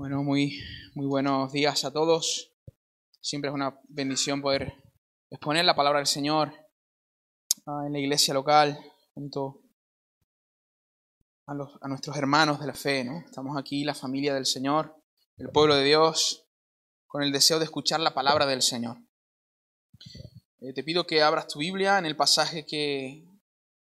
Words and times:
Bueno, 0.00 0.22
muy, 0.22 0.58
muy 0.94 1.04
buenos 1.04 1.52
días 1.52 1.84
a 1.84 1.92
todos. 1.92 2.50
Siempre 3.20 3.50
es 3.50 3.54
una 3.54 3.78
bendición 3.86 4.40
poder 4.40 4.72
exponer 5.28 5.66
la 5.66 5.76
palabra 5.76 5.98
del 5.98 6.06
Señor 6.06 6.54
ah, 7.66 7.82
en 7.84 7.92
la 7.92 7.98
iglesia 7.98 8.32
local 8.32 8.78
junto 9.12 9.60
a, 11.44 11.52
los, 11.52 11.78
a 11.82 11.88
nuestros 11.88 12.16
hermanos 12.16 12.60
de 12.60 12.66
la 12.66 12.72
fe. 12.72 13.04
¿no? 13.04 13.18
Estamos 13.18 13.58
aquí, 13.58 13.84
la 13.84 13.94
familia 13.94 14.32
del 14.32 14.46
Señor, 14.46 14.96
el 15.36 15.50
pueblo 15.50 15.76
de 15.76 15.84
Dios, 15.84 16.46
con 17.06 17.22
el 17.22 17.30
deseo 17.30 17.58
de 17.58 17.66
escuchar 17.66 18.00
la 18.00 18.14
palabra 18.14 18.46
del 18.46 18.62
Señor. 18.62 18.96
Eh, 20.60 20.72
te 20.72 20.82
pido 20.82 21.06
que 21.06 21.20
abras 21.20 21.46
tu 21.46 21.58
Biblia 21.58 21.98
en 21.98 22.06
el 22.06 22.16
pasaje 22.16 22.64
que, 22.64 23.28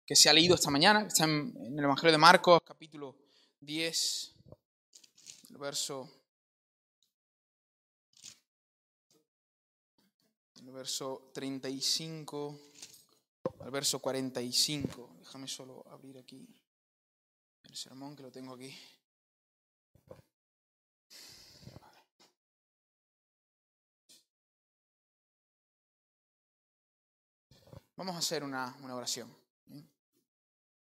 que 0.04 0.16
se 0.16 0.28
ha 0.28 0.32
leído 0.32 0.56
esta 0.56 0.68
mañana, 0.68 1.02
que 1.02 1.08
está 1.10 1.26
en, 1.26 1.54
en 1.64 1.78
el 1.78 1.84
Evangelio 1.84 2.10
de 2.10 2.18
Marcos, 2.18 2.60
capítulo 2.66 3.16
10 3.60 4.31
verso, 5.62 6.10
verso 10.62 11.30
35 11.32 12.72
al 13.61 13.71
verso 13.71 14.00
45. 14.00 15.18
Déjame 15.21 15.46
solo 15.46 15.85
abrir 15.88 16.18
aquí 16.18 16.48
el 17.62 17.76
sermón 17.76 18.16
que 18.16 18.25
lo 18.25 18.32
tengo 18.32 18.54
aquí. 18.54 18.76
Vamos 27.94 28.16
a 28.16 28.18
hacer 28.18 28.43
una, 28.43 28.76
una 28.80 28.96
oración. 28.96 29.32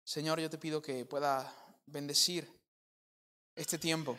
Señor, 0.04 0.42
yo 0.42 0.50
te 0.50 0.58
pido 0.58 0.82
que 0.82 1.06
pueda 1.06 1.54
bendecir 1.86 2.52
este 3.56 3.78
tiempo 3.78 4.18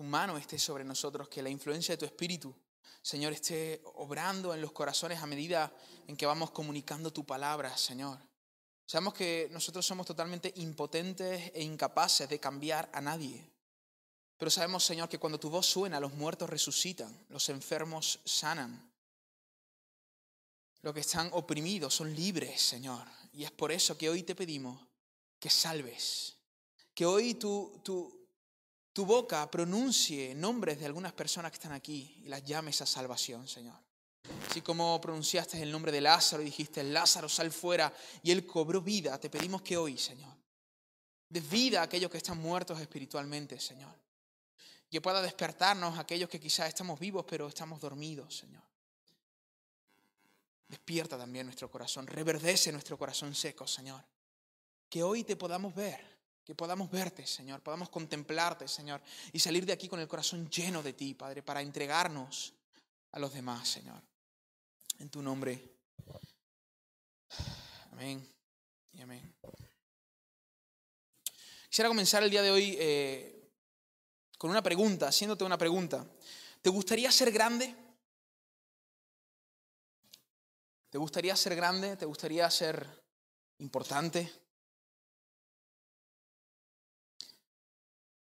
tu 0.00 0.04
mano 0.04 0.38
esté 0.38 0.58
sobre 0.58 0.82
nosotros, 0.82 1.28
que 1.28 1.42
la 1.42 1.50
influencia 1.50 1.92
de 1.92 1.98
tu 1.98 2.06
espíritu, 2.06 2.56
Señor, 3.02 3.34
esté 3.34 3.82
obrando 3.96 4.54
en 4.54 4.62
los 4.62 4.72
corazones 4.72 5.20
a 5.20 5.26
medida 5.26 5.70
en 6.06 6.16
que 6.16 6.24
vamos 6.24 6.52
comunicando 6.52 7.12
tu 7.12 7.26
palabra, 7.26 7.76
Señor. 7.76 8.18
Sabemos 8.86 9.12
que 9.12 9.50
nosotros 9.52 9.84
somos 9.84 10.06
totalmente 10.06 10.54
impotentes 10.56 11.52
e 11.54 11.62
incapaces 11.62 12.30
de 12.30 12.40
cambiar 12.40 12.88
a 12.94 13.02
nadie. 13.02 13.46
Pero 14.38 14.50
sabemos, 14.50 14.86
Señor, 14.86 15.10
que 15.10 15.18
cuando 15.18 15.38
tu 15.38 15.50
voz 15.50 15.66
suena, 15.66 16.00
los 16.00 16.14
muertos 16.14 16.48
resucitan, 16.48 17.26
los 17.28 17.50
enfermos 17.50 18.20
sanan. 18.24 18.90
Los 20.80 20.94
que 20.94 21.00
están 21.00 21.28
oprimidos 21.34 21.94
son 21.94 22.16
libres, 22.16 22.62
Señor. 22.62 23.06
Y 23.34 23.44
es 23.44 23.50
por 23.50 23.70
eso 23.70 23.98
que 23.98 24.08
hoy 24.08 24.22
te 24.22 24.34
pedimos 24.34 24.80
que 25.38 25.50
salves. 25.50 26.38
Que 26.94 27.04
hoy 27.04 27.34
tu, 27.34 27.82
tu, 27.84 28.19
tu 28.92 29.06
boca 29.06 29.48
pronuncie 29.50 30.34
nombres 30.34 30.78
de 30.78 30.86
algunas 30.86 31.12
personas 31.12 31.50
que 31.50 31.56
están 31.56 31.72
aquí 31.72 32.22
y 32.24 32.28
las 32.28 32.44
llames 32.44 32.80
a 32.82 32.86
salvación, 32.86 33.46
Señor. 33.46 33.78
Así 34.48 34.60
como 34.60 35.00
pronunciaste 35.00 35.62
el 35.62 35.70
nombre 35.70 35.92
de 35.92 36.00
Lázaro 36.00 36.42
y 36.42 36.46
dijiste, 36.46 36.82
Lázaro, 36.82 37.28
sal 37.28 37.50
fuera, 37.50 37.92
y 38.22 38.30
él 38.30 38.46
cobró 38.46 38.80
vida, 38.80 39.18
te 39.18 39.30
pedimos 39.30 39.62
que 39.62 39.76
hoy, 39.76 39.96
Señor, 39.96 40.34
des 41.28 41.48
vida 41.48 41.80
a 41.80 41.84
aquellos 41.84 42.10
que 42.10 42.18
están 42.18 42.38
muertos 42.38 42.80
espiritualmente, 42.80 43.58
Señor. 43.60 43.94
Que 44.90 45.00
pueda 45.00 45.22
despertarnos 45.22 45.96
a 45.96 46.00
aquellos 46.00 46.28
que 46.28 46.40
quizás 46.40 46.68
estamos 46.68 46.98
vivos, 46.98 47.24
pero 47.28 47.46
estamos 47.46 47.80
dormidos, 47.80 48.36
Señor. 48.36 48.62
Despierta 50.66 51.16
también 51.16 51.46
nuestro 51.46 51.70
corazón, 51.70 52.06
reverdece 52.06 52.72
nuestro 52.72 52.98
corazón 52.98 53.34
seco, 53.34 53.66
Señor. 53.66 54.04
Que 54.88 55.02
hoy 55.02 55.22
te 55.22 55.36
podamos 55.36 55.74
ver 55.74 56.19
que 56.44 56.54
podamos 56.54 56.90
verte, 56.90 57.26
Señor, 57.26 57.60
podamos 57.62 57.90
contemplarte, 57.90 58.66
Señor, 58.66 59.00
y 59.32 59.38
salir 59.38 59.66
de 59.66 59.72
aquí 59.72 59.88
con 59.88 60.00
el 60.00 60.08
corazón 60.08 60.48
lleno 60.50 60.82
de 60.82 60.92
ti, 60.92 61.14
Padre, 61.14 61.42
para 61.42 61.62
entregarnos 61.62 62.54
a 63.12 63.18
los 63.18 63.32
demás, 63.32 63.68
Señor. 63.68 64.02
En 64.98 65.10
tu 65.10 65.22
nombre. 65.22 65.76
Amén 67.92 68.26
y 68.92 69.00
amén. 69.00 69.34
Quisiera 71.68 71.88
comenzar 71.88 72.22
el 72.22 72.30
día 72.30 72.42
de 72.42 72.50
hoy 72.50 72.76
eh, 72.80 73.52
con 74.36 74.50
una 74.50 74.62
pregunta, 74.62 75.08
haciéndote 75.08 75.44
una 75.44 75.58
pregunta. 75.58 76.04
¿Te 76.60 76.70
gustaría 76.70 77.12
ser 77.12 77.30
grande? 77.30 77.74
¿Te 80.90 80.98
gustaría 80.98 81.36
ser 81.36 81.54
grande? 81.54 81.96
¿Te 81.96 82.06
gustaría 82.06 82.50
ser 82.50 82.86
importante? 83.58 84.49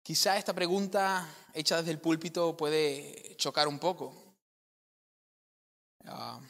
Quizá 0.04 0.38
esta 0.38 0.54
pregunta 0.54 1.26
hecha 1.54 1.78
desde 1.78 1.92
el 1.92 2.00
púlpito 2.02 2.58
puede 2.58 3.38
chocar 3.38 3.70
un 3.70 3.80
poco. 3.80 4.36
Ah, 6.06 6.42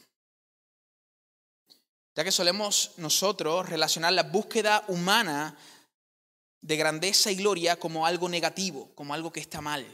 ya 2.15 2.23
que 2.23 2.31
solemos 2.31 2.93
nosotros 2.97 3.69
relacionar 3.69 4.13
la 4.13 4.23
búsqueda 4.23 4.83
humana 4.87 5.55
de 6.61 6.77
grandeza 6.77 7.29
y 7.29 7.35
gloria 7.35 7.79
como 7.79 8.07
algo 8.07 8.27
negativo, 8.27 8.89
como 8.95 9.13
algo 9.13 9.31
que 9.31 9.39
está 9.39 9.61
mal. 9.61 9.85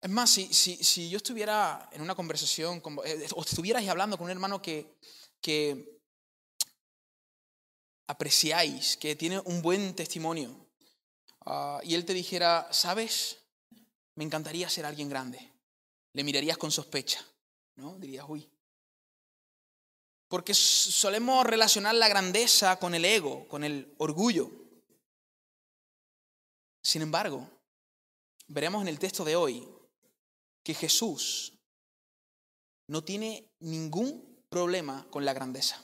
Es 0.00 0.10
más, 0.10 0.30
si, 0.30 0.52
si, 0.52 1.08
yo 1.08 1.16
estuviera 1.16 1.88
en 1.90 2.02
una 2.02 2.14
conversación, 2.14 2.82
eh, 3.04 3.26
o 3.34 3.42
estuvieras 3.42 3.88
hablando 3.88 4.18
con 4.18 4.26
un 4.26 4.30
hermano 4.30 4.60
que, 4.60 4.98
que 5.40 5.93
apreciáis, 8.06 8.96
que 8.96 9.16
tiene 9.16 9.40
un 9.40 9.62
buen 9.62 9.94
testimonio, 9.94 10.66
ah, 11.46 11.80
y 11.82 11.94
él 11.94 12.04
te 12.04 12.14
dijera, 12.14 12.68
¿sabes? 12.70 13.38
Me 14.14 14.24
encantaría 14.24 14.68
ser 14.68 14.86
alguien 14.86 15.08
grande. 15.08 15.52
Le 16.12 16.24
mirarías 16.24 16.58
con 16.58 16.70
sospecha, 16.70 17.24
¿no? 17.76 17.98
Dirías, 17.98 18.26
uy. 18.28 18.48
Porque 20.28 20.54
solemos 20.54 21.46
relacionar 21.46 21.94
la 21.94 22.08
grandeza 22.08 22.78
con 22.78 22.94
el 22.94 23.04
ego, 23.04 23.46
con 23.48 23.64
el 23.64 23.94
orgullo. 23.98 24.50
Sin 26.82 27.02
embargo, 27.02 27.48
veremos 28.46 28.82
en 28.82 28.88
el 28.88 28.98
texto 28.98 29.24
de 29.24 29.36
hoy 29.36 29.68
que 30.62 30.74
Jesús 30.74 31.52
no 32.86 33.02
tiene 33.02 33.50
ningún 33.60 34.44
problema 34.48 35.06
con 35.10 35.24
la 35.24 35.32
grandeza. 35.32 35.82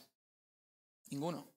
Ninguno. 1.10 1.49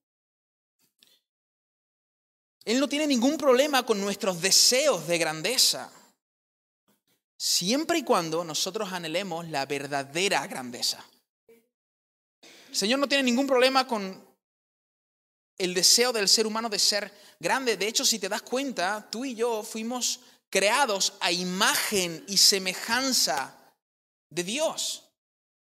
Él 2.65 2.79
no 2.79 2.87
tiene 2.87 3.07
ningún 3.07 3.37
problema 3.37 3.85
con 3.85 3.99
nuestros 3.99 4.41
deseos 4.41 5.05
de 5.07 5.17
grandeza, 5.17 5.91
siempre 7.35 7.99
y 7.99 8.03
cuando 8.03 8.43
nosotros 8.43 8.93
anhelemos 8.93 9.49
la 9.49 9.65
verdadera 9.65 10.47
grandeza. 10.47 11.03
El 12.69 12.75
Señor 12.75 12.99
no 12.99 13.07
tiene 13.07 13.23
ningún 13.23 13.45
problema 13.45 13.85
con 13.85 14.25
el 15.57 15.73
deseo 15.73 16.11
del 16.13 16.29
ser 16.29 16.47
humano 16.47 16.69
de 16.69 16.79
ser 16.79 17.11
grande. 17.39 17.77
De 17.77 17.87
hecho, 17.87 18.05
si 18.05 18.17
te 18.17 18.29
das 18.29 18.41
cuenta, 18.41 19.07
tú 19.11 19.25
y 19.25 19.35
yo 19.35 19.61
fuimos 19.63 20.21
creados 20.49 21.13
a 21.19 21.31
imagen 21.31 22.23
y 22.27 22.37
semejanza 22.37 23.57
de 24.29 24.43
Dios, 24.43 25.03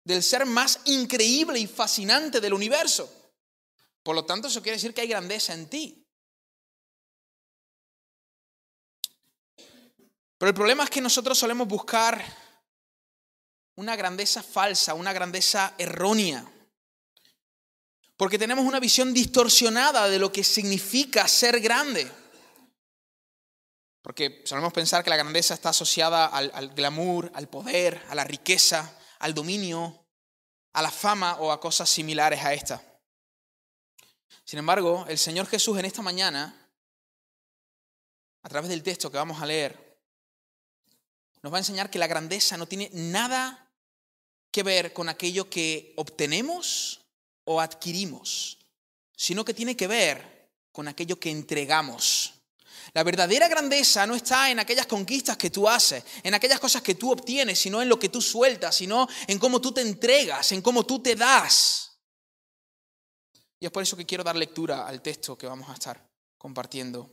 del 0.05 0.23
ser 0.23 0.47
más 0.47 0.81
increíble 0.85 1.59
y 1.59 1.67
fascinante 1.67 2.41
del 2.41 2.53
universo. 2.53 3.13
Por 4.03 4.15
lo 4.15 4.25
tanto, 4.25 4.49
eso 4.49 4.63
quiere 4.63 4.77
decir 4.77 4.95
que 4.95 5.01
hay 5.01 5.09
grandeza 5.09 5.55
en 5.55 5.69
ti. 5.69 6.00
Pero 10.41 10.49
el 10.49 10.55
problema 10.55 10.85
es 10.85 10.89
que 10.89 11.03
nosotros 11.03 11.37
solemos 11.37 11.69
buscar 11.69 12.25
una 13.75 13.95
grandeza 13.95 14.43
falsa, 14.43 14.95
una 14.95 15.13
grandeza 15.13 15.75
errónea. 15.77 16.51
Porque 18.17 18.39
tenemos 18.39 18.65
una 18.65 18.81
visión 18.81 19.13
distorsionada 19.13 20.09
de 20.09 20.19
lo 20.19 20.33
que 20.33 20.43
significa 20.43 21.29
ser 21.29 21.61
grande. 21.61 22.11
Porque 24.01 24.43
solemos 24.47 24.73
pensar 24.73 25.05
que 25.05 25.11
la 25.11 25.19
grandeza 25.19 25.53
está 25.53 25.69
asociada 25.69 26.25
al, 26.25 26.71
glamour, 26.71 27.31
al 27.35 27.51
poder, 27.51 28.03
a 28.09 28.15
la 28.15 28.25
riqueza, 28.25 28.97
al 29.19 29.35
dominio, 29.35 30.07
a 30.73 30.81
la 30.81 30.91
fama 30.91 31.37
o 31.41 31.53
a 31.53 31.61
cosas 31.61 31.91
similares 31.91 32.43
a 32.43 32.55
esta. 32.55 32.83
Sin 34.45 34.59
embargo, 34.59 35.05
el 35.07 35.19
Señor 35.19 35.47
Jesús 35.49 35.79
en 35.79 35.85
esta 35.85 36.01
mañana, 36.01 36.67
a 38.43 38.49
través 38.49 38.71
del 38.71 38.83
texto 38.83 39.11
que 39.11 39.19
vamos 39.19 39.43
a 39.43 39.45
leer, 39.45 39.90
nos 41.43 41.53
va 41.53 41.57
a 41.57 41.61
enseñar 41.61 41.91
que 41.91 41.99
la 41.99 42.07
grandeza 42.07 42.57
no 42.57 42.67
tiene 42.67 42.91
nada 42.93 43.71
que 44.51 44.63
ver 44.63 44.93
con 44.93 45.09
aquello 45.09 45.49
que 45.49 45.95
obtenemos 45.97 47.01
o 47.45 47.61
adquirimos, 47.61 48.59
sino 49.17 49.45
que 49.45 49.55
tiene 49.55 49.77
que 49.77 49.87
ver 49.87 50.51
con 50.73 50.89
aquello 50.89 51.19
que 51.19 51.31
entregamos. 51.31 52.35
La 52.93 53.05
verdadera 53.05 53.49
grandeza 53.49 54.07
no 54.07 54.15
está 54.15 54.51
en 54.51 54.59
aquellas 54.59 54.87
conquistas 54.87 55.37
que 55.37 55.51
tú 55.51 55.69
haces, 55.69 56.05
en 56.23 56.35
aquellas 56.35 56.59
cosas 56.59 56.83
que 56.83 56.97
tú 56.97 57.13
obtienes, 57.13 57.59
sino 57.59 57.81
en 57.81 57.89
lo 57.89 57.99
que 57.99 58.09
tú 58.09 58.21
sueltas, 58.21 58.75
sino 58.75 59.09
en 59.27 59.39
cómo 59.39 59.61
tú 59.61 59.73
te 59.73 59.81
entregas, 59.81 60.51
en 60.53 60.63
cómo 60.63 60.85
tú 60.85 61.01
te 61.01 61.15
das. 61.15 61.99
Y 63.61 63.67
es 63.67 63.73
por 63.73 63.83
eso 63.83 63.97
que 63.97 64.07
quiero 64.07 64.25
dar 64.25 64.37
lectura 64.37 64.87
al 64.87 65.03
texto 65.03 65.37
que 65.37 65.47
vamos 65.47 65.69
a 65.69 65.75
estar 65.75 66.05
compartiendo 66.39 67.11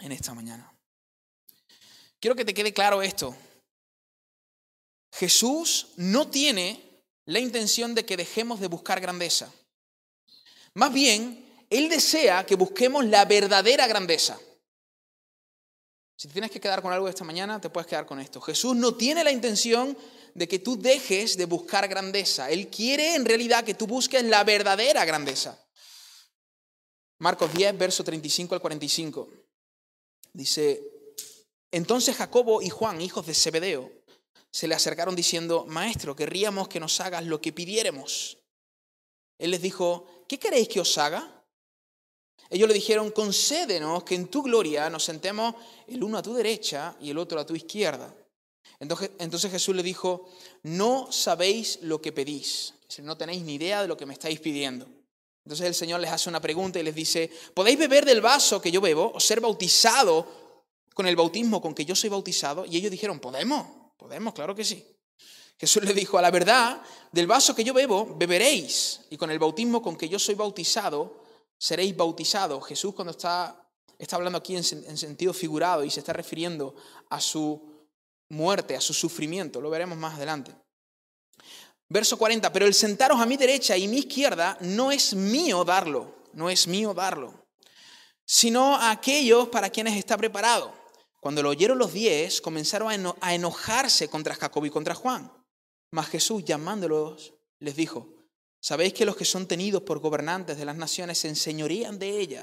en 0.00 0.12
esta 0.12 0.34
mañana. 0.34 0.77
Quiero 2.20 2.34
que 2.34 2.44
te 2.44 2.54
quede 2.54 2.72
claro 2.72 3.02
esto. 3.02 3.36
Jesús 5.12 5.88
no 5.96 6.28
tiene 6.28 6.82
la 7.26 7.38
intención 7.38 7.94
de 7.94 8.04
que 8.04 8.16
dejemos 8.16 8.60
de 8.60 8.66
buscar 8.66 9.00
grandeza. 9.00 9.52
Más 10.74 10.92
bien, 10.92 11.44
Él 11.70 11.88
desea 11.88 12.44
que 12.46 12.56
busquemos 12.56 13.04
la 13.04 13.24
verdadera 13.24 13.86
grandeza. 13.86 14.38
Si 16.16 16.28
tienes 16.28 16.50
que 16.50 16.60
quedar 16.60 16.82
con 16.82 16.92
algo 16.92 17.08
esta 17.08 17.24
mañana, 17.24 17.60
te 17.60 17.70
puedes 17.70 17.86
quedar 17.86 18.06
con 18.06 18.18
esto. 18.18 18.40
Jesús 18.40 18.74
no 18.74 18.96
tiene 18.96 19.22
la 19.22 19.30
intención 19.30 19.96
de 20.34 20.48
que 20.48 20.58
tú 20.58 20.76
dejes 20.76 21.36
de 21.36 21.44
buscar 21.44 21.86
grandeza. 21.86 22.50
Él 22.50 22.68
quiere 22.68 23.14
en 23.14 23.24
realidad 23.24 23.64
que 23.64 23.74
tú 23.74 23.86
busques 23.86 24.24
la 24.24 24.42
verdadera 24.42 25.04
grandeza. 25.04 25.64
Marcos 27.18 27.52
10, 27.54 27.78
verso 27.78 28.02
35 28.02 28.54
al 28.54 28.60
45. 28.60 29.28
Dice, 30.32 30.97
entonces 31.70 32.16
Jacobo 32.16 32.62
y 32.62 32.70
Juan, 32.70 33.00
hijos 33.00 33.26
de 33.26 33.34
Zebedeo, 33.34 33.92
se 34.50 34.66
le 34.66 34.74
acercaron 34.74 35.14
diciendo, 35.14 35.66
Maestro, 35.68 36.16
querríamos 36.16 36.68
que 36.68 36.80
nos 36.80 37.00
hagas 37.00 37.24
lo 37.24 37.40
que 37.40 37.52
pidiéremos. 37.52 38.38
Él 39.38 39.50
les 39.50 39.62
dijo, 39.62 40.24
¿qué 40.26 40.38
queréis 40.38 40.68
que 40.68 40.80
os 40.80 40.96
haga? 40.98 41.44
Ellos 42.50 42.68
le 42.68 42.74
dijeron, 42.74 43.10
concédenos 43.10 44.04
que 44.04 44.14
en 44.14 44.28
tu 44.28 44.42
gloria 44.42 44.88
nos 44.88 45.04
sentemos 45.04 45.54
el 45.86 46.02
uno 46.02 46.18
a 46.18 46.22
tu 46.22 46.32
derecha 46.32 46.96
y 47.00 47.10
el 47.10 47.18
otro 47.18 47.38
a 47.38 47.46
tu 47.46 47.54
izquierda. 47.54 48.14
Entonces, 48.80 49.50
Jesús 49.50 49.74
le 49.74 49.82
dijo, 49.82 50.28
no 50.62 51.12
sabéis 51.12 51.80
lo 51.82 52.00
que 52.00 52.12
pedís, 52.12 52.74
no 53.02 53.16
tenéis 53.16 53.42
ni 53.42 53.54
idea 53.54 53.82
de 53.82 53.88
lo 53.88 53.96
que 53.96 54.06
me 54.06 54.14
estáis 54.14 54.40
pidiendo. 54.40 54.86
Entonces 55.44 55.66
el 55.66 55.74
Señor 55.74 56.00
les 56.00 56.10
hace 56.10 56.28
una 56.28 56.40
pregunta 56.40 56.78
y 56.78 56.82
les 56.82 56.94
dice, 56.94 57.30
¿podéis 57.54 57.78
beber 57.78 58.04
del 58.04 58.20
vaso 58.20 58.60
que 58.60 58.70
yo 58.70 58.80
bebo 58.82 59.12
o 59.14 59.18
ser 59.18 59.40
bautizado 59.40 60.47
con 60.98 61.06
el 61.06 61.14
bautismo 61.14 61.60
con 61.60 61.76
que 61.76 61.84
yo 61.84 61.94
soy 61.94 62.10
bautizado? 62.10 62.66
Y 62.66 62.76
ellos 62.76 62.90
dijeron, 62.90 63.20
podemos, 63.20 63.64
podemos, 63.96 64.34
claro 64.34 64.52
que 64.52 64.64
sí. 64.64 64.84
Jesús 65.56 65.84
les 65.84 65.94
dijo, 65.94 66.18
a 66.18 66.22
la 66.22 66.32
verdad, 66.32 66.82
del 67.12 67.28
vaso 67.28 67.54
que 67.54 67.62
yo 67.62 67.72
bebo, 67.72 68.16
beberéis, 68.16 69.02
y 69.08 69.16
con 69.16 69.30
el 69.30 69.38
bautismo 69.38 69.80
con 69.80 69.96
que 69.96 70.08
yo 70.08 70.18
soy 70.18 70.34
bautizado, 70.34 71.22
seréis 71.56 71.96
bautizados. 71.96 72.66
Jesús 72.66 72.96
cuando 72.96 73.12
está, 73.12 73.64
está 73.96 74.16
hablando 74.16 74.38
aquí 74.38 74.56
en, 74.56 74.64
en 74.72 74.98
sentido 74.98 75.32
figurado 75.32 75.84
y 75.84 75.90
se 75.90 76.00
está 76.00 76.12
refiriendo 76.12 76.74
a 77.10 77.20
su 77.20 77.86
muerte, 78.30 78.74
a 78.74 78.80
su 78.80 78.92
sufrimiento, 78.92 79.60
lo 79.60 79.70
veremos 79.70 79.96
más 79.98 80.16
adelante. 80.16 80.52
Verso 81.88 82.18
40, 82.18 82.52
pero 82.52 82.66
el 82.66 82.74
sentaros 82.74 83.20
a 83.20 83.26
mi 83.26 83.36
derecha 83.36 83.76
y 83.76 83.86
mi 83.86 83.98
izquierda 83.98 84.58
no 84.62 84.90
es 84.90 85.14
mío 85.14 85.64
darlo, 85.64 86.24
no 86.32 86.50
es 86.50 86.66
mío 86.66 86.92
darlo, 86.92 87.46
sino 88.24 88.74
a 88.74 88.90
aquellos 88.90 89.46
para 89.46 89.70
quienes 89.70 89.96
está 89.96 90.16
preparado. 90.16 90.76
Cuando 91.20 91.42
lo 91.42 91.50
oyeron 91.50 91.78
los 91.78 91.92
diez, 91.92 92.40
comenzaron 92.40 93.14
a 93.20 93.34
enojarse 93.34 94.08
contra 94.08 94.34
Jacob 94.34 94.64
y 94.64 94.70
contra 94.70 94.94
Juan. 94.94 95.32
Mas 95.90 96.08
Jesús, 96.08 96.44
llamándolos, 96.44 97.34
les 97.60 97.74
dijo, 97.74 98.08
¿sabéis 98.60 98.92
que 98.92 99.04
los 99.04 99.16
que 99.16 99.24
son 99.24 99.46
tenidos 99.46 99.82
por 99.82 99.98
gobernantes 99.98 100.58
de 100.58 100.64
las 100.64 100.76
naciones 100.76 101.18
se 101.18 101.28
enseñorían 101.28 101.98
de 101.98 102.20
ella? 102.20 102.42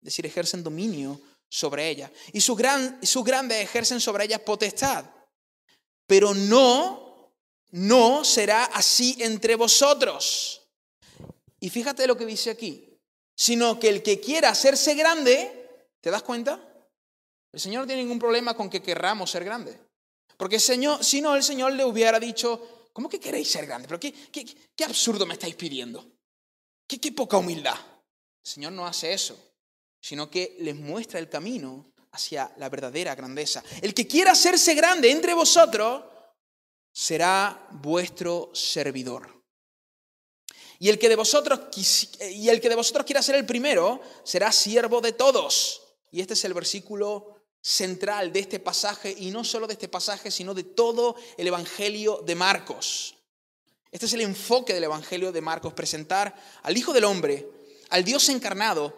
Es 0.00 0.06
decir, 0.06 0.26
ejercen 0.26 0.62
dominio 0.62 1.20
sobre 1.48 1.88
ella. 1.88 2.10
Y 2.32 2.40
sus, 2.40 2.56
gran, 2.56 2.98
sus 3.04 3.24
grandes 3.24 3.62
ejercen 3.62 4.00
sobre 4.00 4.24
ellas 4.24 4.40
potestad. 4.40 5.06
Pero 6.06 6.34
no, 6.34 7.32
no 7.70 8.24
será 8.24 8.64
así 8.64 9.16
entre 9.20 9.54
vosotros. 9.54 10.68
Y 11.60 11.70
fíjate 11.70 12.06
lo 12.06 12.16
que 12.16 12.26
dice 12.26 12.50
aquí. 12.50 12.88
Sino 13.34 13.78
que 13.78 13.88
el 13.88 14.02
que 14.02 14.20
quiera 14.20 14.50
hacerse 14.50 14.94
grande, 14.94 15.86
¿te 16.00 16.10
das 16.10 16.22
cuenta? 16.22 16.71
El 17.52 17.60
Señor 17.60 17.82
no 17.82 17.86
tiene 17.86 18.02
ningún 18.02 18.18
problema 18.18 18.54
con 18.54 18.70
que 18.70 18.82
querramos 18.82 19.30
ser 19.30 19.44
grandes. 19.44 19.76
Porque 20.36 20.58
si 20.58 20.78
no, 20.78 21.36
el 21.36 21.42
Señor 21.42 21.72
le 21.72 21.84
hubiera 21.84 22.18
dicho, 22.18 22.88
¿cómo 22.92 23.08
que 23.08 23.20
queréis 23.20 23.50
ser 23.50 23.66
grandes? 23.66 23.88
¿Pero 23.88 24.00
qué, 24.00 24.12
qué, 24.74 24.84
absurdo 24.84 25.26
me 25.26 25.34
estáis 25.34 25.54
pidiendo? 25.54 26.04
¿Qué, 26.86 26.98
qué 26.98 27.12
poca 27.12 27.36
humildad? 27.36 27.76
El 28.44 28.50
Señor 28.50 28.72
no 28.72 28.86
hace 28.86 29.12
eso 29.12 29.38
sino 30.02 30.28
que 30.28 30.56
les 30.58 30.74
muestra 30.74 31.20
el 31.20 31.28
camino 31.28 31.94
hacia 32.10 32.52
la 32.58 32.68
verdadera 32.68 33.14
grandeza. 33.14 33.62
El 33.80 33.94
que 33.94 34.08
quiera 34.08 34.32
hacerse 34.32 34.74
grande 34.74 35.10
entre 35.10 35.32
vosotros 35.32 36.02
será 36.92 37.68
vuestro 37.70 38.50
servidor. 38.52 39.42
Y 40.80 40.88
el 40.88 40.98
que 40.98 41.08
de 41.08 41.14
vosotros 41.14 41.60
y 41.76 42.48
el 42.48 42.60
que 42.60 42.68
de 42.68 42.74
vosotros 42.74 43.06
quiera 43.06 43.22
ser 43.22 43.36
el 43.36 43.46
primero 43.46 44.00
será 44.24 44.50
siervo 44.50 45.00
de 45.00 45.12
todos. 45.12 45.80
Y 46.10 46.20
este 46.20 46.34
es 46.34 46.44
el 46.44 46.52
versículo 46.52 47.41
central 47.62 48.32
de 48.32 48.40
este 48.40 48.58
pasaje 48.58 49.14
y 49.16 49.30
no 49.30 49.44
solo 49.44 49.66
de 49.66 49.74
este 49.74 49.88
pasaje, 49.88 50.30
sino 50.30 50.52
de 50.52 50.64
todo 50.64 51.16
el 51.36 51.46
evangelio 51.46 52.20
de 52.26 52.34
Marcos. 52.34 53.16
Este 53.90 54.06
es 54.06 54.12
el 54.14 54.22
enfoque 54.22 54.74
del 54.74 54.84
evangelio 54.84 55.32
de 55.32 55.40
Marcos, 55.40 55.72
presentar 55.72 56.34
al 56.62 56.76
Hijo 56.76 56.92
del 56.92 57.04
hombre, 57.04 57.48
al 57.90 58.04
Dios 58.04 58.28
encarnado 58.28 58.96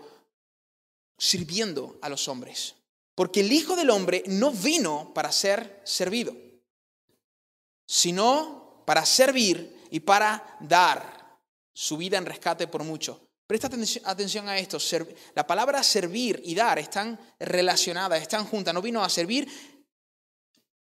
sirviendo 1.19 1.99
a 2.01 2.09
los 2.09 2.27
hombres. 2.29 2.75
Porque 3.15 3.41
el 3.41 3.53
Hijo 3.53 3.77
del 3.77 3.91
Hombre 3.91 4.25
no 4.27 4.51
vino 4.51 5.13
para 5.15 5.31
ser 5.31 5.83
servido, 5.85 6.35
sino 7.87 8.83
para 8.87 9.05
servir 9.05 9.85
y 9.91 10.01
para 10.01 10.57
dar 10.61 11.39
su 11.73 11.97
vida 11.97 12.19
en 12.19 12.27
rescate 12.27 12.67
por 12.67 12.83
muchos. 12.83 13.19
Presta 13.47 13.69
atención 14.05 14.49
a 14.49 14.59
esto. 14.59 14.79
La 15.35 15.47
palabra 15.47 15.83
servir 15.83 16.41
y 16.45 16.55
dar 16.55 16.79
están 16.79 17.19
relacionadas, 17.39 18.23
están 18.23 18.47
juntas. 18.47 18.73
No 18.73 18.81
vino 18.81 19.05
a 19.05 19.09
servir, 19.09 19.47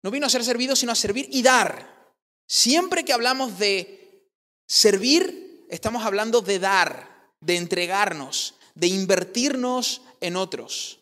no 0.02 0.10
vino 0.10 0.26
a 0.26 0.30
ser 0.30 0.44
servido, 0.44 0.74
sino 0.74 0.92
a 0.92 0.96
servir 0.96 1.28
y 1.30 1.42
dar. 1.42 2.14
Siempre 2.46 3.04
que 3.04 3.12
hablamos 3.12 3.58
de 3.58 4.28
servir, 4.66 5.66
estamos 5.68 6.04
hablando 6.04 6.40
de 6.40 6.58
dar, 6.58 7.32
de 7.40 7.56
entregarnos, 7.56 8.54
de 8.74 8.88
invertirnos 8.88 10.02
en 10.20 10.36
otros. 10.36 10.98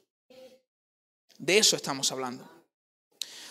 De 1.38 1.58
eso 1.58 1.76
estamos 1.76 2.12
hablando. 2.12 2.50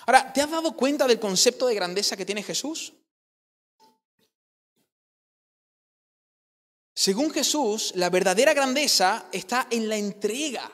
Ahora, 0.05 0.31
¿te 0.31 0.41
has 0.41 0.51
dado 0.51 0.75
cuenta 0.75 1.07
del 1.07 1.19
concepto 1.19 1.65
de 1.65 1.75
grandeza 1.75 2.15
que 2.15 2.25
tiene 2.25 2.43
Jesús? 2.43 2.93
Según 6.95 7.29
Jesús, 7.31 7.91
la 7.95 8.09
verdadera 8.09 8.53
grandeza 8.53 9.27
está 9.33 9.67
en 9.69 9.89
la 9.89 9.97
entrega, 9.97 10.71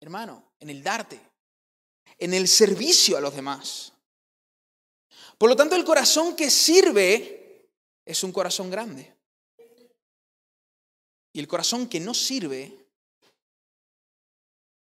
hermano, 0.00 0.54
en 0.58 0.68
el 0.68 0.82
darte, 0.82 1.20
en 2.18 2.34
el 2.34 2.48
servicio 2.48 3.16
a 3.16 3.20
los 3.20 3.34
demás. 3.36 3.92
Por 5.38 5.48
lo 5.48 5.54
tanto, 5.54 5.76
el 5.76 5.84
corazón 5.84 6.34
que 6.34 6.50
sirve 6.50 7.70
es 8.04 8.24
un 8.24 8.32
corazón 8.32 8.68
grande. 8.68 9.14
Y 11.32 11.38
el 11.38 11.46
corazón 11.46 11.88
que 11.88 12.00
no 12.00 12.14
sirve 12.14 12.76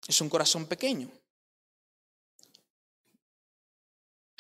es 0.07 0.21
un 0.21 0.29
corazón 0.29 0.67
pequeño. 0.67 1.11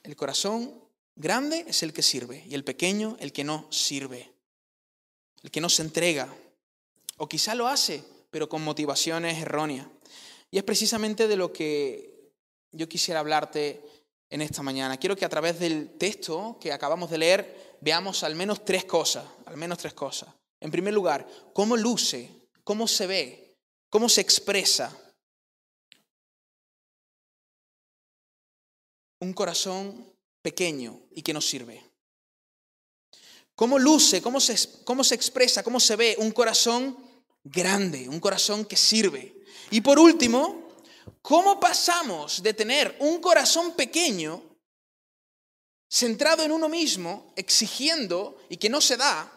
El 0.04 0.14
corazón 0.14 0.88
grande 1.16 1.64
es 1.66 1.82
el 1.82 1.92
que 1.92 2.02
sirve 2.02 2.44
y 2.46 2.54
el 2.54 2.64
pequeño 2.64 3.16
el 3.20 3.32
que 3.32 3.44
no 3.44 3.66
sirve, 3.70 4.32
el 5.42 5.50
que 5.50 5.60
no 5.60 5.68
se 5.68 5.82
entrega. 5.82 6.28
O 7.16 7.28
quizá 7.28 7.54
lo 7.54 7.68
hace, 7.68 8.02
pero 8.30 8.48
con 8.48 8.62
motivaciones 8.62 9.38
erróneas. 9.38 9.86
Y 10.50 10.58
es 10.58 10.64
precisamente 10.64 11.28
de 11.28 11.36
lo 11.36 11.52
que 11.52 12.32
yo 12.72 12.88
quisiera 12.88 13.20
hablarte 13.20 13.80
en 14.30 14.42
esta 14.42 14.62
mañana. 14.62 14.96
Quiero 14.96 15.16
que 15.16 15.24
a 15.24 15.28
través 15.28 15.58
del 15.58 15.90
texto 15.98 16.56
que 16.60 16.72
acabamos 16.72 17.10
de 17.10 17.18
leer 17.18 17.76
veamos 17.80 18.22
al 18.22 18.34
menos 18.34 18.64
tres 18.64 18.84
cosas, 18.84 19.24
al 19.46 19.56
menos 19.56 19.78
tres 19.78 19.92
cosas. 19.92 20.28
En 20.60 20.70
primer 20.70 20.94
lugar, 20.94 21.26
cómo 21.52 21.76
luce, 21.76 22.30
cómo 22.64 22.86
se 22.86 23.06
ve, 23.06 23.56
cómo 23.88 24.08
se 24.08 24.20
expresa 24.20 24.96
un 29.20 29.32
corazón 29.32 30.14
pequeño 30.42 31.00
y 31.10 31.22
que 31.22 31.32
nos 31.32 31.48
sirve. 31.48 31.89
¿Cómo 33.60 33.78
luce, 33.78 34.22
cómo 34.22 34.40
se, 34.40 34.56
cómo 34.84 35.04
se 35.04 35.14
expresa, 35.14 35.62
cómo 35.62 35.80
se 35.80 35.94
ve 35.94 36.16
un 36.18 36.30
corazón 36.30 36.96
grande, 37.44 38.08
un 38.08 38.18
corazón 38.18 38.64
que 38.64 38.74
sirve? 38.74 39.36
Y 39.70 39.82
por 39.82 39.98
último, 39.98 40.70
¿cómo 41.20 41.60
pasamos 41.60 42.42
de 42.42 42.54
tener 42.54 42.96
un 43.00 43.20
corazón 43.20 43.76
pequeño, 43.76 44.42
centrado 45.90 46.42
en 46.42 46.52
uno 46.52 46.70
mismo, 46.70 47.34
exigiendo 47.36 48.38
y 48.48 48.56
que 48.56 48.70
no 48.70 48.80
se 48.80 48.96
da, 48.96 49.30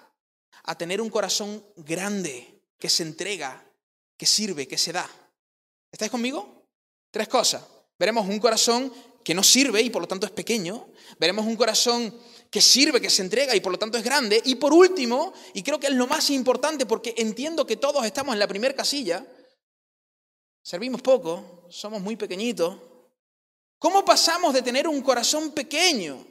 a 0.63 0.77
tener 0.77 1.01
un 1.01 1.09
corazón 1.09 1.61
grande, 1.75 2.61
que 2.79 2.89
se 2.89 3.03
entrega, 3.03 3.61
que 4.15 4.25
sirve, 4.25 4.69
que 4.69 4.77
se 4.77 4.93
da? 4.93 5.09
¿Estáis 5.91 6.11
conmigo? 6.11 6.63
Tres 7.11 7.27
cosas. 7.27 7.61
Veremos 7.99 8.25
un 8.25 8.39
corazón 8.39 8.89
que 9.21 9.33
no 9.33 9.43
sirve 9.43 9.81
y 9.81 9.89
por 9.89 10.01
lo 10.01 10.07
tanto 10.07 10.25
es 10.25 10.31
pequeño. 10.31 10.87
Veremos 11.19 11.45
un 11.45 11.57
corazón 11.57 12.17
que 12.53 12.61
sirve, 12.61 13.01
que 13.01 13.09
se 13.09 13.23
entrega 13.23 13.55
y 13.55 13.61
por 13.61 13.71
lo 13.71 13.79
tanto 13.79 13.97
es 13.97 14.03
grande. 14.03 14.39
Y 14.45 14.53
por 14.53 14.73
último, 14.73 15.33
y 15.55 15.63
creo 15.63 15.79
que 15.79 15.87
es 15.87 15.93
lo 15.93 16.05
más 16.05 16.29
importante 16.29 16.85
porque 16.85 17.15
entiendo 17.17 17.65
que 17.65 17.77
todos 17.77 18.05
estamos 18.05 18.33
en 18.33 18.37
la 18.37 18.47
primera 18.47 18.75
casilla, 18.75 19.25
servimos 20.61 21.01
poco, 21.01 21.65
somos 21.71 21.99
muy 21.99 22.15
pequeñitos. 22.15 22.77
¿Cómo 23.79 24.05
pasamos 24.05 24.53
de 24.53 24.61
tener 24.61 24.87
un 24.87 25.01
corazón 25.01 25.51
pequeño 25.53 26.23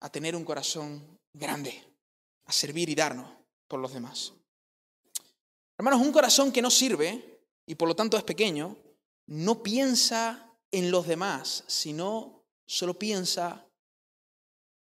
a 0.00 0.10
tener 0.10 0.34
un 0.34 0.44
corazón 0.44 1.20
grande, 1.34 1.84
a 2.46 2.50
servir 2.50 2.88
y 2.88 2.96
darnos 2.96 3.30
por 3.68 3.78
los 3.78 3.92
demás? 3.92 4.32
Hermanos, 5.78 6.00
un 6.00 6.10
corazón 6.10 6.50
que 6.50 6.62
no 6.62 6.68
sirve 6.68 7.44
y 7.64 7.76
por 7.76 7.86
lo 7.86 7.94
tanto 7.94 8.16
es 8.16 8.24
pequeño, 8.24 8.76
no 9.28 9.62
piensa 9.62 10.52
en 10.72 10.90
los 10.90 11.06
demás, 11.06 11.62
sino 11.68 12.42
solo 12.66 12.98
piensa 12.98 13.69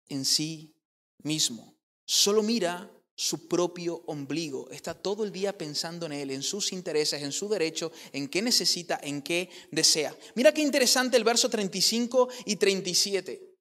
en 0.08 0.25
sí 0.25 0.75
mismo. 1.22 1.76
Solo 2.04 2.42
mira 2.42 2.90
su 3.16 3.48
propio 3.48 4.02
ombligo. 4.06 4.70
Está 4.70 4.94
todo 4.94 5.25
el 5.25 5.32
día 5.32 5.56
pensando 5.56 6.06
en 6.06 6.12
él, 6.12 6.30
en 6.30 6.42
sus 6.42 6.72
intereses, 6.72 7.22
en 7.22 7.32
su 7.32 7.48
derecho, 7.48 7.90
en 8.12 8.28
qué 8.28 8.42
necesita, 8.42 9.00
en 9.02 9.22
qué 9.22 9.48
desea. 9.70 10.14
Mira 10.34 10.52
qué 10.52 10.60
interesante 10.60 11.16
el 11.16 11.25
verso 11.25 11.48
35 11.48 12.28
y 12.44 12.56
37. 12.56 13.56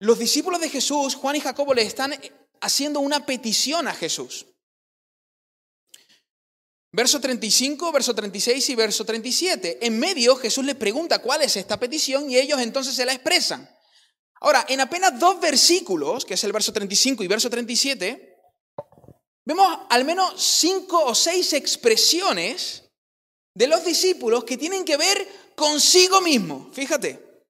Los 0.00 0.18
discípulos 0.18 0.60
de 0.60 0.68
Jesús, 0.68 1.14
Juan 1.14 1.36
y 1.36 1.40
Jacobo, 1.40 1.74
le 1.74 1.82
están 1.82 2.14
haciendo 2.60 3.00
una 3.00 3.24
petición 3.24 3.88
a 3.88 3.94
Jesús. 3.94 4.46
Verso 6.92 7.20
35, 7.20 7.92
verso 7.92 8.14
36 8.14 8.70
y 8.70 8.74
verso 8.74 9.04
37. 9.04 9.86
En 9.86 9.98
medio 9.98 10.36
Jesús 10.36 10.64
les 10.64 10.74
pregunta 10.74 11.20
cuál 11.20 11.42
es 11.42 11.56
esta 11.56 11.78
petición 11.78 12.28
y 12.28 12.36
ellos 12.36 12.60
entonces 12.60 12.94
se 12.94 13.06
la 13.06 13.12
expresan. 13.12 13.68
Ahora, 14.40 14.64
en 14.68 14.80
apenas 14.80 15.18
dos 15.18 15.40
versículos, 15.40 16.24
que 16.24 16.34
es 16.34 16.44
el 16.44 16.52
verso 16.52 16.72
35 16.72 17.22
y 17.22 17.28
verso 17.28 17.50
37, 17.50 18.36
vemos 19.44 19.80
al 19.88 20.04
menos 20.04 20.40
cinco 20.42 21.04
o 21.04 21.14
seis 21.14 21.52
expresiones 21.52 22.84
de 23.54 23.66
los 23.66 23.84
discípulos 23.84 24.44
que 24.44 24.56
tienen 24.56 24.84
que 24.84 24.96
ver 24.96 25.28
consigo 25.54 26.20
mismo. 26.20 26.70
Fíjate. 26.72 27.42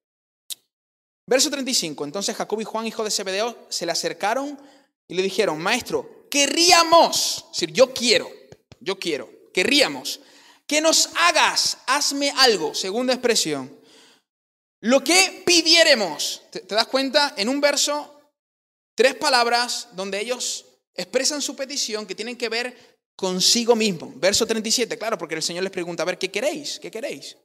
Verso 1.27 1.49
35. 1.49 2.03
Entonces 2.03 2.35
Jacob 2.35 2.59
y 2.59 2.65
Juan, 2.65 2.87
hijo 2.87 3.03
de 3.03 3.11
Zebedeo, 3.11 3.67
se 3.69 3.85
le 3.85 3.93
acercaron 3.93 4.59
y 5.07 5.15
le 5.15 5.21
dijeron, 5.21 5.61
maestro, 5.61 6.27
querríamos, 6.29 7.45
es 7.51 7.59
decir, 7.59 7.71
yo 7.71 7.93
quiero 7.93 8.41
yo 8.81 8.99
quiero, 8.99 9.29
querríamos, 9.53 10.19
que 10.67 10.81
nos 10.81 11.09
hagas, 11.15 11.77
hazme 11.85 12.33
algo, 12.37 12.73
segunda 12.73 13.13
expresión, 13.13 13.79
lo 14.81 15.03
que 15.03 15.43
pidiéremos. 15.45 16.41
¿Te, 16.51 16.61
das 16.61 16.87
cuenta? 16.87 17.33
En 17.37 17.49
un 17.49 17.61
verso, 17.61 18.21
tres 18.95 19.15
palabras 19.15 19.89
donde 19.93 20.19
ellos 20.19 20.65
expresan 20.93 21.41
su 21.41 21.55
petición 21.55 22.05
que 22.05 22.15
tienen 22.15 22.35
que 22.35 22.49
ver 22.49 22.99
consigo 23.15 23.75
mismo. 23.75 24.11
Verso 24.15 24.45
37, 24.45 24.97
claro, 24.97 25.17
porque 25.17 25.35
el 25.35 25.43
Señor 25.43 25.63
les 25.63 25.71
pregunta, 25.71 26.03
a 26.03 26.05
ver, 26.05 26.17
¿qué 26.17 26.29
queréis? 26.29 26.79
¿Qué 26.79 26.89
queréis? 26.89 27.37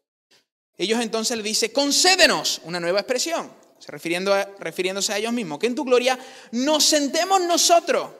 Ellos 0.78 1.00
entonces 1.00 1.37
le 1.37 1.43
dicen, 1.43 1.71
concédenos, 1.73 2.61
una 2.64 2.81
nueva 2.81 3.00
expresión, 3.00 3.50
refiriéndose 3.87 5.12
a 5.12 5.19
ellos 5.19 5.33
mismos, 5.33 5.59
que 5.59 5.66
en 5.66 5.75
tu 5.75 5.85
gloria 5.85 6.19
nos 6.52 6.85
sentemos 6.85 7.40
nosotros 7.43 8.11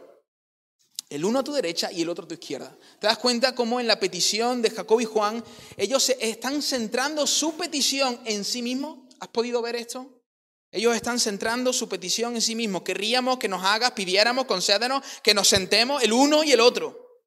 el 1.09 1.25
uno 1.25 1.39
a 1.39 1.45
tu 1.45 1.53
derecha 1.53 1.91
y 1.93 2.03
el 2.03 2.09
otro 2.09 2.25
a 2.25 2.29
tu 2.29 2.35
izquierda. 2.35 2.77
¿Te 2.99 3.07
das 3.07 3.19
cuenta 3.19 3.55
cómo 3.55 3.81
en 3.81 3.87
la 3.87 4.01
petición 4.01 4.61
de 4.61 4.71
Jacob 4.71 5.01
y 5.01 5.05
Juan 5.05 5.43
ellos 5.77 6.11
están 6.21 6.63
centrando 6.63 7.27
su 7.27 7.57
petición 7.57 8.21
en 8.25 8.45
sí 8.45 8.61
mismos? 8.61 9.06
¿Has 9.21 9.29
podido 9.29 9.63
ver 9.63 9.77
esto? 9.77 10.23
Ellos 10.71 10.95
están 10.95 11.19
centrando 11.19 11.73
su 11.73 11.89
petición 11.89 12.35
en 12.35 12.43
sí 12.43 12.55
mismos. 12.55 12.83
Querríamos 12.83 13.39
que 13.39 13.49
nos 13.49 13.65
hagas, 13.65 13.93
pidiéramos, 13.93 14.47
concédenos, 14.47 15.03
que 15.23 15.33
nos 15.33 15.49
sentemos 15.49 16.03
el 16.03 16.13
uno 16.13 16.45
y 16.45 16.53
el 16.53 16.61
otro. 16.61 17.25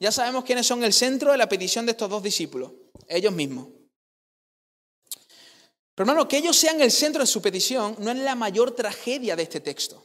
Ya 0.00 0.10
sabemos 0.10 0.44
quiénes 0.44 0.66
son 0.66 0.82
el 0.84 0.92
centro 0.92 1.32
de 1.32 1.38
la 1.38 1.48
petición 1.48 1.86
de 1.86 1.92
estos 1.92 2.10
dos 2.10 2.22
discípulos, 2.22 2.72
ellos 3.08 3.32
mismos. 3.32 3.68
Pero 5.94 6.10
hermano, 6.10 6.26
que 6.26 6.38
ellos 6.38 6.56
sean 6.56 6.80
el 6.80 6.90
centro 6.90 7.22
de 7.22 7.26
su 7.26 7.40
petición 7.40 7.96
no 7.98 8.10
es 8.10 8.18
la 8.18 8.34
mayor 8.34 8.72
tragedia 8.72 9.36
de 9.36 9.44
este 9.44 9.60
texto. 9.60 10.04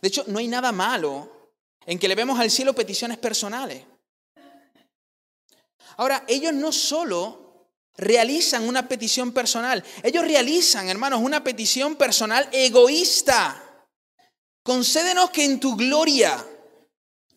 De 0.00 0.08
hecho, 0.08 0.24
no 0.28 0.38
hay 0.38 0.48
nada 0.48 0.72
malo 0.72 1.52
en 1.84 1.98
que 1.98 2.08
le 2.08 2.14
vemos 2.14 2.38
al 2.38 2.50
cielo 2.50 2.74
peticiones 2.74 3.18
personales. 3.18 3.84
Ahora, 5.96 6.24
ellos 6.26 6.54
no 6.54 6.72
solo 6.72 7.43
realizan 7.96 8.68
una 8.68 8.88
petición 8.88 9.32
personal, 9.32 9.84
ellos 10.02 10.24
realizan, 10.24 10.88
hermanos, 10.88 11.20
una 11.22 11.44
petición 11.44 11.96
personal 11.96 12.48
egoísta. 12.52 13.60
Concédenos 14.62 15.30
que 15.30 15.44
en 15.44 15.60
tu 15.60 15.76
gloria 15.76 16.44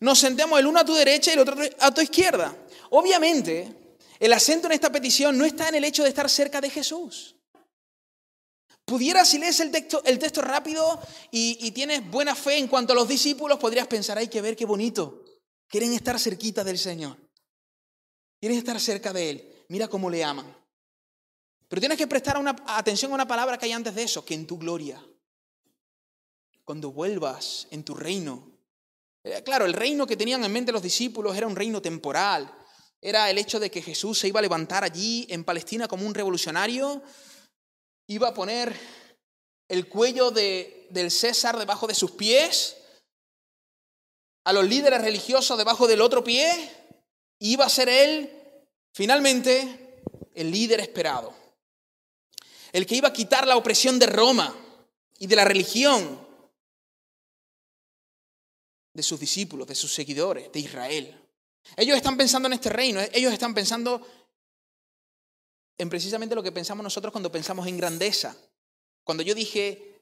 nos 0.00 0.18
sentemos 0.18 0.58
el 0.58 0.66
uno 0.66 0.80
a 0.80 0.84
tu 0.84 0.94
derecha 0.94 1.30
y 1.30 1.34
el 1.34 1.40
otro 1.40 1.56
a 1.78 1.92
tu 1.92 2.00
izquierda. 2.00 2.56
Obviamente, 2.90 3.74
el 4.18 4.32
acento 4.32 4.66
en 4.66 4.72
esta 4.72 4.90
petición 4.90 5.36
no 5.36 5.44
está 5.44 5.68
en 5.68 5.76
el 5.76 5.84
hecho 5.84 6.02
de 6.02 6.08
estar 6.08 6.28
cerca 6.28 6.60
de 6.60 6.70
Jesús. 6.70 7.36
Pudieras, 8.84 9.28
si 9.28 9.38
lees 9.38 9.60
el 9.60 9.70
texto, 9.70 10.02
el 10.04 10.18
texto 10.18 10.40
rápido 10.40 10.98
y, 11.30 11.70
tienes 11.72 12.10
buena 12.10 12.34
fe 12.34 12.56
en 12.56 12.68
cuanto 12.68 12.94
a 12.94 12.96
los 12.96 13.06
discípulos, 13.06 13.58
podrías 13.58 13.86
pensar, 13.86 14.16
hay 14.16 14.28
que 14.28 14.40
ver 14.40 14.56
qué 14.56 14.64
bonito. 14.64 15.24
Quieren 15.68 15.92
estar 15.92 16.18
cerquita 16.18 16.64
del 16.64 16.78
Señor. 16.78 17.18
Quieren 18.40 18.56
estar 18.56 18.80
cerca 18.80 19.12
de 19.12 19.30
Él. 19.30 19.57
Mira 19.68 19.88
cómo 19.88 20.10
le 20.10 20.24
aman. 20.24 20.54
Pero 21.68 21.80
tienes 21.80 21.98
que 21.98 22.06
prestar 22.06 22.38
una, 22.38 22.56
atención 22.66 23.12
a 23.12 23.14
una 23.14 23.28
palabra 23.28 23.58
que 23.58 23.66
hay 23.66 23.72
antes 23.72 23.94
de 23.94 24.02
eso, 24.02 24.24
que 24.24 24.34
en 24.34 24.46
tu 24.46 24.58
gloria. 24.58 25.04
Cuando 26.64 26.92
vuelvas 26.92 27.68
en 27.70 27.84
tu 27.84 27.94
reino. 27.94 28.50
Eh, 29.24 29.42
claro, 29.44 29.66
el 29.66 29.74
reino 29.74 30.06
que 30.06 30.16
tenían 30.16 30.42
en 30.44 30.52
mente 30.52 30.72
los 30.72 30.82
discípulos 30.82 31.36
era 31.36 31.46
un 31.46 31.56
reino 31.56 31.82
temporal. 31.82 32.52
Era 33.00 33.30
el 33.30 33.38
hecho 33.38 33.60
de 33.60 33.70
que 33.70 33.82
Jesús 33.82 34.18
se 34.18 34.28
iba 34.28 34.40
a 34.40 34.42
levantar 34.42 34.84
allí 34.84 35.26
en 35.30 35.44
Palestina 35.44 35.86
como 35.86 36.06
un 36.06 36.14
revolucionario 36.14 37.02
iba 38.08 38.28
a 38.28 38.34
poner 38.34 38.74
el 39.68 39.88
cuello 39.88 40.30
de, 40.30 40.88
del 40.90 41.10
César 41.10 41.58
debajo 41.58 41.86
de 41.86 41.94
sus 41.94 42.12
pies, 42.12 42.76
a 44.44 44.52
los 44.52 44.66
líderes 44.66 45.02
religiosos 45.02 45.58
debajo 45.58 45.86
del 45.86 46.00
otro 46.00 46.24
pie, 46.24 46.50
iba 47.38 47.66
a 47.66 47.68
ser 47.68 47.90
él 47.90 48.37
finalmente 48.98 50.02
el 50.34 50.50
líder 50.50 50.80
esperado, 50.80 51.32
el 52.72 52.84
que 52.84 52.96
iba 52.96 53.06
a 53.06 53.12
quitar 53.12 53.46
la 53.46 53.56
opresión 53.56 53.96
de 53.96 54.06
Roma 54.06 54.52
y 55.20 55.28
de 55.28 55.36
la 55.36 55.44
religión 55.44 56.26
de 58.92 59.02
sus 59.04 59.20
discípulos, 59.20 59.68
de 59.68 59.76
sus 59.76 59.94
seguidores, 59.94 60.50
de 60.50 60.58
Israel. 60.58 61.30
Ellos 61.76 61.96
están 61.96 62.16
pensando 62.16 62.48
en 62.48 62.54
este 62.54 62.70
reino, 62.70 63.00
ellos 63.12 63.32
están 63.32 63.54
pensando 63.54 64.04
en 65.78 65.88
precisamente 65.88 66.34
lo 66.34 66.42
que 66.42 66.50
pensamos 66.50 66.82
nosotros 66.82 67.12
cuando 67.12 67.30
pensamos 67.30 67.68
en 67.68 67.76
grandeza. 67.76 68.36
Cuando 69.04 69.22
yo 69.22 69.32
dije, 69.32 70.00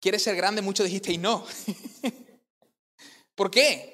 ¿quieres 0.00 0.22
ser 0.22 0.36
grande? 0.36 0.60
Muchos 0.60 0.84
dijisteis 0.84 1.18
no. 1.18 1.46
¿Por 3.34 3.50
qué? 3.50 3.93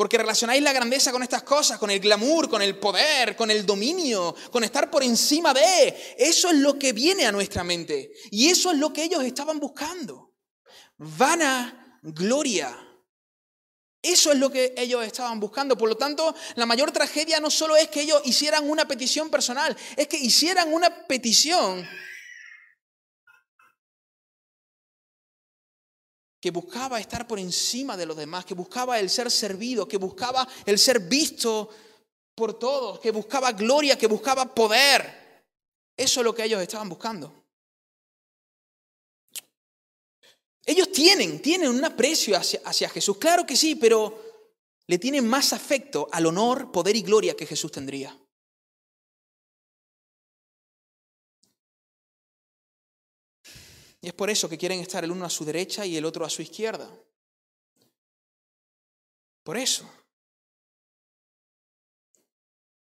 Porque 0.00 0.16
relacionáis 0.16 0.62
la 0.62 0.72
grandeza 0.72 1.12
con 1.12 1.22
estas 1.22 1.42
cosas, 1.42 1.78
con 1.78 1.90
el 1.90 2.00
glamour, 2.00 2.48
con 2.48 2.62
el 2.62 2.78
poder, 2.78 3.36
con 3.36 3.50
el 3.50 3.66
dominio, 3.66 4.34
con 4.50 4.64
estar 4.64 4.90
por 4.90 5.02
encima 5.02 5.52
de. 5.52 6.14
Eso 6.16 6.48
es 6.48 6.56
lo 6.56 6.78
que 6.78 6.94
viene 6.94 7.26
a 7.26 7.32
nuestra 7.32 7.64
mente. 7.64 8.10
Y 8.30 8.48
eso 8.48 8.70
es 8.70 8.78
lo 8.78 8.94
que 8.94 9.04
ellos 9.04 9.22
estaban 9.22 9.60
buscando. 9.60 10.32
Vana 10.96 12.00
gloria. 12.02 12.74
Eso 14.00 14.32
es 14.32 14.38
lo 14.38 14.50
que 14.50 14.72
ellos 14.74 15.04
estaban 15.04 15.38
buscando. 15.38 15.76
Por 15.76 15.90
lo 15.90 15.98
tanto, 15.98 16.34
la 16.54 16.64
mayor 16.64 16.92
tragedia 16.92 17.38
no 17.38 17.50
solo 17.50 17.76
es 17.76 17.88
que 17.88 18.00
ellos 18.00 18.22
hicieran 18.24 18.70
una 18.70 18.88
petición 18.88 19.28
personal, 19.28 19.76
es 19.98 20.08
que 20.08 20.16
hicieran 20.16 20.72
una 20.72 21.06
petición 21.06 21.86
que 26.40 26.50
buscaba 26.50 26.98
estar 26.98 27.26
por 27.26 27.38
encima 27.38 27.96
de 27.96 28.06
los 28.06 28.16
demás, 28.16 28.46
que 28.46 28.54
buscaba 28.54 28.98
el 28.98 29.10
ser 29.10 29.30
servido, 29.30 29.86
que 29.86 29.98
buscaba 29.98 30.48
el 30.64 30.78
ser 30.78 31.00
visto 31.00 31.68
por 32.34 32.58
todos, 32.58 32.98
que 32.98 33.10
buscaba 33.10 33.52
gloria, 33.52 33.98
que 33.98 34.06
buscaba 34.06 34.54
poder. 34.54 35.44
Eso 35.96 36.20
es 36.20 36.24
lo 36.24 36.34
que 36.34 36.44
ellos 36.44 36.62
estaban 36.62 36.88
buscando. 36.88 37.44
Ellos 40.64 40.90
tienen, 40.92 41.42
tienen 41.42 41.68
un 41.68 41.84
aprecio 41.84 42.36
hacia, 42.36 42.60
hacia 42.64 42.88
Jesús, 42.88 43.18
claro 43.18 43.44
que 43.44 43.56
sí, 43.56 43.74
pero 43.74 44.30
le 44.86 44.98
tienen 44.98 45.28
más 45.28 45.52
afecto 45.52 46.08
al 46.10 46.26
honor, 46.26 46.72
poder 46.72 46.96
y 46.96 47.02
gloria 47.02 47.36
que 47.36 47.46
Jesús 47.46 47.70
tendría. 47.70 48.16
Y 54.00 54.08
es 54.08 54.14
por 54.14 54.30
eso 54.30 54.48
que 54.48 54.58
quieren 54.58 54.80
estar 54.80 55.04
el 55.04 55.10
uno 55.10 55.24
a 55.24 55.30
su 55.30 55.44
derecha 55.44 55.84
y 55.84 55.96
el 55.96 56.04
otro 56.04 56.24
a 56.24 56.30
su 56.30 56.42
izquierda. 56.42 56.90
Por 59.42 59.56
eso. 59.56 59.90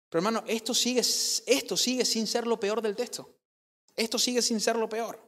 Pero 0.09 0.19
hermano, 0.19 0.43
esto 0.47 0.73
sigue, 0.73 1.01
esto 1.01 1.77
sigue 1.77 2.05
sin 2.05 2.27
ser 2.27 2.47
lo 2.47 2.59
peor 2.59 2.81
del 2.81 2.95
texto. 2.95 3.37
Esto 3.95 4.19
sigue 4.19 4.41
sin 4.41 4.59
ser 4.59 4.75
lo 4.75 4.89
peor. 4.89 5.21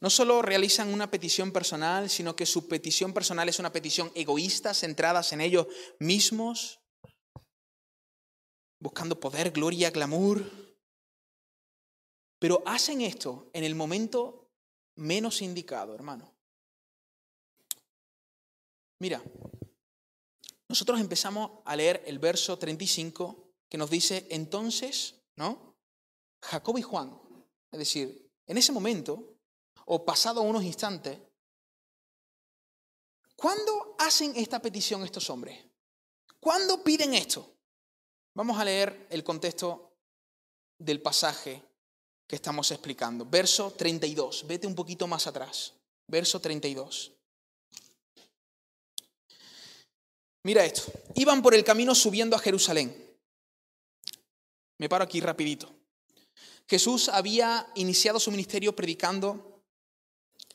No 0.00 0.10
solo 0.10 0.42
realizan 0.42 0.92
una 0.92 1.10
petición 1.10 1.50
personal, 1.50 2.10
sino 2.10 2.36
que 2.36 2.46
su 2.46 2.68
petición 2.68 3.12
personal 3.12 3.48
es 3.48 3.58
una 3.58 3.72
petición 3.72 4.12
egoísta, 4.14 4.74
centrada 4.74 5.22
en 5.30 5.40
ellos 5.40 5.66
mismos, 5.98 6.80
buscando 8.78 9.18
poder, 9.18 9.50
gloria, 9.50 9.90
glamour. 9.90 10.63
Pero 12.44 12.62
hacen 12.66 13.00
esto 13.00 13.48
en 13.54 13.64
el 13.64 13.74
momento 13.74 14.50
menos 14.96 15.40
indicado, 15.40 15.94
hermano. 15.94 16.30
Mira, 18.98 19.22
nosotros 20.68 21.00
empezamos 21.00 21.62
a 21.64 21.74
leer 21.74 22.02
el 22.06 22.18
verso 22.18 22.58
35 22.58 23.48
que 23.66 23.78
nos 23.78 23.88
dice, 23.88 24.26
entonces, 24.28 25.14
¿no? 25.36 25.74
Jacob 26.42 26.76
y 26.76 26.82
Juan, 26.82 27.18
es 27.72 27.78
decir, 27.78 28.30
en 28.46 28.58
ese 28.58 28.72
momento, 28.72 29.38
o 29.86 30.04
pasado 30.04 30.42
unos 30.42 30.64
instantes, 30.64 31.18
¿cuándo 33.36 33.96
hacen 33.98 34.36
esta 34.36 34.60
petición 34.60 35.02
estos 35.02 35.30
hombres? 35.30 35.64
¿Cuándo 36.40 36.84
piden 36.84 37.14
esto? 37.14 37.56
Vamos 38.34 38.58
a 38.60 38.66
leer 38.66 39.06
el 39.08 39.24
contexto 39.24 39.96
del 40.76 41.00
pasaje 41.00 41.73
que 42.26 42.36
estamos 42.36 42.70
explicando. 42.70 43.24
Verso 43.24 43.72
32, 43.72 44.46
vete 44.46 44.66
un 44.66 44.74
poquito 44.74 45.06
más 45.06 45.26
atrás. 45.26 45.74
Verso 46.08 46.40
32. 46.40 47.12
Mira 50.44 50.64
esto, 50.64 50.92
iban 51.14 51.42
por 51.42 51.54
el 51.54 51.64
camino 51.64 51.94
subiendo 51.94 52.36
a 52.36 52.38
Jerusalén. 52.38 52.94
Me 54.78 54.88
paro 54.88 55.04
aquí 55.04 55.20
rapidito. 55.20 55.72
Jesús 56.68 57.08
había 57.08 57.70
iniciado 57.74 58.20
su 58.20 58.30
ministerio 58.30 58.74
predicando 58.74 59.62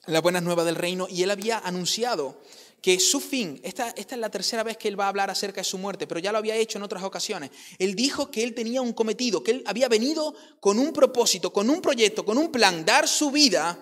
las 0.06 0.22
buenas 0.22 0.44
nuevas 0.44 0.66
del 0.66 0.76
reino 0.76 1.08
y 1.10 1.24
él 1.24 1.32
había 1.32 1.60
anunciado 1.60 2.42
que 2.82 3.00
su 3.00 3.20
fin, 3.20 3.60
esta, 3.64 3.90
esta, 3.90 4.16
es 4.16 4.22
la 4.22 4.30
tercera 4.30 4.64
vez 4.64 4.78
que 4.78 4.88
él 4.88 5.00
va 5.00 5.06
a 5.06 5.10
hablar 5.10 5.30
acerca 5.30 5.62
de 5.62 5.66
su 5.66 5.78
muerte, 5.78 6.08
pero 6.08 6.20
ya 6.20 6.32
lo 6.32 6.38
había 6.38 6.56
hecho 6.56 6.78
en 6.78 6.84
otras 6.84 7.04
ocasiones. 7.04 7.52
Él 7.78 7.96
dijo 7.96 8.32
que 8.32 8.44
él 8.44 8.54
tenía 8.54 8.82
un 8.82 8.94
cometido, 8.94 9.44
que 9.44 9.52
él 9.52 9.64
había 9.66 9.88
venido 9.90 10.34
con 10.60 10.80
un 10.80 10.94
propósito, 10.94 11.52
con 11.52 11.70
un 11.70 11.82
proyecto, 11.82 12.24
con 12.24 12.38
un 12.38 12.52
plan, 12.52 12.86
dar 12.86 13.08
su 13.08 13.32
vida 13.32 13.78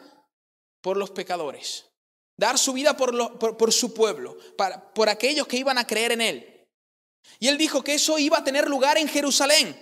por 0.82 0.98
los 0.98 1.12
pecadores, 1.12 1.86
dar 2.36 2.58
su 2.58 2.74
vida 2.74 2.98
por, 2.98 3.38
por, 3.38 3.74
su 3.74 3.94
pueblo, 3.94 4.38
por 4.94 5.10
aquellos 5.10 5.48
que 5.48 5.58
iban 5.58 5.77
a 5.77 5.86
creer 5.86 6.13
en 6.13 6.22
él. 6.22 6.68
Y 7.39 7.48
él 7.48 7.58
dijo 7.58 7.84
que 7.84 7.96
eso 7.96 8.18
iba 8.18 8.38
a 8.38 8.44
tener 8.44 8.68
lugar 8.68 8.98
en 8.98 9.08
Jerusalén. 9.08 9.80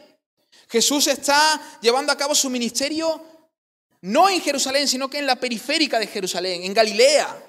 Jesús 0.68 1.08
está 1.08 1.80
llevando 1.82 2.12
a 2.12 2.18
cabo 2.18 2.34
su 2.34 2.50
ministerio 2.50 3.24
no 4.06 4.30
en 4.30 4.40
Jerusalén, 4.40 4.88
sino 4.88 5.10
que 5.10 5.18
en 5.18 5.26
la 5.26 5.36
periférica 5.36 5.98
de 5.98 6.06
Jerusalén, 6.06 6.64
en 6.64 6.74
Galilea. 6.76 7.45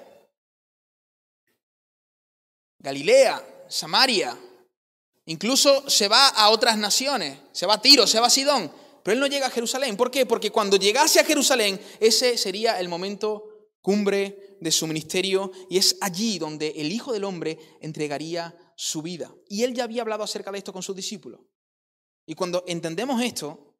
Galilea, 2.79 3.65
Samaria. 3.69 4.37
Incluso 5.25 5.89
se 5.89 6.07
va 6.07 6.29
a 6.29 6.49
otras 6.49 6.77
naciones, 6.77 7.37
se 7.51 7.65
va 7.65 7.75
a 7.75 7.81
Tiro, 7.81 8.07
se 8.07 8.19
va 8.19 8.27
a 8.27 8.29
Sidón, 8.29 8.71
pero 9.03 9.13
él 9.13 9.19
no 9.19 9.27
llega 9.27 9.47
a 9.47 9.51
Jerusalén. 9.51 9.97
¿Por 9.97 10.09
qué? 10.09 10.25
Porque 10.25 10.51
cuando 10.51 10.77
llegase 10.77 11.19
a 11.19 11.25
Jerusalén, 11.25 11.79
ese 11.99 12.37
sería 12.37 12.79
el 12.79 12.87
momento 12.87 13.43
cumbre 13.81 14.57
de 14.59 14.71
su 14.71 14.87
ministerio 14.87 15.51
y 15.69 15.77
es 15.77 15.97
allí 16.01 16.39
donde 16.39 16.73
el 16.77 16.91
Hijo 16.91 17.13
del 17.13 17.23
Hombre 17.23 17.57
entregaría 17.81 18.55
su 18.75 19.01
vida. 19.01 19.33
Y 19.49 19.63
él 19.63 19.73
ya 19.73 19.83
había 19.83 20.01
hablado 20.01 20.23
acerca 20.23 20.51
de 20.51 20.59
esto 20.59 20.73
con 20.73 20.83
sus 20.83 20.95
discípulos. 20.95 21.41
Y 22.25 22.35
cuando 22.35 22.63
entendemos 22.67 23.21
esto, 23.21 23.75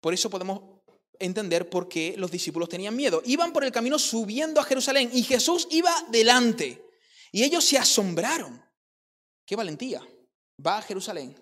por 0.00 0.14
eso 0.14 0.30
podemos 0.30 0.80
entender 1.18 1.68
por 1.68 1.88
qué 1.88 2.14
los 2.16 2.30
discípulos 2.30 2.68
tenían 2.68 2.94
miedo. 2.94 3.22
Iban 3.24 3.52
por 3.52 3.64
el 3.64 3.72
camino 3.72 3.98
subiendo 3.98 4.60
a 4.60 4.64
Jerusalén 4.64 5.10
y 5.12 5.22
Jesús 5.22 5.66
iba 5.70 5.92
delante. 6.10 6.87
Y 7.32 7.44
ellos 7.44 7.64
se 7.64 7.78
asombraron. 7.78 8.62
¡Qué 9.44 9.56
valentía! 9.56 10.06
Va 10.64 10.78
a 10.78 10.82
Jerusalén. 10.82 11.36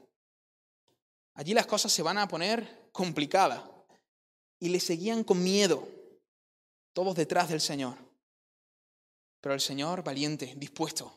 Allí 1.34 1.54
las 1.54 1.66
cosas 1.66 1.92
se 1.92 2.02
van 2.02 2.18
a 2.18 2.28
poner 2.28 2.88
complicadas. 2.92 3.62
Y 4.58 4.68
le 4.68 4.80
seguían 4.80 5.22
con 5.22 5.42
miedo, 5.42 5.86
todos 6.94 7.14
detrás 7.14 7.48
del 7.48 7.60
Señor. 7.60 7.98
Pero 9.40 9.54
el 9.54 9.60
Señor 9.60 10.02
valiente, 10.02 10.54
dispuesto, 10.56 11.12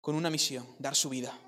con 0.00 0.16
una 0.16 0.30
misión, 0.30 0.66
dar 0.78 0.96
su 0.96 1.08
vida. 1.08 1.38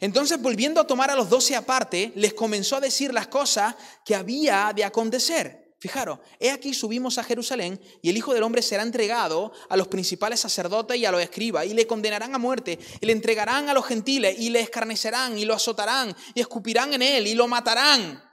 Entonces, 0.00 0.40
volviendo 0.40 0.80
a 0.80 0.86
tomar 0.86 1.10
a 1.10 1.16
los 1.16 1.28
doce 1.30 1.56
aparte, 1.56 2.12
les 2.14 2.34
comenzó 2.34 2.76
a 2.76 2.80
decir 2.80 3.12
las 3.12 3.28
cosas 3.28 3.74
que 4.04 4.14
había 4.14 4.72
de 4.74 4.84
acontecer. 4.84 5.63
Fijaros, 5.84 6.20
he 6.40 6.50
aquí 6.50 6.72
subimos 6.72 7.18
a 7.18 7.22
Jerusalén 7.22 7.78
y 8.00 8.08
el 8.08 8.16
Hijo 8.16 8.32
del 8.32 8.42
Hombre 8.42 8.62
será 8.62 8.82
entregado 8.82 9.52
a 9.68 9.76
los 9.76 9.86
principales 9.86 10.40
sacerdotes 10.40 10.96
y 10.96 11.04
a 11.04 11.12
los 11.12 11.20
escribas 11.20 11.66
y 11.66 11.74
le 11.74 11.86
condenarán 11.86 12.34
a 12.34 12.38
muerte 12.38 12.78
y 13.02 13.04
le 13.04 13.12
entregarán 13.12 13.68
a 13.68 13.74
los 13.74 13.84
gentiles 13.84 14.34
y 14.38 14.48
le 14.48 14.60
escarnecerán 14.60 15.36
y 15.36 15.44
lo 15.44 15.52
azotarán 15.52 16.16
y 16.32 16.40
escupirán 16.40 16.94
en 16.94 17.02
él 17.02 17.26
y 17.26 17.34
lo 17.34 17.46
matarán. 17.48 18.24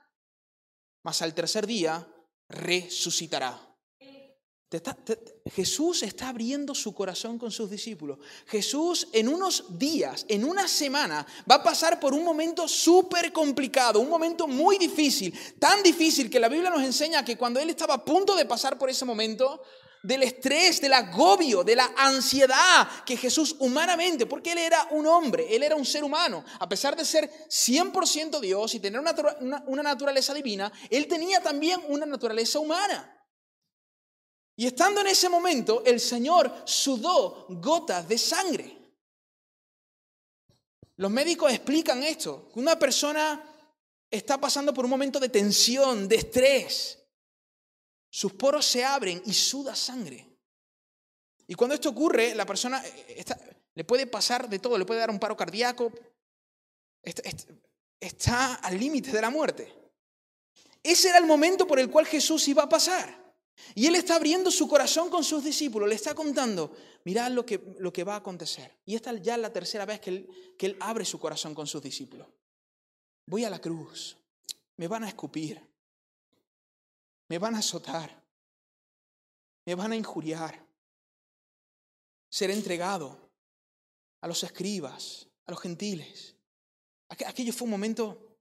Mas 1.04 1.22
al 1.22 1.34
tercer 1.34 1.68
día 1.68 2.08
resucitará. 2.48 3.71
Jesús 5.54 6.02
está 6.04 6.30
abriendo 6.30 6.74
su 6.74 6.94
corazón 6.94 7.38
con 7.38 7.52
sus 7.52 7.70
discípulos. 7.70 8.20
Jesús 8.48 9.10
en 9.12 9.28
unos 9.28 9.78
días, 9.78 10.26
en 10.30 10.46
una 10.46 10.68
semana, 10.68 11.28
va 11.50 11.56
a 11.56 11.64
pasar 11.64 12.00
por 12.00 12.14
un 12.14 12.24
momento 12.24 12.68
súper 12.70 13.34
complicado, 13.34 14.00
un 14.00 14.10
momento 14.10 14.48
muy 14.48 14.78
difícil, 14.78 15.38
tan 15.60 15.84
difícil 15.84 16.30
que 16.30 16.40
la 16.40 16.48
Biblia 16.48 16.70
nos 16.70 16.84
enseña 16.84 17.26
que 17.26 17.38
cuando 17.38 17.60
Él 17.60 17.70
estaba 17.70 17.96
a 17.96 18.06
punto 18.06 18.34
de 18.36 18.46
pasar 18.46 18.78
por 18.78 18.90
ese 18.90 19.04
momento, 19.04 19.62
del 20.04 20.24
estrés, 20.24 20.82
del 20.82 20.94
agobio, 20.94 21.64
de 21.64 21.76
la 21.76 21.92
ansiedad 21.98 22.88
que 23.06 23.18
Jesús 23.18 23.56
humanamente, 23.60 24.26
porque 24.26 24.54
Él 24.54 24.58
era 24.60 24.88
un 24.92 25.06
hombre, 25.06 25.54
Él 25.54 25.64
era 25.64 25.76
un 25.76 25.86
ser 25.86 26.04
humano, 26.04 26.44
a 26.60 26.68
pesar 26.68 26.96
de 26.96 27.06
ser 27.06 27.30
100% 27.50 28.40
Dios 28.40 28.74
y 28.74 28.80
tener 28.80 29.00
una, 29.00 29.64
una 29.68 29.84
naturaleza 29.84 30.34
divina, 30.34 30.72
Él 30.90 31.08
tenía 31.08 31.42
también 31.42 31.82
una 31.88 32.06
naturaleza 32.06 32.58
humana. 32.60 33.21
Y 34.56 34.68
estando 34.68 35.02
en 35.02 35.08
ese 35.08 35.30
momento, 35.30 35.84
el 35.86 36.00
Señor 36.00 36.64
sudó 36.66 37.46
gotas 37.50 38.08
de 38.08 38.18
sangre. 38.18 38.78
Los 40.98 41.10
médicos 41.10 41.52
explican 41.52 42.04
esto, 42.04 42.52
una 42.56 42.78
persona 42.78 43.42
está 44.10 44.40
pasando 44.40 44.74
por 44.74 44.86
un 44.86 44.92
momento 44.92 45.20
de 45.20 45.30
tensión, 45.30 46.08
de 46.08 46.18
estrés. 46.18 47.00
Sus 48.10 48.34
poros 48.34 48.66
se 48.66 48.84
abren 48.84 49.22
y 49.26 49.34
suda 49.34 49.74
sangre. 49.74 50.28
Y 51.48 51.56
cuando 51.56 51.76
esto 51.76 51.90
ocurre, 51.90 52.36
la 52.36 52.46
persona 52.46 52.84
eh, 52.86 53.26
le 53.74 53.84
puede 53.84 54.06
pasar 54.06 54.50
de 54.50 54.60
todo, 54.60 54.78
le 54.78 54.86
puede 54.86 55.00
dar 55.00 55.10
un 55.10 55.20
paro 55.20 55.36
cardíaco, 55.36 55.92
está 58.00 58.56
al 58.56 58.78
límite 58.78 59.12
de 59.12 59.22
la 59.22 59.30
muerte. 59.30 59.74
Ese 60.84 61.10
era 61.10 61.18
el 61.18 61.26
momento 61.26 61.66
por 61.66 61.80
el 61.80 61.90
cual 61.90 62.06
Jesús 62.06 62.48
iba 62.48 62.64
a 62.64 62.70
pasar. 62.70 63.21
Y 63.76 63.88
Él 63.88 63.96
está 63.96 64.16
abriendo 64.16 64.52
su 64.52 64.68
corazón 64.68 65.10
con 65.10 65.24
sus 65.24 65.44
discípulos, 65.44 65.88
le 65.88 65.96
está 65.96 66.14
contando, 66.14 66.76
mirad 67.04 67.32
lo 67.32 67.46
que, 67.46 67.76
lo 67.80 67.92
que 67.92 68.04
va 68.04 68.16
a 68.16 68.18
acontecer. 68.18 68.78
Y 68.86 68.96
esta 68.96 69.14
ya 69.14 69.36
es 69.36 69.42
la 69.42 69.54
tercera 69.54 69.86
vez 69.86 70.00
que 70.00 70.10
él, 70.10 70.56
que 70.58 70.66
él 70.68 70.78
abre 70.80 71.06
su 71.06 71.20
corazón 71.20 71.56
con 71.56 71.68
sus 71.68 71.82
discípulos. 71.82 72.28
Voy 73.26 73.46
a 73.46 73.50
la 73.50 73.60
cruz, 73.60 74.18
me 74.78 74.88
van 74.88 75.04
a 75.04 75.08
escupir, 75.08 75.62
me 77.30 77.38
van 77.38 77.56
a 77.56 77.60
azotar, 77.60 78.22
me 79.66 79.76
van 79.76 79.92
a 79.92 79.96
injuriar, 79.96 80.66
seré 82.30 82.54
entregado 82.54 83.30
a 84.22 84.28
los 84.28 84.44
escribas, 84.44 85.28
a 85.46 85.52
los 85.52 85.60
gentiles. 85.60 86.36
Aquello 87.10 87.52
fue 87.52 87.66
un 87.66 87.72
momento, 87.72 88.38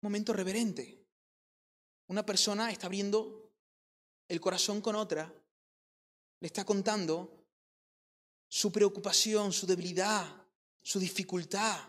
un 0.00 0.08
momento 0.08 0.32
reverente. 0.32 1.02
Una 2.08 2.24
persona 2.24 2.70
está 2.70 2.86
abriendo 2.86 3.41
el 4.28 4.40
corazón 4.40 4.80
con 4.80 4.96
otra, 4.96 5.32
le 6.40 6.46
está 6.46 6.64
contando 6.64 7.46
su 8.48 8.70
preocupación, 8.70 9.52
su 9.52 9.66
debilidad, 9.66 10.26
su 10.82 10.98
dificultad. 10.98 11.80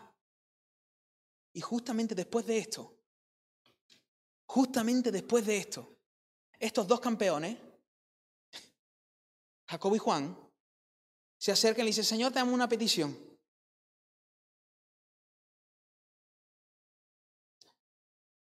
Y 1.52 1.60
justamente 1.60 2.14
después 2.14 2.46
de 2.46 2.58
esto, 2.58 2.96
justamente 4.46 5.10
después 5.10 5.44
de 5.44 5.56
esto, 5.56 5.98
estos 6.58 6.86
dos 6.86 7.00
campeones, 7.00 7.58
Jacob 9.66 9.94
y 9.94 9.98
Juan, 9.98 10.38
se 11.38 11.52
acercan 11.52 11.82
y 11.82 11.84
le 11.84 11.90
dicen, 11.90 12.04
Señor, 12.04 12.32
te 12.32 12.38
damos 12.38 12.54
una 12.54 12.68
petición. 12.68 13.14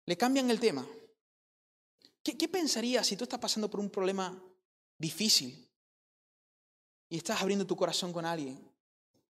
Le 0.07 0.17
cambian 0.17 0.51
el 0.51 0.59
tema. 0.59 0.87
¿Qué, 2.37 2.49
pensarías 2.49 3.07
si 3.07 3.17
tú 3.17 3.25
estás 3.25 3.39
pasando 3.39 3.71
por 3.71 3.81
un 3.81 3.91
problema 3.91 4.43
difícil 4.99 5.69
y 7.09 7.17
estás 7.17 7.41
abriendo 7.41 7.67
tu 7.67 7.77
corazón 7.77 8.13
con 8.13 8.27
alguien? 8.27 8.71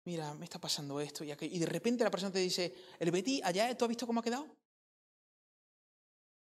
Mira, 0.05 0.35
me 0.35 0.45
está 0.45 0.59
pasando 0.59 1.01
esto 1.01 1.23
y 1.23 1.31
aquello. 1.31 1.55
Y 1.55 1.59
de 1.59 1.67
repente 1.67 2.03
la 2.03 2.11
persona 2.11 2.33
te 2.33 2.39
dice, 2.39 2.75
el 2.99 3.11
Betty, 3.11 3.41
allá, 3.45 3.77
¿tú 3.77 3.85
has 3.85 3.89
visto 3.89 4.07
cómo 4.07 4.21
ha 4.21 4.23
quedado? 4.23 4.49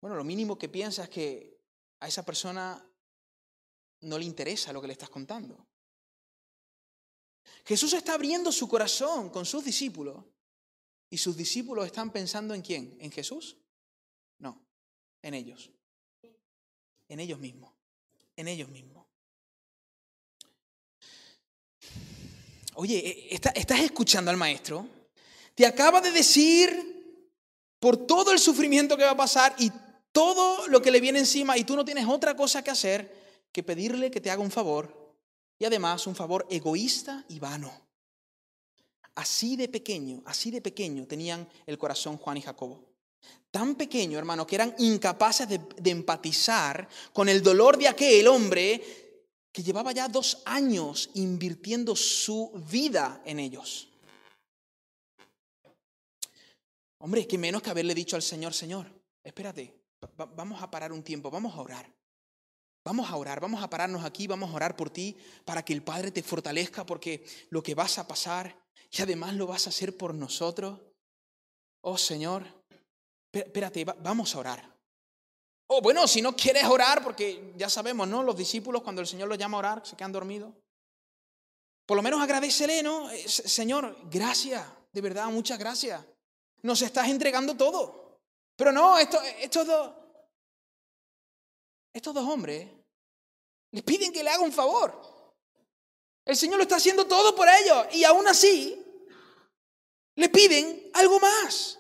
Bueno, 0.01 0.17
lo 0.17 0.25
mínimo 0.25 0.59
que 0.59 0.69
piensas 0.69 1.05
es 1.05 1.11
que 1.11 1.61
a 2.01 2.09
esa 2.09 2.25
persona 2.25 2.83
no 4.01 4.19
le 4.19 4.25
interesa 4.25 4.73
lo 4.73 4.81
que 4.81 4.87
le 4.87 4.95
estás 4.95 5.11
contando. 5.11 5.67
Jesús 7.65 7.93
está 7.93 8.15
abriendo 8.15 8.51
su 8.51 8.67
corazón 8.67 9.31
con 9.31 9.45
sus 9.45 9.65
discípulos 9.65 10.25
y 11.11 11.19
sus 11.19 11.37
discípulos 11.37 11.87
están 11.87 12.11
pensando 12.11 12.55
en 12.55 12.63
quién, 12.63 12.97
en 12.99 13.11
Jesús. 13.11 13.59
No, 14.39 14.63
en 15.21 15.35
ellos, 15.35 15.71
en 17.11 17.21
ellos 17.21 17.39
mismos, 17.39 17.73
en 18.37 18.49
ellos 18.49 18.69
mismos. 18.71 19.05
Oye, 22.75 22.97
eh, 22.97 23.29
¿estás 23.31 23.81
escuchando 23.81 24.31
al 24.31 24.37
maestro? 24.37 24.87
Te 25.55 25.67
acaba 25.67 26.01
de 26.01 26.13
decir 26.13 26.91
por 27.79 28.07
todo 28.07 28.33
el 28.33 28.39
sufrimiento 28.39 28.97
que 28.97 29.05
va 29.05 29.11
a 29.11 29.17
pasar 29.17 29.55
y 29.59 29.71
todo 30.13 30.69
lo 30.69 30.81
que 30.81 30.91
le 30.91 31.01
viene 31.01 31.19
encima 31.19 31.59
y 31.59 31.65
tú 31.65 31.77
no 31.77 31.85
tienes 31.85 32.07
otra 32.07 32.37
cosa 32.37 32.63
que 32.63 32.71
hacer 32.71 33.21
que 33.53 33.63
pedirle 33.63 34.11
que 34.11 34.21
te 34.21 34.31
haga 34.31 34.43
un 34.43 34.51
favor 34.51 35.17
y 35.59 35.65
además 35.65 36.07
un 36.07 36.15
favor 36.15 36.47
egoísta 36.49 37.25
y 37.29 37.41
vano. 37.41 37.73
Así 39.17 39.57
de 39.57 39.69
pequeño, 39.69 40.23
así 40.25 40.51
de 40.51 40.63
pequeño 40.63 41.07
tenían 41.07 41.49
el 41.67 41.77
corazón 41.77 42.17
Juan 42.17 42.37
y 42.37 42.43
Jacobo. 42.43 42.90
Tan 43.51 43.75
pequeño, 43.75 44.19
hermano, 44.19 44.47
que 44.47 44.55
eran 44.55 44.75
incapaces 44.79 45.49
de, 45.49 45.91
empatizar 45.91 46.89
con 47.13 47.29
el 47.29 47.43
dolor 47.43 47.77
de 47.77 47.89
aquel 47.89 48.29
hombre 48.29 48.81
que 49.51 49.63
llevaba 49.63 49.91
ya 49.91 50.09
dos 50.09 50.43
años 50.45 51.11
invirtiendo 51.15 51.97
su 51.97 52.53
vida 52.71 53.21
en 53.25 53.41
ellos. 53.41 53.89
Hombre, 56.99 57.27
que 57.27 57.39
menos 57.39 57.63
que 57.63 57.71
haberle 57.71 57.95
dicho 57.95 58.15
al 58.15 58.23
Señor, 58.23 58.55
Señor, 58.55 58.87
espérate, 59.25 59.75
vamos 60.37 60.63
a 60.63 60.71
parar 60.71 60.93
un 60.93 61.03
tiempo, 61.03 61.31
vamos 61.31 61.55
a 61.55 61.61
orar. 61.61 62.01
Vamos 62.85 63.11
a 63.11 63.17
orar, 63.17 63.41
vamos 63.41 63.63
a 63.63 63.69
pararnos 63.69 64.05
aquí, 64.05 64.27
vamos 64.27 64.51
a 64.51 64.55
orar 64.55 64.77
por 64.77 64.91
ti 64.91 65.17
para 65.45 65.63
que 65.65 65.73
el 65.73 65.83
Padre 65.83 66.13
te 66.13 66.23
fortalezca 66.23 66.87
porque 66.87 67.25
lo 67.51 67.63
que 67.63 67.75
vas 67.75 67.99
a 67.99 68.07
pasar 68.07 68.57
y 68.91 69.03
además 69.03 69.35
lo 69.35 69.47
vas 69.47 69.67
a 69.67 69.71
hacer 69.71 69.97
por 69.97 70.15
nosotros. 70.15 70.81
Oh 71.83 71.99
Señor, 71.99 72.60
espérate, 73.33 73.85
vamos 73.85 74.35
a 74.35 74.39
orar. 74.39 74.77
Oh, 75.69 75.81
bueno, 75.81 76.09
si 76.09 76.21
no 76.21 76.35
quieres 76.35 76.65
orar, 76.65 77.03
porque 77.03 77.53
ya 77.57 77.71
sabemos, 77.71 78.09
¿no? 78.09 78.23
Los 78.23 78.37
discípulos 78.37 78.83
cuando 78.83 79.01
el 79.01 79.07
Señor 79.07 79.29
los 79.29 79.39
llama 79.39 79.57
a 79.57 79.61
orar 79.61 79.87
se 79.87 79.97
quedan 79.97 80.13
dormidos. 80.13 80.53
Por 81.87 81.97
lo 81.97 82.03
menos 82.03 82.21
agradecele, 82.21 82.83
¿no? 82.83 83.11
Eh, 83.11 83.29
Señor, 83.29 83.97
gracias, 84.11 84.65
de 84.93 85.01
verdad, 85.01 85.27
muchas 85.27 85.59
gracias. 85.59 86.05
Nos 86.63 86.83
estás 86.83 87.09
entregando 87.09 87.57
todo. 87.57 88.19
Pero 88.57 88.73
no, 88.73 88.99
estos, 88.99 89.23
estos 89.41 89.67
dos, 89.67 89.93
estos 91.93 92.15
dos 92.15 92.29
hombres 92.29 92.69
les 93.73 93.83
piden 93.83 94.13
que 94.13 94.23
le 94.23 94.31
haga 94.31 94.43
un 94.43 94.53
favor. 94.53 95.01
El 96.25 96.37
Señor 96.37 96.59
lo 96.59 96.63
está 96.63 96.77
haciendo 96.77 97.07
todo 97.07 97.35
por 97.35 97.49
ellos 97.49 97.87
y 97.93 98.05
aún 98.05 98.29
así 98.29 98.81
le 100.15 100.29
piden 100.29 100.91
algo 100.95 101.19
más. 101.19 101.80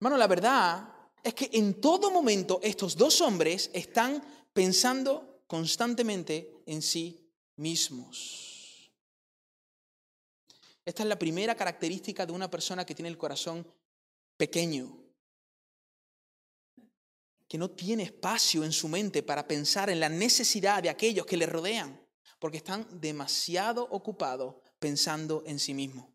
Hermano, 0.00 0.16
la 0.16 0.28
verdad 0.28 0.88
es 1.22 1.34
que 1.34 1.50
en 1.52 1.78
todo 1.78 2.10
momento 2.10 2.58
estos 2.62 2.96
dos 2.96 3.20
hombres 3.20 3.70
están 3.74 4.22
pensando 4.50 5.42
constantemente 5.46 6.62
en 6.64 6.80
sí 6.80 7.30
mismos. 7.56 8.90
Esta 10.86 11.02
es 11.02 11.08
la 11.08 11.18
primera 11.18 11.54
característica 11.54 12.24
de 12.24 12.32
una 12.32 12.50
persona 12.50 12.86
que 12.86 12.94
tiene 12.94 13.10
el 13.10 13.18
corazón 13.18 13.70
pequeño, 14.38 14.96
que 17.46 17.58
no 17.58 17.70
tiene 17.70 18.04
espacio 18.04 18.64
en 18.64 18.72
su 18.72 18.88
mente 18.88 19.22
para 19.22 19.46
pensar 19.46 19.90
en 19.90 20.00
la 20.00 20.08
necesidad 20.08 20.82
de 20.82 20.88
aquellos 20.88 21.26
que 21.26 21.36
le 21.36 21.44
rodean, 21.44 22.00
porque 22.38 22.56
están 22.56 22.86
demasiado 22.98 23.86
ocupados 23.90 24.54
pensando 24.78 25.42
en 25.44 25.58
sí 25.58 25.74
mismos. 25.74 26.06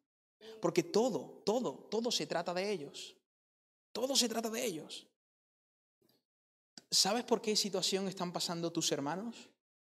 Porque 0.59 0.81
todo, 0.81 1.43
todo, 1.45 1.87
todo 1.91 2.11
se 2.11 2.25
trata 2.25 2.51
de 2.51 2.71
ellos. 2.71 3.15
Todo 3.95 4.13
se 4.13 4.27
trata 4.27 4.49
de 4.49 4.65
ellos. 4.65 5.07
¿Sabes 6.91 7.23
por 7.23 7.41
qué 7.41 7.55
situación 7.55 8.09
están 8.09 8.33
pasando 8.33 8.69
tus 8.69 8.91
hermanos? 8.91 9.49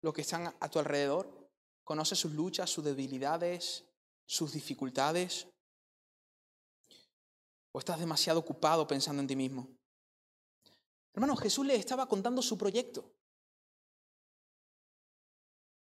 Los 0.01 0.13
que 0.13 0.19
están 0.19 0.53
a 0.59 0.69
tu 0.69 0.79
alrededor. 0.79 1.49
¿Conoces 1.85 2.19
sus 2.19 2.33
luchas, 2.33 2.69
sus 2.69 2.83
debilidades, 2.83 3.85
sus 4.25 4.51
dificultades? 4.51 5.47
¿O 7.71 7.79
estás 7.79 7.97
demasiado 7.97 8.37
ocupado 8.37 8.85
pensando 8.85 9.21
en 9.21 9.27
ti 9.27 9.35
mismo? 9.37 9.69
Hermano, 11.13 11.37
Jesús 11.37 11.65
le 11.65 11.75
estaba 11.75 12.05
contando 12.05 12.41
su 12.41 12.57
proyecto. 12.57 13.09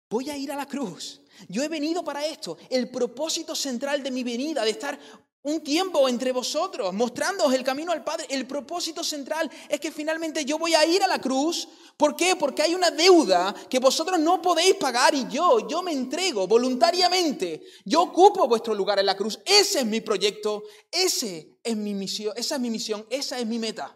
Voy 0.10 0.30
a 0.30 0.36
ir 0.36 0.52
a 0.52 0.58
la 0.58 0.68
cruz. 0.68 1.22
Yo 1.48 1.64
he 1.64 1.70
venido 1.70 2.04
para 2.04 2.26
esto. 2.26 2.58
El 2.70 2.92
propósito 2.92 3.56
central 3.56 4.04
de 4.04 4.12
mi 4.12 4.26
venida, 4.26 4.66
de 4.66 4.72
estar 4.72 5.00
un 5.46 5.62
tiempo 5.62 6.10
entre 6.10 6.32
vosotros, 6.32 6.92
mostrándoos 6.92 7.54
el 7.54 7.64
camino 7.64 7.92
al 7.92 8.04
Padre. 8.04 8.26
El 8.30 8.48
propósito 8.48 9.04
central 9.04 9.50
es 9.70 9.80
que 9.80 9.92
finalmente 9.92 10.44
yo 10.44 10.58
voy 10.58 10.74
a 10.74 10.86
ir 10.86 11.04
a 11.04 11.08
la 11.08 11.22
cruz. 11.22 11.68
¿Por 11.96 12.16
qué? 12.16 12.36
Porque 12.36 12.64
hay 12.64 12.74
una 12.74 12.90
deuda 12.90 13.54
que 13.70 13.80
vosotros 13.80 14.20
no 14.20 14.42
podéis 14.42 14.74
pagar 14.76 15.14
y 15.14 15.28
yo, 15.28 15.68
yo 15.68 15.84
me 15.84 15.92
entrego 15.92 16.48
voluntariamente. 16.48 17.64
Yo 17.86 18.02
ocupo 18.02 18.48
vuestro 18.48 18.74
lugar 18.74 18.98
en 18.98 19.06
la 19.06 19.16
cruz. 19.16 19.40
Ese 19.46 19.80
es 19.80 19.86
mi 19.86 20.02
proyecto, 20.02 20.64
ese 20.92 21.60
es 21.64 21.78
mi 21.78 21.94
misión, 21.94 22.34
esa 22.36 22.56
es 22.56 22.62
mi 22.62 22.72
misión, 22.72 23.06
esa 23.12 23.40
es 23.40 23.46
mi 23.46 23.60
meta. 23.60 23.96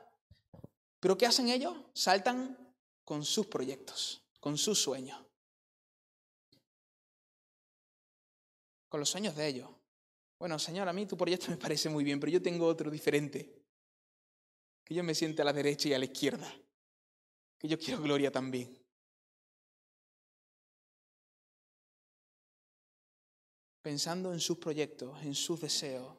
Pero 1.00 1.18
¿qué 1.18 1.26
hacen 1.26 1.50
ellos? 1.50 1.76
Saltan 1.94 2.58
con 3.04 3.26
sus 3.26 3.48
proyectos, 3.48 4.22
con 4.40 4.56
sus 4.56 4.80
sueños. 4.80 5.20
Con 8.88 9.00
los 9.00 9.10
sueños 9.10 9.36
de 9.36 9.48
ellos. 9.48 9.79
Bueno, 10.39 10.58
Señor, 10.58 10.88
a 10.88 10.93
mí 10.93 11.06
tu 11.06 11.17
proyecto 11.17 11.52
me 11.52 11.58
parece 11.58 11.89
muy 11.89 12.04
bien, 12.04 12.17
pero 12.17 12.32
yo 12.32 12.41
tengo 12.41 12.65
otro 12.65 12.89
diferente. 12.89 13.62
Que 14.86 14.95
yo 14.95 15.04
me 15.04 15.13
siente 15.13 15.41
a 15.41 15.45
la 15.45 15.52
derecha 15.52 15.89
y 15.89 15.93
a 15.93 15.99
la 15.99 16.06
izquierda. 16.06 16.49
Que 17.58 17.67
yo 17.67 17.78
quiero 17.78 18.02
gloria 18.02 18.32
también. 18.32 18.73
Pensando 23.82 24.32
en 24.32 24.39
sus 24.39 24.58
proyectos, 24.58 25.21
en 25.23 25.36
sus 25.36 25.60
deseos. 25.60 26.17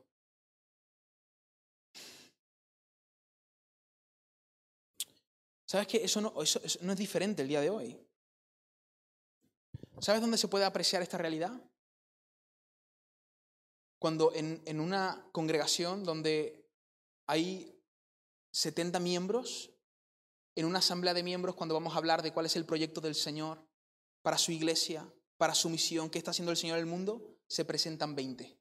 ¿Sabes 5.64 5.86
que 5.86 6.04
eso 6.04 6.20
no, 6.20 6.42
eso 6.42 6.60
no 6.82 6.92
es 6.92 6.98
diferente 6.98 7.42
el 7.42 7.48
día 7.48 7.60
de 7.60 7.70
hoy? 7.70 7.98
¿Sabes 10.00 10.20
dónde 10.20 10.36
se 10.36 10.48
puede 10.48 10.64
apreciar 10.64 11.00
esta 11.00 11.16
realidad? 11.16 11.52
Cuando 14.00 14.32
en, 14.34 14.80
una 14.80 15.28
congregación 15.30 16.04
donde 16.04 16.66
hay 17.26 17.78
70 18.50 18.98
miembros, 18.98 19.70
en 20.56 20.64
una 20.64 20.78
asamblea 20.78 21.12
de 21.12 21.22
miembros, 21.22 21.54
cuando 21.54 21.74
vamos 21.74 21.94
a 21.94 21.98
hablar 21.98 22.22
de 22.22 22.32
cuál 22.32 22.46
es 22.46 22.56
el 22.56 22.64
proyecto 22.64 23.02
del 23.02 23.14
Señor 23.14 23.62
para 24.22 24.38
su 24.38 24.52
iglesia, 24.52 25.06
para 25.36 25.54
su 25.54 25.68
misión, 25.68 26.08
qué 26.08 26.16
está 26.16 26.30
haciendo 26.30 26.50
el 26.50 26.56
Señor 26.56 26.78
en 26.78 26.84
el 26.84 26.90
mundo, 26.90 27.36
se 27.46 27.66
presentan 27.66 28.14
20. 28.14 28.58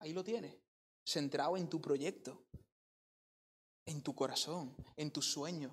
Ahí 0.00 0.12
lo 0.12 0.24
tienes, 0.24 0.56
centrado 1.06 1.56
en 1.56 1.68
tu 1.68 1.80
proyecto, 1.80 2.42
en 3.86 4.02
tu 4.02 4.12
corazón, 4.16 4.74
en 4.96 5.12
tu 5.12 5.22
sueño. 5.22 5.72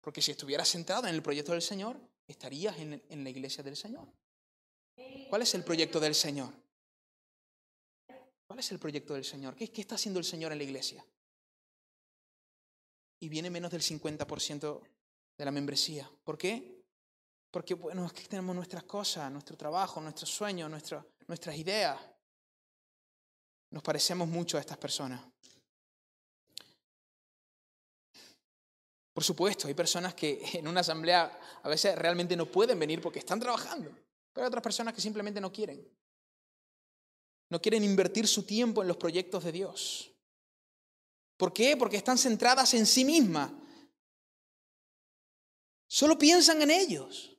Porque 0.00 0.22
si 0.22 0.30
estuvieras 0.30 0.70
centrado 0.70 1.06
en 1.08 1.14
el 1.14 1.22
proyecto 1.22 1.52
del 1.52 1.62
Señor, 1.62 2.00
estarías 2.26 2.78
en 2.78 3.22
la 3.22 3.28
iglesia 3.28 3.62
del 3.62 3.76
Señor. 3.76 4.08
¿Cuál 5.28 5.42
es 5.42 5.54
el 5.54 5.64
proyecto 5.64 5.98
del 5.98 6.14
Señor? 6.14 6.52
¿Cuál 8.46 8.60
es 8.60 8.70
el 8.70 8.78
proyecto 8.78 9.14
del 9.14 9.24
Señor? 9.24 9.56
¿Qué, 9.56 9.70
está 9.74 9.94
haciendo 9.94 10.20
el 10.20 10.26
Señor 10.26 10.52
en 10.52 10.58
la 10.58 10.64
iglesia? 10.64 11.02
Y 13.20 13.30
viene 13.30 13.48
menos 13.48 13.70
del 13.70 13.80
50% 13.80 14.80
de 15.38 15.44
la 15.44 15.50
membresía. 15.50 16.10
¿Por 16.22 16.36
qué? 16.36 16.84
Porque, 17.50 17.72
bueno, 17.72 18.04
es 18.04 18.12
que 18.12 18.24
tenemos 18.24 18.54
nuestras 18.54 18.82
cosas, 18.84 19.32
nuestro 19.32 19.56
trabajo, 19.56 20.02
nuestros 20.02 20.28
sueños, 20.28 20.70
nuestras 21.26 21.56
ideas. 21.56 21.98
Nos 23.70 23.82
parecemos 23.82 24.28
mucho 24.28 24.58
a 24.58 24.60
estas 24.60 24.76
personas. 24.76 25.22
Por 29.14 29.24
supuesto, 29.24 29.66
hay 29.66 29.72
personas 29.72 30.12
que 30.14 30.42
en 30.52 30.68
una 30.68 30.80
asamblea 30.80 31.40
a 31.62 31.68
veces 31.70 31.96
realmente 31.96 32.36
no 32.36 32.44
pueden 32.44 32.78
venir 32.78 33.00
porque 33.00 33.20
están 33.20 33.40
trabajando. 33.40 33.90
Pero 34.32 34.44
hay 34.44 34.48
otras 34.48 34.62
personas 34.62 34.94
que 34.94 35.00
simplemente 35.00 35.40
no 35.40 35.52
quieren. 35.52 35.86
No 37.50 37.60
quieren 37.60 37.84
invertir 37.84 38.26
su 38.26 38.44
tiempo 38.44 38.82
en 38.82 38.88
los 38.88 38.96
proyectos 38.96 39.44
de 39.44 39.52
Dios. 39.52 40.10
¿Por 41.36 41.52
qué? 41.52 41.76
Porque 41.76 41.96
están 41.96 42.16
centradas 42.16 42.72
en 42.74 42.86
sí 42.86 43.04
mismas. 43.04 43.50
Solo 45.86 46.16
piensan 46.16 46.62
en 46.62 46.70
ellos. 46.70 47.36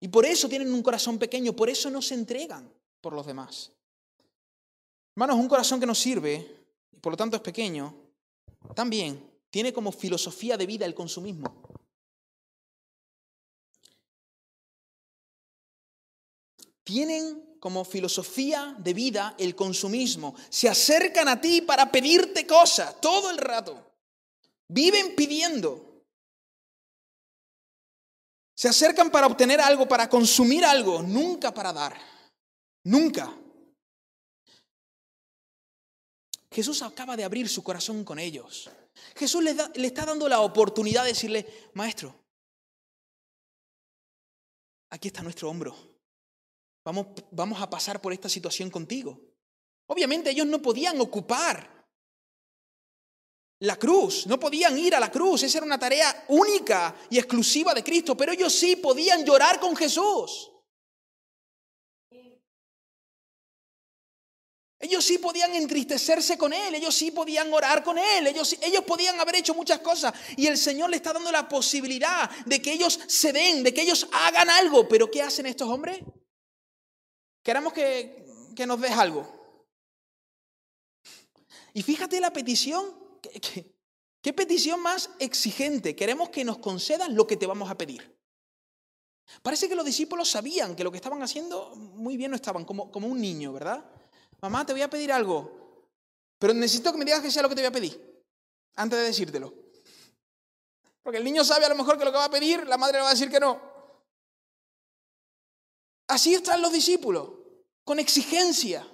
Y 0.00 0.08
por 0.08 0.26
eso 0.26 0.48
tienen 0.48 0.72
un 0.74 0.82
corazón 0.82 1.18
pequeño, 1.18 1.54
por 1.54 1.70
eso 1.70 1.90
no 1.90 2.02
se 2.02 2.14
entregan 2.14 2.70
por 3.00 3.14
los 3.14 3.24
demás. 3.24 3.72
Hermanos, 5.14 5.36
un 5.36 5.48
corazón 5.48 5.80
que 5.80 5.86
no 5.86 5.94
sirve, 5.94 6.66
y 6.92 6.98
por 6.98 7.14
lo 7.14 7.16
tanto 7.16 7.36
es 7.36 7.42
pequeño, 7.42 7.94
también 8.74 9.32
tiene 9.48 9.72
como 9.72 9.90
filosofía 9.90 10.58
de 10.58 10.66
vida 10.66 10.84
el 10.84 10.94
consumismo. 10.94 11.75
Tienen 16.86 17.56
como 17.58 17.84
filosofía 17.84 18.76
de 18.78 18.94
vida 18.94 19.34
el 19.38 19.56
consumismo. 19.56 20.36
Se 20.48 20.68
acercan 20.68 21.26
a 21.26 21.40
ti 21.40 21.60
para 21.60 21.90
pedirte 21.90 22.46
cosas 22.46 23.00
todo 23.00 23.28
el 23.28 23.38
rato. 23.38 23.92
Viven 24.68 25.16
pidiendo. 25.16 26.04
Se 28.54 28.68
acercan 28.68 29.10
para 29.10 29.26
obtener 29.26 29.60
algo, 29.60 29.88
para 29.88 30.08
consumir 30.08 30.64
algo, 30.64 31.02
nunca 31.02 31.52
para 31.52 31.72
dar. 31.72 32.00
Nunca. 32.84 33.36
Jesús 36.52 36.82
acaba 36.82 37.16
de 37.16 37.24
abrir 37.24 37.48
su 37.48 37.64
corazón 37.64 38.04
con 38.04 38.20
ellos. 38.20 38.70
Jesús 39.16 39.42
le, 39.42 39.56
está 39.84 40.06
dando 40.06 40.28
la 40.28 40.38
oportunidad 40.38 41.02
de 41.02 41.08
decirle, 41.08 41.70
maestro, 41.74 42.14
aquí 44.90 45.08
está 45.08 45.24
nuestro 45.24 45.50
hombro. 45.50 45.95
Vamos, 46.86 47.08
vamos 47.32 47.60
a 47.60 47.68
pasar 47.68 48.00
por 48.00 48.12
esta 48.12 48.28
situación 48.28 48.70
contigo. 48.70 49.20
Obviamente 49.88 50.30
ellos 50.30 50.46
no 50.46 50.62
podían 50.62 51.00
ocupar 51.00 51.84
la 53.58 53.76
cruz, 53.76 54.24
no 54.28 54.38
podían 54.38 54.78
ir 54.78 54.94
a 54.94 55.00
la 55.00 55.10
cruz, 55.10 55.42
esa 55.42 55.58
era 55.58 55.66
una 55.66 55.80
tarea 55.80 56.26
única 56.28 56.94
y 57.10 57.18
exclusiva 57.18 57.74
de 57.74 57.82
Cristo, 57.82 58.16
pero 58.16 58.30
ellos 58.30 58.52
sí 58.52 58.76
podían 58.76 59.24
llorar 59.24 59.58
con 59.58 59.74
Jesús. 59.74 60.52
Ellos 64.78 65.04
sí 65.04 65.18
podían 65.18 65.56
entristecerse 65.56 66.38
con 66.38 66.52
Él, 66.52 66.76
ellos 66.76 66.94
sí 66.94 67.10
podían 67.10 67.52
orar 67.52 67.82
con 67.82 67.98
Él, 67.98 68.28
ellos, 68.28 68.56
ellos 68.62 68.84
podían 68.84 69.18
haber 69.18 69.34
hecho 69.34 69.54
muchas 69.54 69.80
cosas. 69.80 70.14
Y 70.36 70.46
el 70.46 70.56
Señor 70.56 70.90
le 70.90 70.96
está 70.98 71.12
dando 71.12 71.32
la 71.32 71.48
posibilidad 71.48 72.30
de 72.46 72.62
que 72.62 72.72
ellos 72.72 73.00
se 73.08 73.32
den, 73.32 73.64
de 73.64 73.74
que 73.74 73.82
ellos 73.82 74.06
hagan 74.12 74.48
algo. 74.50 74.86
Pero 74.86 75.10
¿qué 75.10 75.22
hacen 75.22 75.46
estos 75.46 75.68
hombres? 75.68 75.98
Queremos 77.46 77.72
que, 77.72 78.26
que 78.56 78.66
nos 78.66 78.80
des 78.80 78.90
algo. 78.90 79.24
Y 81.74 81.82
fíjate 81.84 82.18
la 82.18 82.32
petición, 82.32 82.84
¿qué, 83.22 84.32
petición 84.32 84.80
más 84.80 85.10
exigente? 85.20 85.94
Queremos 85.94 86.30
que 86.30 86.44
nos 86.44 86.58
concedas 86.58 87.08
lo 87.08 87.24
que 87.24 87.36
te 87.36 87.46
vamos 87.46 87.70
a 87.70 87.78
pedir. 87.78 88.18
Parece 89.42 89.68
que 89.68 89.76
los 89.76 89.84
discípulos 89.84 90.28
sabían 90.28 90.74
que 90.74 90.82
lo 90.82 90.90
que 90.90 90.96
estaban 90.96 91.22
haciendo 91.22 91.76
muy 91.76 92.16
bien 92.16 92.32
no 92.32 92.34
estaban, 92.34 92.64
como, 92.64 92.90
como 92.90 93.06
un 93.06 93.20
niño, 93.20 93.52
¿verdad? 93.52 93.84
mamá, 94.40 94.66
te 94.66 94.72
voy 94.72 94.82
a 94.82 94.90
pedir 94.90 95.12
algo, 95.12 95.86
pero 96.40 96.52
necesito 96.52 96.90
que 96.90 96.98
me 96.98 97.04
digas 97.04 97.20
que 97.20 97.30
sea 97.30 97.42
lo 97.42 97.48
que 97.48 97.54
te 97.54 97.60
voy 97.60 97.68
a 97.68 97.72
pedir, 97.72 98.24
antes 98.74 98.98
de 98.98 99.04
decírtelo. 99.04 99.54
Porque 101.00 101.18
el 101.18 101.24
niño 101.24 101.44
sabe 101.44 101.64
a 101.64 101.68
lo 101.68 101.76
mejor 101.76 101.96
que 101.96 102.04
lo 102.04 102.10
que 102.10 102.18
va 102.18 102.24
a 102.24 102.30
pedir, 102.30 102.66
la 102.66 102.76
madre 102.76 102.94
le 102.94 103.02
va 103.02 103.10
a 103.10 103.14
decir 103.14 103.30
que 103.30 103.38
no. 103.38 103.76
Así 106.08 106.34
están 106.34 106.62
los 106.62 106.72
discípulos, 106.72 107.30
con 107.86 108.00
exigencia. 108.00 108.84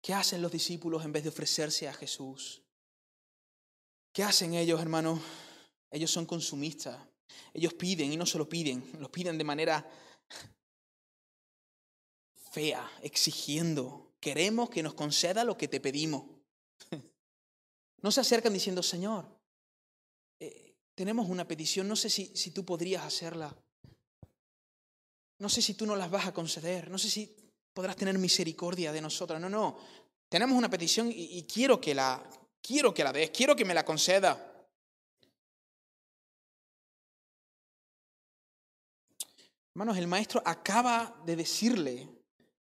¿Qué 0.00 0.14
hacen 0.14 0.40
los 0.40 0.50
discípulos 0.50 1.04
en 1.04 1.12
vez 1.12 1.22
de 1.22 1.28
ofrecerse 1.28 1.86
a 1.86 1.92
Jesús? 1.92 2.62
¿Qué 4.14 4.22
hacen 4.22 4.54
ellos, 4.54 4.80
hermano? 4.80 5.20
Ellos 5.90 6.10
son 6.10 6.24
consumistas. 6.24 6.98
Ellos 7.52 7.74
piden 7.74 8.10
y 8.10 8.16
no 8.16 8.24
solo 8.24 8.48
piden, 8.48 8.90
los 8.98 9.10
piden 9.10 9.36
de 9.36 9.44
manera 9.44 9.86
fea, 12.52 12.90
exigiendo. 13.02 14.14
Queremos 14.18 14.70
que 14.70 14.82
nos 14.82 14.94
conceda 14.94 15.44
lo 15.44 15.58
que 15.58 15.68
te 15.68 15.80
pedimos. 15.80 16.24
No 18.02 18.12
se 18.12 18.20
acercan 18.20 18.52
diciendo, 18.52 18.82
Señor, 18.82 19.35
tenemos 20.96 21.28
una 21.28 21.46
petición, 21.46 21.86
no 21.86 21.94
sé 21.94 22.08
si, 22.08 22.34
si 22.34 22.50
tú 22.50 22.64
podrías 22.64 23.04
hacerla. 23.04 23.54
No 25.38 25.50
sé 25.50 25.60
si 25.60 25.74
tú 25.74 25.84
nos 25.84 25.98
las 25.98 26.10
vas 26.10 26.26
a 26.26 26.32
conceder, 26.32 26.90
no 26.90 26.96
sé 26.96 27.10
si 27.10 27.36
podrás 27.74 27.96
tener 27.96 28.18
misericordia 28.18 28.90
de 28.92 29.02
nosotros. 29.02 29.38
No, 29.38 29.50
no, 29.50 29.78
tenemos 30.30 30.56
una 30.56 30.70
petición 30.70 31.12
y, 31.12 31.38
y 31.38 31.42
quiero 31.42 31.78
que 31.78 31.94
la, 31.94 32.26
quiero 32.62 32.94
que 32.94 33.04
la 33.04 33.12
des, 33.12 33.30
quiero 33.30 33.54
que 33.54 33.66
me 33.66 33.74
la 33.74 33.84
conceda. 33.84 34.66
Hermanos, 39.74 39.98
el 39.98 40.06
maestro 40.06 40.40
acaba 40.46 41.22
de 41.26 41.36
decirle 41.36 42.08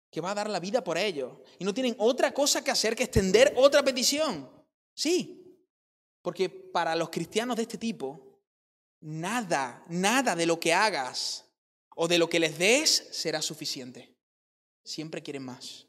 que 0.09 0.21
va 0.21 0.31
a 0.31 0.35
dar 0.37 0.49
la 0.49 0.61
vida 0.61 0.85
por 0.85 0.97
ellos 0.97 1.39
y 1.59 1.65
no 1.65 1.75
tienen 1.75 1.97
otra 1.99 2.33
cosa 2.33 2.63
que 2.63 2.71
hacer 2.71 2.95
que 2.95 3.03
extender 3.03 3.55
otra 3.57 3.83
petición. 3.83 4.49
Sí, 4.95 5.40
porque 6.23 6.49
para 6.49 6.95
los 6.95 7.11
cristianos 7.11 7.57
de 7.57 7.63
este 7.63 7.79
tipo, 7.79 8.39
nada, 9.01 9.85
nada 9.89 10.37
de 10.37 10.47
lo 10.47 10.61
que 10.61 10.73
hagas 10.73 11.45
o 11.97 12.09
de 12.09 12.19
lo 12.19 12.29
que 12.29 12.41
les 12.41 12.59
des 12.59 13.09
será 13.13 13.43
suficiente. 13.43 14.15
Siempre 14.85 15.23
quieren 15.23 15.45
más. 15.45 15.87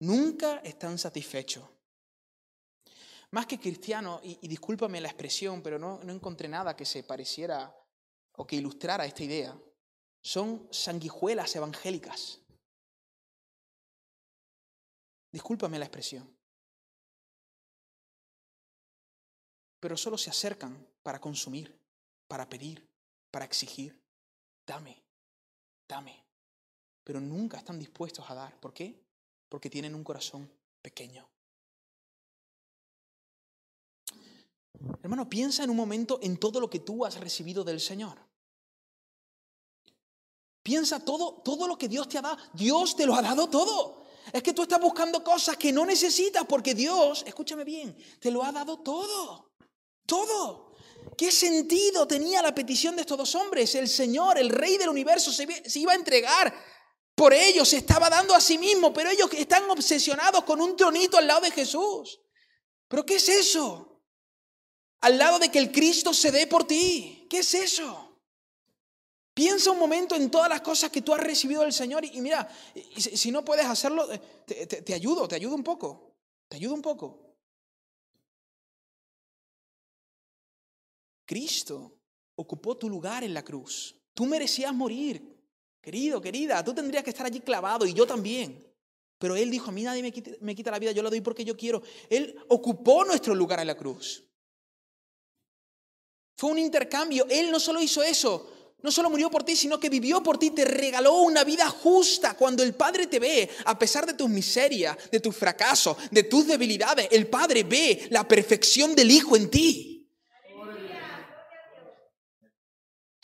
Nunca 0.00 0.58
están 0.58 0.98
satisfechos. 0.98 1.64
Más 3.30 3.46
que 3.46 3.58
cristianos, 3.58 4.20
y, 4.22 4.46
discúlpame 4.46 5.00
la 5.00 5.08
expresión, 5.08 5.62
pero 5.62 5.78
no, 5.78 6.02
no 6.04 6.12
encontré 6.12 6.48
nada 6.48 6.76
que 6.76 6.84
se 6.84 7.02
pareciera 7.02 7.74
o 8.32 8.46
que 8.46 8.56
ilustrara 8.56 9.04
esta 9.06 9.24
idea 9.24 9.58
son 10.22 10.68
sanguijuelas 10.70 11.54
evangélicas. 11.54 12.40
Discúlpame 15.30 15.78
la 15.78 15.84
expresión. 15.84 16.35
Pero 19.80 19.96
solo 19.96 20.16
se 20.18 20.30
acercan 20.30 20.86
para 21.02 21.20
consumir, 21.20 21.78
para 22.28 22.48
pedir, 22.48 22.88
para 23.30 23.44
exigir. 23.44 24.00
Dame, 24.66 25.02
dame. 25.88 26.24
Pero 27.04 27.20
nunca 27.20 27.58
están 27.58 27.78
dispuestos 27.78 28.28
a 28.28 28.34
dar. 28.34 28.58
¿Por 28.58 28.72
qué? 28.72 29.00
Porque 29.48 29.70
tienen 29.70 29.94
un 29.94 30.02
corazón 30.02 30.50
pequeño. 30.82 31.28
Hermano, 35.02 35.28
piensa 35.28 35.64
en 35.64 35.70
un 35.70 35.76
momento 35.76 36.18
en 36.22 36.36
todo 36.38 36.60
lo 36.60 36.68
que 36.68 36.80
tú 36.80 37.04
has 37.04 37.18
recibido 37.18 37.64
del 37.64 37.80
Señor. 37.80 38.18
Piensa 40.62 41.04
todo, 41.04 41.42
todo 41.44 41.68
lo 41.68 41.78
que 41.78 41.88
Dios 41.88 42.08
te 42.08 42.18
ha 42.18 42.22
dado. 42.22 42.38
Dios 42.52 42.96
te 42.96 43.06
lo 43.06 43.14
ha 43.14 43.22
dado 43.22 43.48
todo. 43.48 44.04
Es 44.32 44.42
que 44.42 44.52
tú 44.52 44.62
estás 44.62 44.80
buscando 44.80 45.22
cosas 45.22 45.56
que 45.56 45.72
no 45.72 45.86
necesitas 45.86 46.44
porque 46.44 46.74
Dios, 46.74 47.22
escúchame 47.26 47.62
bien, 47.62 47.96
te 48.18 48.32
lo 48.32 48.42
ha 48.42 48.50
dado 48.50 48.80
todo. 48.80 49.45
Todo. 50.06 50.66
¿Qué 51.16 51.32
sentido 51.32 52.06
tenía 52.06 52.42
la 52.42 52.54
petición 52.54 52.94
de 52.94 53.02
estos 53.02 53.16
dos 53.16 53.34
hombres? 53.34 53.74
El 53.74 53.88
Señor, 53.88 54.38
el 54.38 54.50
Rey 54.50 54.76
del 54.76 54.88
universo, 54.88 55.32
se, 55.32 55.46
iba 55.78 55.92
a 55.92 55.96
entregar 55.96 56.54
por 57.14 57.32
ellos, 57.32 57.68
se 57.68 57.78
estaba 57.78 58.10
dando 58.10 58.34
a 58.34 58.40
sí 58.40 58.58
mismo, 58.58 58.92
pero 58.92 59.08
ellos 59.08 59.30
están 59.32 59.68
obsesionados 59.70 60.44
con 60.44 60.60
un 60.60 60.76
tronito 60.76 61.16
al 61.16 61.26
lado 61.26 61.40
de 61.40 61.50
Jesús. 61.50 62.20
¿Pero 62.88 63.06
qué 63.06 63.16
es 63.16 63.28
eso? 63.28 64.02
Al 65.00 65.16
lado 65.16 65.38
de 65.38 65.50
que 65.50 65.58
el 65.58 65.72
Cristo 65.72 66.12
se 66.12 66.30
dé 66.30 66.46
por 66.46 66.66
ti. 66.66 67.26
¿Qué 67.30 67.38
es 67.38 67.54
eso? 67.54 68.20
Piensa 69.32 69.70
un 69.70 69.78
momento 69.78 70.14
en 70.14 70.30
todas 70.30 70.48
las 70.48 70.60
cosas 70.60 70.90
que 70.90 71.02
tú 71.02 71.14
has 71.14 71.20
recibido 71.20 71.62
del 71.62 71.72
Señor 71.72 72.04
y, 72.04 72.20
mira, 72.20 72.48
si, 72.96 73.30
no 73.30 73.44
puedes 73.44 73.66
hacerlo, 73.66 74.10
eh, 74.12 74.18
te, 74.46 74.66
te 74.66 74.94
ayudo, 74.94 75.28
te 75.28 75.34
ayudo 75.34 75.54
un 75.54 75.64
poco, 75.64 76.14
te 76.48 76.56
ayudo 76.56 76.74
un 76.74 76.82
poco. 76.82 77.25
Cristo 81.26 81.98
ocupó 82.36 82.76
tu 82.76 82.88
lugar 82.88 83.24
en 83.24 83.34
la 83.34 83.44
cruz. 83.44 83.96
Tú 84.14 84.24
merecías 84.24 84.72
morir, 84.72 85.36
querido, 85.82 86.20
querida, 86.22 86.64
tú 86.64 86.72
tendrías 86.72 87.04
que 87.04 87.10
estar 87.10 87.26
allí 87.26 87.40
clavado 87.40 87.84
y 87.84 87.92
yo 87.92 88.06
también. 88.06 88.64
Pero 89.18 89.34
Él 89.34 89.50
dijo, 89.50 89.70
a 89.70 89.72
mí 89.72 89.82
nadie 89.82 90.02
me 90.02 90.54
quita, 90.54 90.70
la 90.70 90.78
vida, 90.78 90.92
yo 90.92 91.02
la 91.02 91.10
doy 91.10 91.20
porque 91.20 91.44
yo 91.44 91.56
quiero. 91.56 91.82
Él 92.08 92.38
ocupó 92.48 93.04
nuestro 93.04 93.34
lugar 93.34 93.60
en 93.60 93.66
la 93.66 93.76
cruz. 93.76 94.24
Fue 96.36 96.50
un 96.50 96.58
intercambio. 96.58 97.26
Él 97.30 97.50
no 97.50 97.58
solo 97.58 97.80
hizo 97.80 98.02
eso, 98.02 98.74
no 98.82 98.92
solo 98.92 99.08
murió 99.08 99.30
por 99.30 99.42
ti, 99.42 99.56
sino 99.56 99.80
que 99.80 99.88
vivió 99.88 100.22
por 100.22 100.38
ti, 100.38 100.50
te 100.50 100.66
regaló 100.66 101.22
una 101.22 101.44
vida 101.44 101.68
justa. 101.70 102.34
Cuando 102.34 102.62
el 102.62 102.74
Padre 102.74 103.06
te 103.06 103.18
ve, 103.18 103.48
a 103.64 103.78
pesar 103.78 104.06
de 104.06 104.12
tus 104.12 104.28
miserias, 104.28 104.96
de 105.10 105.20
tus 105.20 105.34
fracasos, 105.34 105.96
de 106.10 106.24
tus 106.24 106.46
debilidades, 106.46 107.08
el 107.10 107.26
Padre 107.26 107.62
ve 107.62 108.06
la 108.10 108.28
perfección 108.28 108.94
del 108.94 109.10
Hijo 109.10 109.34
en 109.34 109.50
ti. 109.50 109.95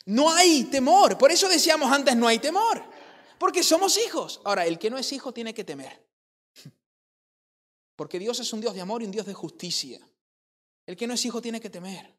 No 0.05 0.31
hay 0.31 0.65
temor. 0.65 1.17
Por 1.17 1.31
eso 1.31 1.47
decíamos 1.47 1.91
antes, 1.91 2.15
no 2.15 2.27
hay 2.27 2.39
temor. 2.39 2.83
Porque 3.37 3.63
somos 3.63 3.97
hijos. 3.97 4.41
Ahora, 4.43 4.65
el 4.65 4.77
que 4.79 4.89
no 4.89 4.97
es 4.97 5.11
hijo 5.11 5.33
tiene 5.33 5.53
que 5.53 5.63
temer. 5.63 6.05
Porque 7.95 8.19
Dios 8.19 8.39
es 8.39 8.51
un 8.53 8.61
Dios 8.61 8.73
de 8.73 8.81
amor 8.81 9.01
y 9.01 9.05
un 9.05 9.11
Dios 9.11 9.25
de 9.25 9.33
justicia. 9.33 9.99
El 10.85 10.97
que 10.97 11.07
no 11.07 11.13
es 11.13 11.25
hijo 11.25 11.41
tiene 11.41 11.61
que 11.61 11.69
temer. 11.69 12.17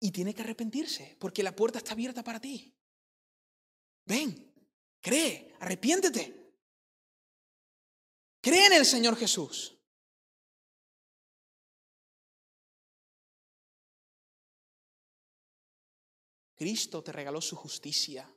Y 0.00 0.10
tiene 0.10 0.34
que 0.34 0.42
arrepentirse, 0.42 1.16
porque 1.20 1.42
la 1.42 1.54
puerta 1.54 1.78
está 1.78 1.92
abierta 1.92 2.24
para 2.24 2.40
ti. 2.40 2.74
Ven, 4.04 4.52
cree, 5.00 5.54
arrepiéntete. 5.60 6.54
Cree 8.40 8.66
en 8.66 8.72
el 8.72 8.84
Señor 8.84 9.16
Jesús. 9.16 9.78
Cristo 16.62 17.02
te 17.02 17.10
regaló 17.10 17.40
su 17.40 17.56
justicia. 17.56 18.32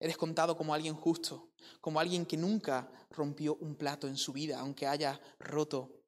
Eres 0.00 0.16
contado 0.16 0.56
como 0.56 0.72
alguien 0.72 0.94
justo, 0.94 1.50
como 1.82 2.00
alguien 2.00 2.24
que 2.24 2.38
nunca 2.38 2.90
rompió 3.10 3.56
un 3.56 3.76
plato 3.76 4.08
en 4.08 4.16
su 4.16 4.32
vida, 4.32 4.58
aunque 4.58 4.86
haya 4.86 5.20
roto 5.38 6.02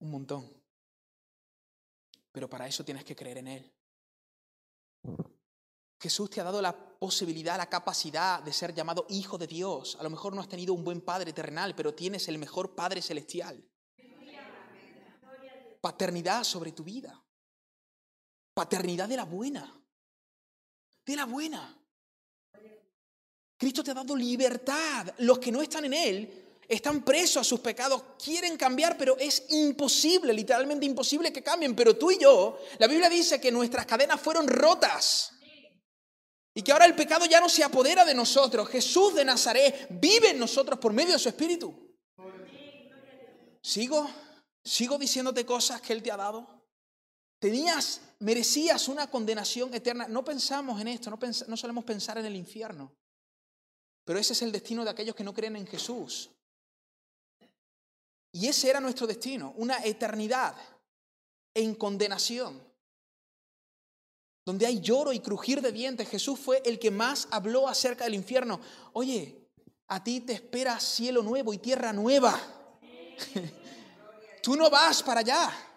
un 0.00 0.10
montón. 0.10 0.52
Pero 2.32 2.50
para 2.50 2.66
eso 2.66 2.84
tienes 2.84 3.04
que 3.04 3.14
creer 3.14 3.38
en 3.38 3.46
Él. 3.46 3.72
Jesús 6.00 6.30
te 6.30 6.40
ha 6.40 6.44
dado 6.44 6.60
la 6.60 6.76
posibilidad, 6.98 7.56
la 7.56 7.70
capacidad 7.70 8.42
de 8.42 8.52
ser 8.52 8.74
llamado 8.74 9.06
hijo 9.10 9.38
de 9.38 9.46
Dios. 9.46 9.96
A 10.00 10.02
lo 10.02 10.10
mejor 10.10 10.34
no 10.34 10.40
has 10.40 10.48
tenido 10.48 10.74
un 10.74 10.82
buen 10.82 11.00
padre 11.00 11.32
terrenal, 11.32 11.76
pero 11.76 11.94
tienes 11.94 12.26
el 12.26 12.38
mejor 12.38 12.74
padre 12.74 13.02
celestial. 13.02 13.64
Paternidad 15.80 16.42
sobre 16.42 16.72
tu 16.72 16.82
vida. 16.82 17.24
Paternidad 18.52 19.08
de 19.08 19.16
la 19.16 19.24
buena. 19.24 19.77
De 21.08 21.16
la 21.16 21.24
buena. 21.24 21.74
Cristo 23.56 23.82
te 23.82 23.92
ha 23.92 23.94
dado 23.94 24.14
libertad. 24.14 25.14
Los 25.20 25.38
que 25.38 25.50
no 25.50 25.62
están 25.62 25.86
en 25.86 25.94
Él 25.94 26.58
están 26.68 27.02
presos 27.02 27.38
a 27.38 27.44
sus 27.44 27.60
pecados, 27.60 28.02
quieren 28.22 28.58
cambiar, 28.58 28.98
pero 28.98 29.16
es 29.16 29.46
imposible, 29.48 30.34
literalmente 30.34 30.84
imposible 30.84 31.32
que 31.32 31.42
cambien. 31.42 31.74
Pero 31.74 31.96
tú 31.96 32.10
y 32.10 32.18
yo, 32.18 32.58
la 32.78 32.86
Biblia 32.86 33.08
dice 33.08 33.40
que 33.40 33.50
nuestras 33.50 33.86
cadenas 33.86 34.20
fueron 34.20 34.46
rotas. 34.46 35.32
Y 36.52 36.60
que 36.60 36.72
ahora 36.72 36.84
el 36.84 36.94
pecado 36.94 37.24
ya 37.24 37.40
no 37.40 37.48
se 37.48 37.64
apodera 37.64 38.04
de 38.04 38.12
nosotros. 38.12 38.68
Jesús 38.68 39.14
de 39.14 39.24
Nazaret 39.24 39.86
vive 39.88 40.32
en 40.32 40.38
nosotros 40.38 40.78
por 40.78 40.92
medio 40.92 41.14
de 41.14 41.18
su 41.18 41.30
Espíritu. 41.30 41.96
¿Sigo? 43.62 44.10
¿Sigo 44.62 44.98
diciéndote 44.98 45.46
cosas 45.46 45.80
que 45.80 45.94
Él 45.94 46.02
te 46.02 46.12
ha 46.12 46.18
dado? 46.18 46.66
Tenías, 47.38 48.02
merecías 48.20 48.88
una 48.88 49.08
condenación 49.08 49.72
eterna. 49.74 50.06
No 50.08 50.24
pensamos 50.24 50.80
en 50.80 50.88
esto, 50.88 51.10
no, 51.10 51.18
no 51.46 51.56
solemos 51.56 51.84
pensar 51.84 52.18
en 52.18 52.26
el 52.26 52.36
infierno. 52.36 52.92
Pero 54.04 54.18
ese 54.18 54.32
es 54.32 54.42
el 54.42 54.52
destino 54.52 54.84
de 54.84 54.90
aquellos 54.90 55.14
que 55.14 55.24
no 55.24 55.34
creen 55.34 55.56
en 55.56 55.66
Jesús. 55.66 56.30
Y 58.32 58.46
ese 58.46 58.70
era 58.70 58.80
nuestro 58.80 59.06
destino, 59.06 59.52
una 59.56 59.84
eternidad 59.84 60.54
en 61.54 61.74
condenación, 61.74 62.62
donde 64.44 64.66
hay 64.66 64.80
lloro 64.80 65.12
y 65.12 65.20
crujir 65.20 65.60
de 65.60 65.72
dientes. 65.72 66.08
Jesús 66.08 66.38
fue 66.38 66.62
el 66.64 66.78
que 66.78 66.90
más 66.90 67.28
habló 67.30 67.68
acerca 67.68 68.04
del 68.04 68.14
infierno. 68.14 68.60
Oye, 68.92 69.48
a 69.88 70.02
ti 70.02 70.20
te 70.20 70.34
espera 70.34 70.80
cielo 70.80 71.22
nuevo 71.22 71.52
y 71.52 71.58
tierra 71.58 71.92
nueva. 71.92 72.38
Tú 74.42 74.56
no 74.56 74.70
vas 74.70 75.02
para 75.02 75.20
allá. 75.20 75.67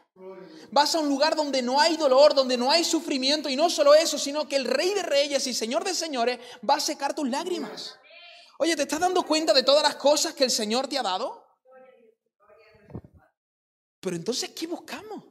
Vas 0.71 0.95
a 0.95 0.99
un 0.99 1.09
lugar 1.09 1.35
donde 1.35 1.61
no 1.61 1.79
hay 1.79 1.97
dolor, 1.97 2.33
donde 2.33 2.57
no 2.57 2.71
hay 2.71 2.83
sufrimiento 2.83 3.49
y 3.49 3.55
no 3.55 3.69
solo 3.69 3.93
eso, 3.93 4.17
sino 4.17 4.47
que 4.47 4.55
el 4.55 4.65
Rey 4.65 4.93
de 4.93 5.03
Reyes 5.03 5.45
y 5.47 5.53
Señor 5.53 5.83
de 5.83 5.93
Señores 5.93 6.39
va 6.67 6.75
a 6.75 6.79
secar 6.79 7.13
tus 7.13 7.29
lágrimas. 7.29 7.97
Oye, 8.59 8.75
¿te 8.75 8.83
estás 8.83 8.99
dando 8.99 9.23
cuenta 9.23 9.53
de 9.53 9.63
todas 9.63 9.83
las 9.83 9.95
cosas 9.95 10.33
que 10.33 10.43
el 10.43 10.51
Señor 10.51 10.87
te 10.87 10.97
ha 10.97 11.03
dado? 11.03 11.45
Pero 13.99 14.15
entonces, 14.15 14.51
¿qué 14.51 14.67
buscamos? 14.67 15.23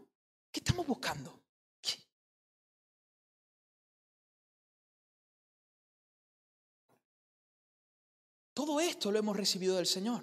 ¿Qué 0.53 0.61
estamos 0.61 0.87
buscando? 0.87 1.41
Todo 8.53 8.79
esto 8.79 9.11
lo 9.11 9.19
hemos 9.19 9.37
recibido 9.37 9.77
del 9.77 9.87
Señor. 9.87 10.23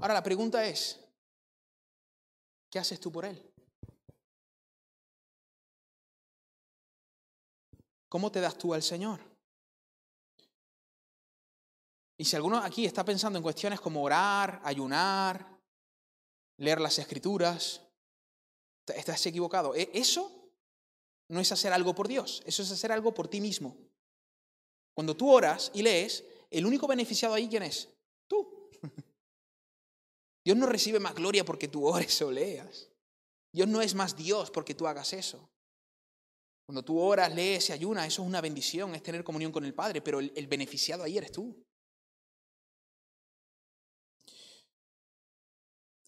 Ahora 0.00 0.14
la 0.14 0.22
pregunta 0.24 0.66
es, 0.66 0.98
¿qué 2.68 2.80
haces 2.80 2.98
tú 2.98 3.12
por 3.12 3.24
Él? 3.24 3.53
¿Cómo 8.14 8.30
te 8.30 8.40
das 8.40 8.56
tú 8.56 8.72
al 8.72 8.82
Señor? 8.84 9.18
Y 12.16 12.24
si 12.24 12.36
alguno 12.36 12.58
aquí 12.58 12.86
está 12.86 13.04
pensando 13.04 13.40
en 13.40 13.42
cuestiones 13.42 13.80
como 13.80 14.04
orar, 14.04 14.60
ayunar, 14.62 15.60
leer 16.58 16.80
las 16.80 16.96
escrituras, 17.00 17.80
estás 18.86 19.26
equivocado. 19.26 19.74
E, 19.74 19.90
eso 19.92 20.48
no 21.28 21.40
es 21.40 21.50
hacer 21.50 21.72
algo 21.72 21.92
por 21.92 22.06
Dios, 22.06 22.40
eso 22.46 22.62
es 22.62 22.70
hacer 22.70 22.92
algo 22.92 23.12
por 23.12 23.26
ti 23.26 23.40
mismo. 23.40 23.76
Cuando 24.94 25.16
tú 25.16 25.28
oras 25.28 25.72
y 25.74 25.82
lees, 25.82 26.22
el 26.52 26.66
único 26.66 26.86
beneficiado 26.86 27.34
ahí, 27.34 27.48
¿quién 27.48 27.64
es? 27.64 27.88
Tú. 28.28 28.70
Dios 30.44 30.56
no 30.56 30.66
recibe 30.66 31.00
más 31.00 31.16
gloria 31.16 31.44
porque 31.44 31.66
tú 31.66 31.84
ores 31.84 32.22
o 32.22 32.30
leas. 32.30 32.92
Dios 33.52 33.66
no 33.66 33.82
es 33.82 33.96
más 33.96 34.14
Dios 34.14 34.52
porque 34.52 34.76
tú 34.76 34.86
hagas 34.86 35.12
eso. 35.14 35.50
Cuando 36.66 36.82
tú 36.82 36.98
oras, 36.98 37.34
lees 37.34 37.68
y 37.68 37.72
ayunas, 37.72 38.06
eso 38.06 38.22
es 38.22 38.28
una 38.28 38.40
bendición, 38.40 38.94
es 38.94 39.02
tener 39.02 39.22
comunión 39.22 39.52
con 39.52 39.64
el 39.64 39.74
Padre, 39.74 40.00
pero 40.00 40.20
el 40.20 40.46
beneficiado 40.46 41.02
ahí 41.02 41.18
eres 41.18 41.32
tú. 41.32 41.64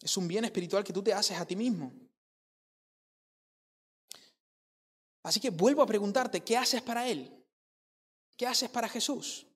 Es 0.01 0.17
un 0.17 0.29
bien 0.29 0.45
espiritual 0.45 0.85
que 0.85 0.93
tú 0.93 1.03
te 1.03 1.13
haces 1.13 1.37
a 1.37 1.47
ti 1.47 1.57
mismo. 1.57 1.93
Así 5.25 5.41
que 5.41 5.51
vuelvo 5.51 5.83
a 5.83 5.87
preguntarte, 5.87 6.45
¿qué 6.45 6.57
haces 6.57 6.81
para 6.81 7.09
Él? 7.09 7.45
¿Qué 8.37 8.47
haces 8.47 8.71
para 8.71 8.89
Jesús? 8.89 9.47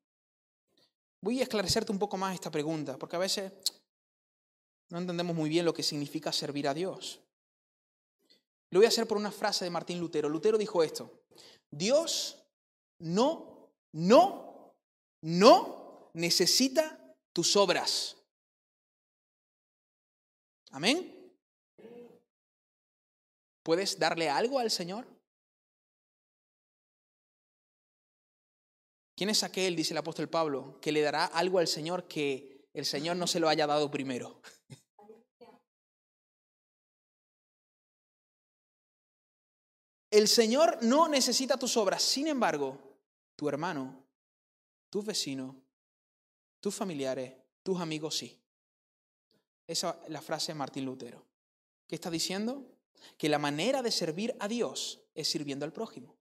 Voy 1.23 1.39
a 1.39 1.45
esclarecerte 1.45 1.93
un 1.93 1.99
poco 1.99 2.17
más 2.17 2.35
esta 2.35 2.51
pregunta, 2.51 2.99
porque 2.99 3.15
a 3.15 3.21
veces 3.21 3.53
no 4.89 4.99
entendemos 4.99 5.37
muy 5.37 5.49
bien 5.49 5.65
lo 5.65 5.73
que 5.73 5.85
significa 5.85 6.33
servir 6.33 6.67
a 6.67 6.75
Dios. 6.75 7.21
Lo 8.71 8.79
voy 8.79 8.87
a 8.87 8.89
hacer 8.89 9.07
por 9.07 9.19
una 9.19 9.33
frase 9.33 9.65
de 9.65 9.71
Martín 9.71 9.99
Lutero. 9.99 10.29
Lutero 10.29 10.57
dijo 10.57 10.83
esto, 10.83 11.25
Dios 11.71 12.43
no, 12.99 13.73
no, 13.93 14.75
no 15.23 16.11
necesita 16.15 17.17
tus 17.33 17.57
obras. 17.57 18.17
Amén. 20.71 21.17
¿Puedes 23.63 23.99
darle 23.99 24.31
algo 24.31 24.59
al 24.59 24.71
Señor? 24.71 25.07
¿Quién 29.17 29.31
es 29.31 29.43
aquel, 29.43 29.77
dice 29.77 29.93
el 29.93 29.99
apóstol 29.99 30.29
Pablo, 30.29 30.79
que 30.81 30.93
le 30.93 31.03
dará 31.03 31.27
algo 31.27 31.59
al 31.59 31.69
Señor 31.69 32.09
que 32.09 32.69
el 32.73 32.87
Señor 32.87 33.17
no 33.17 33.27
se 33.27 33.41
lo 33.41 33.49
haya 33.49 33.67
dado 33.67 33.91
primero? 33.91 34.41
El 40.11 40.27
Señor 40.27 40.79
no 40.83 41.09
necesita 41.09 41.57
tus 41.57 41.77
obras, 41.77 42.03
sin 42.03 42.27
embargo, 42.27 42.79
tu 43.37 43.49
hermano, 43.49 44.05
tu 44.91 45.03
vecino, 45.03 45.55
tus 46.59 46.75
familiares, 46.75 47.33
tus 47.63 47.81
amigos 47.81 48.17
sí. 48.17 48.37
Esa 49.67 50.01
es 50.05 50.11
la 50.11 50.21
frase 50.21 50.51
de 50.51 50.59
Martín 50.59 50.85
Lutero. 50.85 51.25
¿Qué 51.87 51.95
está 51.95 52.11
diciendo? 52.11 52.67
Que 53.17 53.29
la 53.29 53.39
manera 53.39 53.83
de 53.83 53.93
servir 53.93 54.37
a 54.41 54.49
Dios 54.49 55.01
es 55.15 55.29
sirviendo 55.29 55.65
al 55.65 55.73
prójimo. 55.73 56.17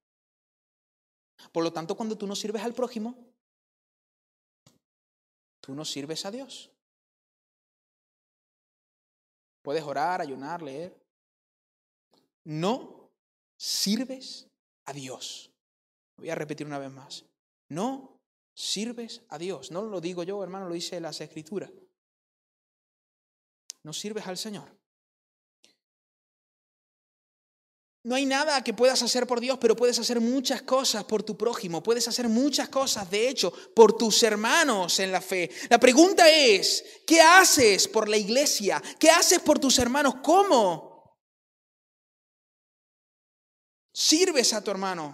Por 1.51 1.63
lo 1.63 1.73
tanto, 1.73 1.95
cuando 1.95 2.17
tú 2.17 2.27
no 2.27 2.35
sirves 2.35 2.61
al 2.61 2.73
prójimo, 2.73 3.15
tú 5.61 5.73
no 5.73 5.83
sirves 5.83 6.25
a 6.25 6.31
Dios. 6.31 6.69
Puedes 9.63 9.83
orar, 9.83 10.21
ayunar, 10.21 10.61
leer. 10.61 10.95
No 12.43 12.98
sirves 13.59 14.47
a 14.85 14.93
Dios. 14.93 15.51
Voy 16.17 16.29
a 16.29 16.35
repetir 16.35 16.65
una 16.65 16.79
vez 16.79 16.91
más. 16.91 17.25
No 17.69 18.19
sirves 18.55 19.21
a 19.29 19.37
Dios. 19.37 19.71
No 19.71 19.83
lo 19.83 20.01
digo 20.01 20.23
yo, 20.23 20.41
hermano, 20.43 20.67
lo 20.67 20.73
dice 20.73 20.99
las 20.99 21.21
escrituras 21.21 21.71
no 23.83 23.93
sirves 23.93 24.27
al 24.27 24.37
Señor. 24.37 24.77
No 28.03 28.15
hay 28.15 28.25
nada 28.25 28.63
que 28.63 28.73
puedas 28.73 29.01
hacer 29.03 29.27
por 29.27 29.39
Dios, 29.39 29.57
pero 29.59 29.75
puedes 29.75 29.99
hacer 29.99 30.21
muchas 30.21 30.61
cosas 30.61 31.03
por 31.03 31.21
tu 31.21 31.37
prójimo, 31.37 31.83
puedes 31.83 32.07
hacer 32.07 32.29
muchas 32.29 32.69
cosas, 32.69 33.09
de 33.09 33.27
hecho, 33.27 33.51
por 33.75 33.97
tus 33.97 34.23
hermanos 34.23 34.99
en 34.99 35.11
la 35.11 35.21
fe. 35.21 35.49
La 35.69 35.79
pregunta 35.79 36.29
es, 36.29 36.83
¿qué 37.05 37.19
haces 37.19 37.87
por 37.87 38.07
la 38.07 38.17
iglesia? 38.17 38.81
¿Qué 38.97 39.09
haces 39.09 39.39
por 39.39 39.59
tus 39.59 39.77
hermanos? 39.79 40.15
¿Cómo? 40.23 40.88
Sirves 43.99 44.53
a 44.53 44.63
tu 44.63 44.71
hermano. 44.71 45.13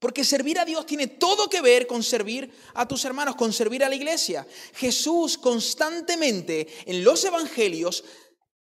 Porque 0.00 0.24
servir 0.24 0.58
a 0.58 0.64
Dios 0.64 0.86
tiene 0.86 1.06
todo 1.06 1.48
que 1.48 1.60
ver 1.60 1.86
con 1.86 2.02
servir 2.02 2.52
a 2.74 2.88
tus 2.88 3.04
hermanos, 3.04 3.36
con 3.36 3.52
servir 3.52 3.84
a 3.84 3.88
la 3.88 3.94
iglesia. 3.94 4.44
Jesús 4.74 5.38
constantemente 5.38 6.66
en 6.84 7.04
los 7.04 7.24
evangelios 7.24 8.02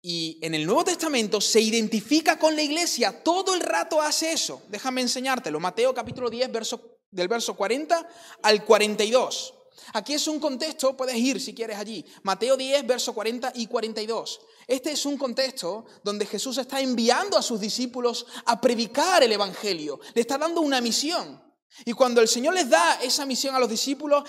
y 0.01 0.39
en 0.41 0.55
el 0.55 0.65
Nuevo 0.65 0.85
Testamento 0.85 1.41
se 1.41 1.61
identifica 1.61 2.39
con 2.39 2.55
la 2.55 2.63
iglesia, 2.63 3.25
todo 3.25 3.55
el 3.55 3.61
rato 3.61 4.01
hace 4.01 4.31
eso. 4.31 4.63
Déjame 4.69 5.01
enseñártelo. 5.01 5.59
Mateo 5.59 5.93
capítulo 5.93 6.31
10, 6.31 6.53
verso, 6.53 7.01
del 7.11 7.27
verso 7.27 7.57
40 7.57 8.09
al 8.41 8.65
42. 8.65 9.53
Aquí 9.95 10.15
es 10.15 10.29
un 10.29 10.39
contexto, 10.39 10.97
puedes 10.97 11.17
ir 11.17 11.41
si 11.41 11.57
quieres 11.57 11.77
allí. 11.77 12.05
Mateo 12.23 12.57
10, 12.57 12.87
verso 12.87 13.13
40 13.13 13.53
y 13.57 13.67
42. 13.67 14.41
Este 14.67 14.91
es 14.91 15.07
un 15.07 15.17
contexto 15.17 15.87
donde 16.03 16.27
Jesús 16.27 16.59
está 16.59 16.81
enviando 16.81 17.39
a 17.39 17.43
sus 17.43 17.61
discípulos 17.61 18.27
a 18.47 18.61
predicar 18.61 19.23
el 19.23 19.31
Evangelio. 19.31 20.01
Le 20.15 20.23
está 20.23 20.39
dando 20.39 20.61
una 20.61 20.81
misión. 20.81 21.43
Y 21.85 21.93
cuando 21.93 22.21
el 22.21 22.27
Señor 22.27 22.55
les 22.55 22.69
da 22.69 23.01
esa 23.03 23.27
misión 23.27 23.55
a 23.55 23.61
los 23.61 23.69
discípulos, 23.69 24.25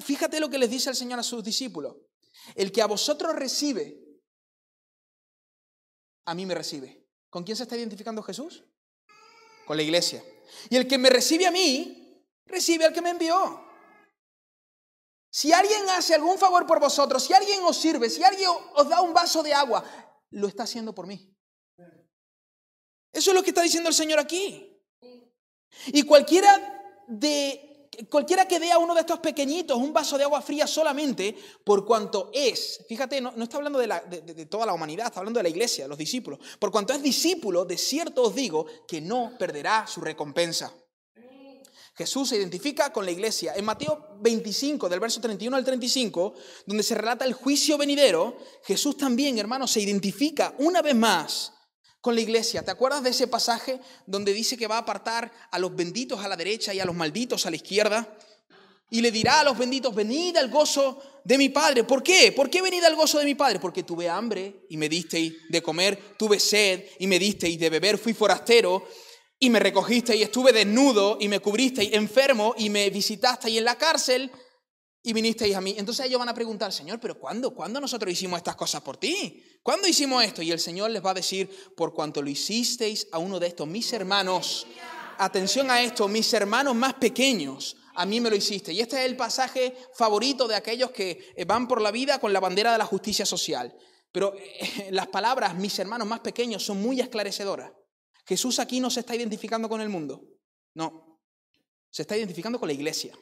fíjate 0.00 0.40
lo 0.40 0.48
que 0.48 0.58
les 0.58 0.70
dice 0.70 0.90
el 0.90 0.96
Señor 0.96 1.20
a 1.20 1.22
sus 1.22 1.44
discípulos. 1.44 1.96
El 2.54 2.72
que 2.72 2.82
a 2.82 2.86
vosotros 2.86 3.34
recibe, 3.34 4.00
a 6.24 6.34
mí 6.34 6.46
me 6.46 6.54
recibe. 6.54 7.06
¿Con 7.28 7.44
quién 7.44 7.56
se 7.56 7.62
está 7.62 7.76
identificando 7.76 8.22
Jesús? 8.22 8.64
Con 9.66 9.76
la 9.76 9.84
iglesia. 9.84 10.24
Y 10.68 10.76
el 10.76 10.88
que 10.88 10.98
me 10.98 11.10
recibe 11.10 11.46
a 11.46 11.52
mí, 11.52 12.24
recibe 12.46 12.86
al 12.86 12.92
que 12.92 13.02
me 13.02 13.10
envió. 13.10 13.69
Si 15.30 15.52
alguien 15.52 15.88
hace 15.90 16.14
algún 16.14 16.38
favor 16.38 16.66
por 16.66 16.80
vosotros, 16.80 17.22
si 17.22 17.32
alguien 17.32 17.60
os 17.64 17.76
sirve, 17.76 18.10
si 18.10 18.22
alguien 18.24 18.50
os 18.74 18.88
da 18.88 19.00
un 19.00 19.14
vaso 19.14 19.42
de 19.42 19.54
agua, 19.54 19.84
lo 20.30 20.48
está 20.48 20.64
haciendo 20.64 20.92
por 20.94 21.06
mí. 21.06 21.32
Eso 23.12 23.30
es 23.30 23.34
lo 23.34 23.42
que 23.42 23.50
está 23.50 23.62
diciendo 23.62 23.88
el 23.88 23.94
Señor 23.94 24.18
aquí. 24.18 24.76
Y 25.86 26.02
cualquiera 26.02 27.04
de 27.06 27.66
cualquiera 28.08 28.46
que 28.46 28.60
dé 28.60 28.70
a 28.70 28.78
uno 28.78 28.94
de 28.94 29.00
estos 29.00 29.18
pequeñitos 29.18 29.76
un 29.76 29.92
vaso 29.92 30.16
de 30.16 30.24
agua 30.24 30.40
fría 30.40 30.66
solamente 30.66 31.36
por 31.64 31.84
cuanto 31.84 32.30
es, 32.32 32.84
fíjate, 32.88 33.20
no, 33.20 33.30
está 33.42 33.56
hablando 33.56 33.78
de, 33.78 33.86
de, 33.88 34.46
toda 34.46 34.64
la 34.64 34.72
humanidad, 34.72 35.06
está 35.06 35.20
hablando 35.20 35.38
de 35.38 35.42
la 35.42 35.48
iglesia, 35.48 35.84
de 35.84 35.88
los 35.88 35.98
discípulos, 35.98 36.38
por 36.58 36.70
cuanto 36.70 36.92
es 36.92 37.02
discípulo, 37.02 37.64
de 37.64 37.76
cierto 37.76 38.22
os 38.22 38.34
digo 38.34 38.66
que 38.86 39.00
no 39.00 39.32
perderá 39.38 39.86
su 39.86 40.00
recompensa. 40.00 40.72
Jesús 42.00 42.30
se 42.30 42.36
identifica 42.38 42.90
con 42.94 43.04
la 43.04 43.10
iglesia. 43.10 43.52
En 43.54 43.66
Mateo 43.66 44.16
25, 44.22 44.88
del 44.88 45.00
verso 45.00 45.20
31 45.20 45.54
al 45.54 45.66
35, 45.66 46.32
donde 46.64 46.82
se 46.82 46.94
relata 46.94 47.26
el 47.26 47.34
juicio 47.34 47.76
venidero, 47.76 48.38
Jesús 48.64 48.96
también, 48.96 49.38
hermano, 49.38 49.66
se 49.66 49.82
identifica 49.82 50.54
una 50.56 50.80
vez 50.80 50.94
más 50.94 51.52
con 52.00 52.14
la 52.14 52.22
iglesia. 52.22 52.64
¿Te 52.64 52.70
acuerdas 52.70 53.02
de 53.02 53.10
ese 53.10 53.26
pasaje 53.26 53.80
donde 54.06 54.32
dice 54.32 54.56
que 54.56 54.66
va 54.66 54.76
a 54.76 54.78
apartar 54.78 55.30
a 55.50 55.58
los 55.58 55.76
benditos 55.76 56.24
a 56.24 56.28
la 56.28 56.38
derecha 56.38 56.72
y 56.72 56.80
a 56.80 56.86
los 56.86 56.96
malditos 56.96 57.44
a 57.44 57.50
la 57.50 57.56
izquierda? 57.56 58.16
Y 58.88 59.02
le 59.02 59.10
dirá 59.10 59.40
a 59.40 59.44
los 59.44 59.58
benditos, 59.58 59.94
venid 59.94 60.38
al 60.38 60.48
gozo 60.48 61.02
de 61.22 61.36
mi 61.36 61.50
Padre. 61.50 61.84
¿Por 61.84 62.02
qué? 62.02 62.32
¿Por 62.32 62.48
qué 62.48 62.62
venid 62.62 62.82
al 62.82 62.96
gozo 62.96 63.18
de 63.18 63.26
mi 63.26 63.34
Padre? 63.34 63.60
Porque 63.60 63.82
tuve 63.82 64.08
hambre 64.08 64.64
y 64.70 64.78
me 64.78 64.88
disteis 64.88 65.34
de 65.50 65.60
comer, 65.60 66.16
tuve 66.16 66.40
sed 66.40 66.82
y 66.98 67.06
me 67.06 67.18
disteis 67.18 67.60
de 67.60 67.68
beber, 67.68 67.98
fui 67.98 68.14
forastero 68.14 68.86
y 69.42 69.48
me 69.48 69.58
recogisteis, 69.58 70.22
estuve 70.22 70.52
desnudo 70.52 71.16
y 71.18 71.26
me 71.26 71.40
cubristeis, 71.40 71.94
enfermo 71.94 72.54
y 72.58 72.68
me 72.68 72.90
visitasteis 72.90 73.56
en 73.56 73.64
la 73.64 73.78
cárcel 73.78 74.30
y 75.02 75.14
vinisteis 75.14 75.56
a 75.56 75.62
mí. 75.62 75.74
Entonces 75.78 76.04
ellos 76.04 76.18
van 76.18 76.28
a 76.28 76.34
preguntar, 76.34 76.70
Señor, 76.74 77.00
pero 77.00 77.18
¿cuándo? 77.18 77.54
¿Cuándo 77.54 77.80
nosotros 77.80 78.12
hicimos 78.12 78.36
estas 78.36 78.54
cosas 78.54 78.82
por 78.82 78.98
ti? 78.98 79.42
¿Cuándo 79.62 79.88
hicimos 79.88 80.22
esto? 80.22 80.42
Y 80.42 80.50
el 80.50 80.60
Señor 80.60 80.90
les 80.90 81.04
va 81.04 81.12
a 81.12 81.14
decir, 81.14 81.48
por 81.74 81.94
cuanto 81.94 82.20
lo 82.20 82.28
hicisteis 82.28 83.08
a 83.12 83.18
uno 83.18 83.40
de 83.40 83.46
estos, 83.46 83.66
mis 83.66 83.90
hermanos, 83.94 84.66
atención 85.16 85.70
a 85.70 85.82
esto, 85.82 86.06
mis 86.06 86.30
hermanos 86.34 86.74
más 86.74 86.92
pequeños, 86.94 87.78
a 87.94 88.04
mí 88.04 88.20
me 88.20 88.28
lo 88.28 88.36
hiciste. 88.36 88.74
Y 88.74 88.80
este 88.80 88.98
es 89.00 89.06
el 89.06 89.16
pasaje 89.16 89.74
favorito 89.94 90.48
de 90.48 90.54
aquellos 90.54 90.90
que 90.90 91.32
eh, 91.34 91.46
van 91.46 91.66
por 91.66 91.80
la 91.80 91.90
vida 91.90 92.18
con 92.18 92.34
la 92.34 92.40
bandera 92.40 92.72
de 92.72 92.78
la 92.78 92.84
justicia 92.84 93.24
social. 93.24 93.74
Pero 94.12 94.34
eh, 94.36 94.88
las 94.90 95.06
palabras, 95.06 95.54
mis 95.54 95.78
hermanos 95.78 96.06
más 96.06 96.20
pequeños, 96.20 96.62
son 96.62 96.82
muy 96.82 97.00
esclarecedoras. 97.00 97.72
Jesús 98.26 98.58
aquí 98.58 98.80
no 98.80 98.90
se 98.90 99.00
está 99.00 99.14
identificando 99.14 99.68
con 99.68 99.80
el 99.80 99.88
mundo, 99.88 100.24
no, 100.74 101.20
se 101.90 102.02
está 102.02 102.16
identificando 102.16 102.58
con 102.58 102.68
la 102.68 102.74
iglesia. 102.74 103.16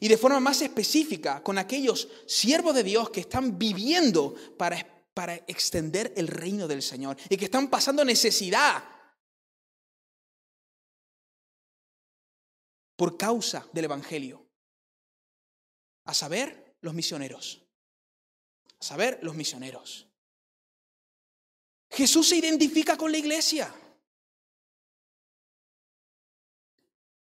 Y 0.00 0.08
de 0.08 0.16
forma 0.16 0.40
más 0.40 0.62
específica 0.62 1.42
con 1.42 1.58
aquellos 1.58 2.08
siervos 2.26 2.74
de 2.74 2.82
Dios 2.82 3.10
que 3.10 3.20
están 3.20 3.58
viviendo 3.58 4.34
para 4.56 4.76
para 5.14 5.36
extender 5.46 6.12
el 6.16 6.26
reino 6.26 6.66
del 6.66 6.82
Señor 6.82 7.16
y 7.28 7.36
que 7.36 7.44
están 7.44 7.70
pasando 7.70 8.04
necesidad 8.04 8.84
por 12.96 13.16
causa 13.16 13.66
del 13.72 13.86
Evangelio. 13.86 14.44
A 16.06 16.12
saber, 16.12 16.76
los 16.80 16.92
misioneros. 16.92 17.62
A 18.80 18.84
saber, 18.84 19.20
los 19.22 19.34
misioneros. 19.34 20.06
Jesús 21.90 22.28
se 22.28 22.36
identifica 22.36 22.96
con 22.96 23.10
la 23.12 23.18
iglesia. 23.18 23.72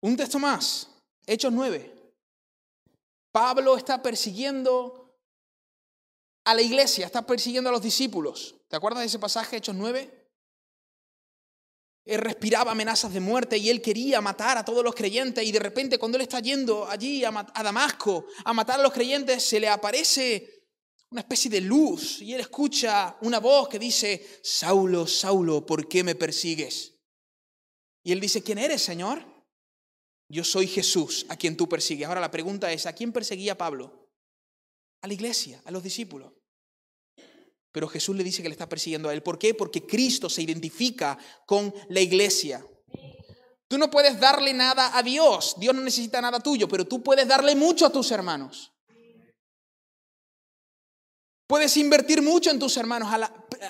Un 0.05 0.15
texto 0.15 0.37
más, 0.37 0.87
Hechos 1.25 1.51
9. 1.51 1.91
Pablo 3.31 3.75
está 3.75 4.03
persiguiendo 4.03 5.17
a 6.43 6.53
la 6.53 6.61
iglesia, 6.61 7.07
está 7.07 7.25
persiguiendo 7.25 7.71
a 7.71 7.73
los 7.73 7.81
discípulos. 7.81 8.53
¿Te 8.67 8.75
acuerdas 8.75 9.01
de 9.01 9.07
ese 9.07 9.17
pasaje, 9.17 9.57
Hechos 9.57 9.73
9? 9.73 10.29
Él 12.05 12.19
respiraba 12.19 12.73
amenazas 12.73 13.13
de 13.13 13.19
muerte 13.19 13.57
y 13.57 13.71
él 13.71 13.81
quería 13.81 14.21
matar 14.21 14.59
a 14.59 14.63
todos 14.63 14.83
los 14.83 14.93
creyentes 14.93 15.43
y 15.43 15.51
de 15.51 15.57
repente 15.57 15.97
cuando 15.97 16.19
él 16.19 16.21
está 16.21 16.39
yendo 16.39 16.87
allí 16.87 17.25
a, 17.25 17.31
Damasco 17.63 18.27
a 18.43 18.53
matar 18.53 18.79
a 18.79 18.83
los 18.83 18.93
creyentes 18.93 19.41
se 19.41 19.59
le 19.59 19.69
aparece 19.69 20.67
una 21.09 21.21
especie 21.21 21.49
de 21.49 21.61
luz 21.61 22.21
y 22.21 22.35
él 22.35 22.41
escucha 22.41 23.17
una 23.21 23.39
voz 23.39 23.69
que 23.69 23.79
dice, 23.79 24.39
Saulo, 24.43 25.07
Saulo, 25.07 25.65
¿por 25.65 25.87
qué 25.87 26.03
me 26.03 26.13
persigues? 26.13 26.93
Y 28.03 28.11
él 28.11 28.19
dice, 28.19 28.43
¿quién 28.43 28.59
eres, 28.59 28.83
Señor? 28.83 29.33
Yo 30.29 30.43
soy 30.43 30.67
Jesús, 30.67 31.25
a 31.29 31.35
quien 31.35 31.55
tú 31.55 31.69
persigues. 31.69 32.07
Ahora 32.07 32.21
la 32.21 32.31
pregunta 32.31 32.71
es, 32.71 32.85
¿a 32.85 32.93
quién 32.93 33.11
perseguía 33.11 33.57
Pablo? 33.57 34.05
a 35.05 35.07
la 35.07 35.13
iglesia, 35.13 35.61
a 35.65 35.71
los 35.71 35.83
discípulos. 35.83 36.33
Pero 37.71 37.87
Jesús 37.87 38.15
le 38.15 38.23
dice 38.23 38.41
que 38.41 38.49
le 38.49 38.53
está 38.53 38.67
persiguiendo 38.67 39.07
a 39.07 39.13
él. 39.13 39.21
¿Por 39.21 39.37
qué? 39.37 39.53
Porque 39.53 39.85
Cristo 39.85 40.29
se 40.29 40.41
identifica 40.41 41.17
con 41.45 41.71
la 41.89 41.99
iglesia. 41.99 42.65
Tú 43.67 43.77
no 43.77 43.91
puedes 43.91 44.19
darle 44.19 44.53
nada 44.53 44.97
a 44.97 45.03
Dios. 45.03 45.55
Dios 45.59 45.75
no 45.75 45.81
necesita 45.81 46.21
nada 46.21 46.39
tuyo, 46.39 46.67
pero 46.67 46.87
tú 46.87 47.03
puedes 47.03 47.27
darle 47.27 47.55
mucho 47.55 47.85
a 47.85 47.91
tus 47.91 48.09
hermanos. 48.09 48.71
Puedes 51.47 51.77
invertir 51.77 52.21
mucho 52.21 52.49
en 52.49 52.59
tus 52.59 52.75
hermanos. 52.77 53.09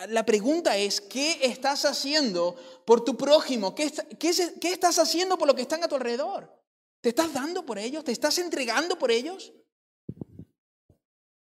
La, 0.10 0.26
pregunta 0.26 0.78
es, 0.78 1.02
¿qué 1.02 1.40
estás 1.42 1.84
haciendo 1.86 2.56
por 2.86 3.04
tu 3.04 3.18
prójimo? 3.18 3.76
¿Qué, 3.76 3.92
¿Qué 4.18 4.72
estás 4.72 4.98
haciendo 4.98 5.38
por 5.38 5.48
lo 5.48 5.56
que 5.56 5.64
están 5.64 5.84
a 5.84 5.88
tu 5.88 5.96
alrededor? 5.96 6.64
¿Te 7.02 7.10
estás 7.10 7.34
dando 7.34 7.66
por 7.66 7.78
ellos? 7.78 8.04
¿Te 8.04 8.12
estás 8.12 8.38
entregando 8.40 8.98
por 8.98 9.12
ellos? 9.12 9.54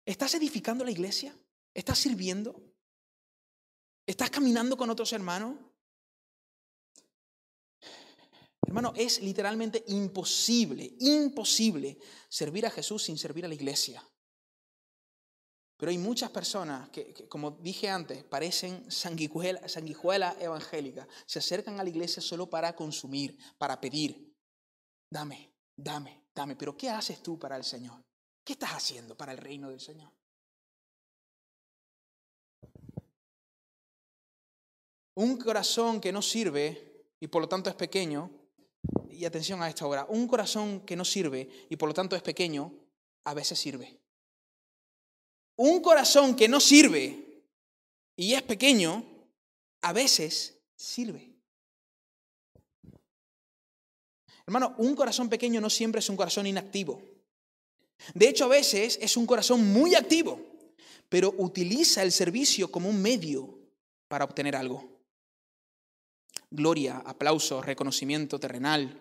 ¿Estás 0.07 0.35
edificando 0.35 0.85
la 0.85 0.91
iglesia? 0.91 1.37
¿Estás 1.75 1.99
sirviendo? 1.99 2.61
¿Estás 4.07 4.31
caminando 4.31 4.77
con 4.77 4.91
otros 4.91 5.13
hermanos? 5.13 5.57
Hermano, 8.67 8.93
es 8.97 9.21
literalmente 9.21 9.85
imposible, 9.89 10.97
imposible 11.01 11.99
servir 12.29 12.67
a 12.67 12.71
Jesús 12.71 13.03
sin 13.03 13.19
servir 13.19 13.45
a 13.45 13.49
la 13.49 13.55
iglesia. 13.55 14.03
Pero 15.77 15.91
hay 15.91 15.99
muchas 15.99 16.31
personas 16.31 16.89
que, 16.91 17.13
como 17.29 17.53
dije 17.53 17.89
antes, 17.89 18.23
parecen 18.25 18.91
sanguijuela, 18.91 19.69
sanguijuela 19.69 20.37
evangélica. 20.39 21.07
Se 21.27 21.41
acercan 21.41 21.81
a 21.81 21.83
la 21.83 21.89
iglesia 21.89 22.23
solo 22.23 22.49
para 22.49 22.77
consumir, 22.77 23.37
para 23.59 23.81
pedir. 23.81 24.33
Dame, 25.11 25.53
dame, 25.77 26.27
dame. 26.35 26.57
Pero 26.57 26.77
¿qué 26.77 26.91
haces 26.91 27.23
tú 27.23 27.39
para 27.39 27.57
el 27.57 27.65
Señor? 27.65 28.03
¿Qué 28.45 28.53
estás 28.53 28.71
haciendo 28.71 29.17
para 29.17 29.33
el 29.33 29.39
reino 29.39 29.71
del 29.71 29.81
Señor? 29.81 30.13
Un 35.17 35.37
corazón 35.39 36.01
que 36.01 36.13
no 36.13 36.23
sirve 36.23 37.07
y 37.21 37.29
por 37.29 37.43
lo 37.43 37.49
tanto 37.49 37.71
es 37.71 37.77
pequeño, 37.77 38.31
y 39.09 39.25
atención 39.25 39.63
a 39.63 39.69
esta 39.69 39.87
hora, 39.87 40.07
un 40.09 40.27
corazón 40.27 40.81
que 40.81 40.97
no 40.97 41.05
sirve 41.05 41.49
y 41.71 41.77
por 41.77 41.89
lo 41.89 41.95
tanto 41.95 42.17
es 42.17 42.23
pequeño, 42.23 42.73
a 43.25 43.35
veces 43.35 43.59
sirve. 43.59 44.04
Un 45.57 45.81
corazón 45.81 46.35
que 46.35 46.49
no 46.49 46.61
sirve 46.61 47.43
y 48.17 48.35
es 48.35 48.43
pequeño, 48.43 49.05
a 49.83 49.93
veces 49.93 50.59
sirve. 50.77 51.35
Hermano, 54.47 54.75
un 54.79 54.95
corazón 54.95 55.29
pequeño 55.29 55.61
no 55.61 55.71
siempre 55.71 56.01
es 56.01 56.09
un 56.09 56.17
corazón 56.17 56.47
inactivo. 56.47 57.03
De 58.15 58.29
hecho, 58.29 58.45
a 58.45 58.49
veces 58.49 58.99
es 59.01 59.17
un 59.17 59.27
corazón 59.27 59.73
muy 59.73 59.95
activo, 59.95 60.41
pero 61.09 61.35
utiliza 61.39 62.03
el 62.03 62.13
servicio 62.13 62.71
como 62.71 62.89
un 62.89 63.01
medio 63.01 63.59
para 64.09 64.25
obtener 64.25 64.57
algo. 64.57 64.95
Gloria, 66.51 67.03
aplauso, 67.05 67.63
reconocimiento 67.63 68.39
terrenal. 68.39 69.01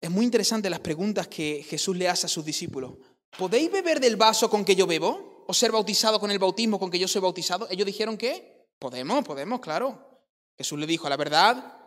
Es 0.00 0.10
muy 0.10 0.24
interesante 0.24 0.70
las 0.70 0.80
preguntas 0.80 1.26
que 1.26 1.64
Jesús 1.66 1.96
le 1.96 2.08
hace 2.08 2.26
a 2.26 2.28
sus 2.28 2.44
discípulos. 2.44 2.94
¿Podéis 3.38 3.70
beber 3.70 4.00
del 4.00 4.16
vaso 4.16 4.48
con 4.50 4.64
que 4.64 4.74
yo 4.74 4.86
bebo? 4.86 5.36
o 5.46 5.54
ser 5.54 5.72
bautizado 5.72 6.18
con 6.18 6.30
el 6.30 6.38
bautismo 6.38 6.78
con 6.78 6.90
que 6.90 6.98
yo 6.98 7.08
soy 7.08 7.20
bautizado? 7.20 7.68
Ellos 7.70 7.86
dijeron 7.86 8.16
que 8.16 8.68
podemos, 8.78 9.24
podemos, 9.24 9.60
claro. 9.60 10.20
Jesús 10.56 10.78
le 10.78 10.86
dijo, 10.86 11.08
la 11.08 11.16
verdad, 11.16 11.78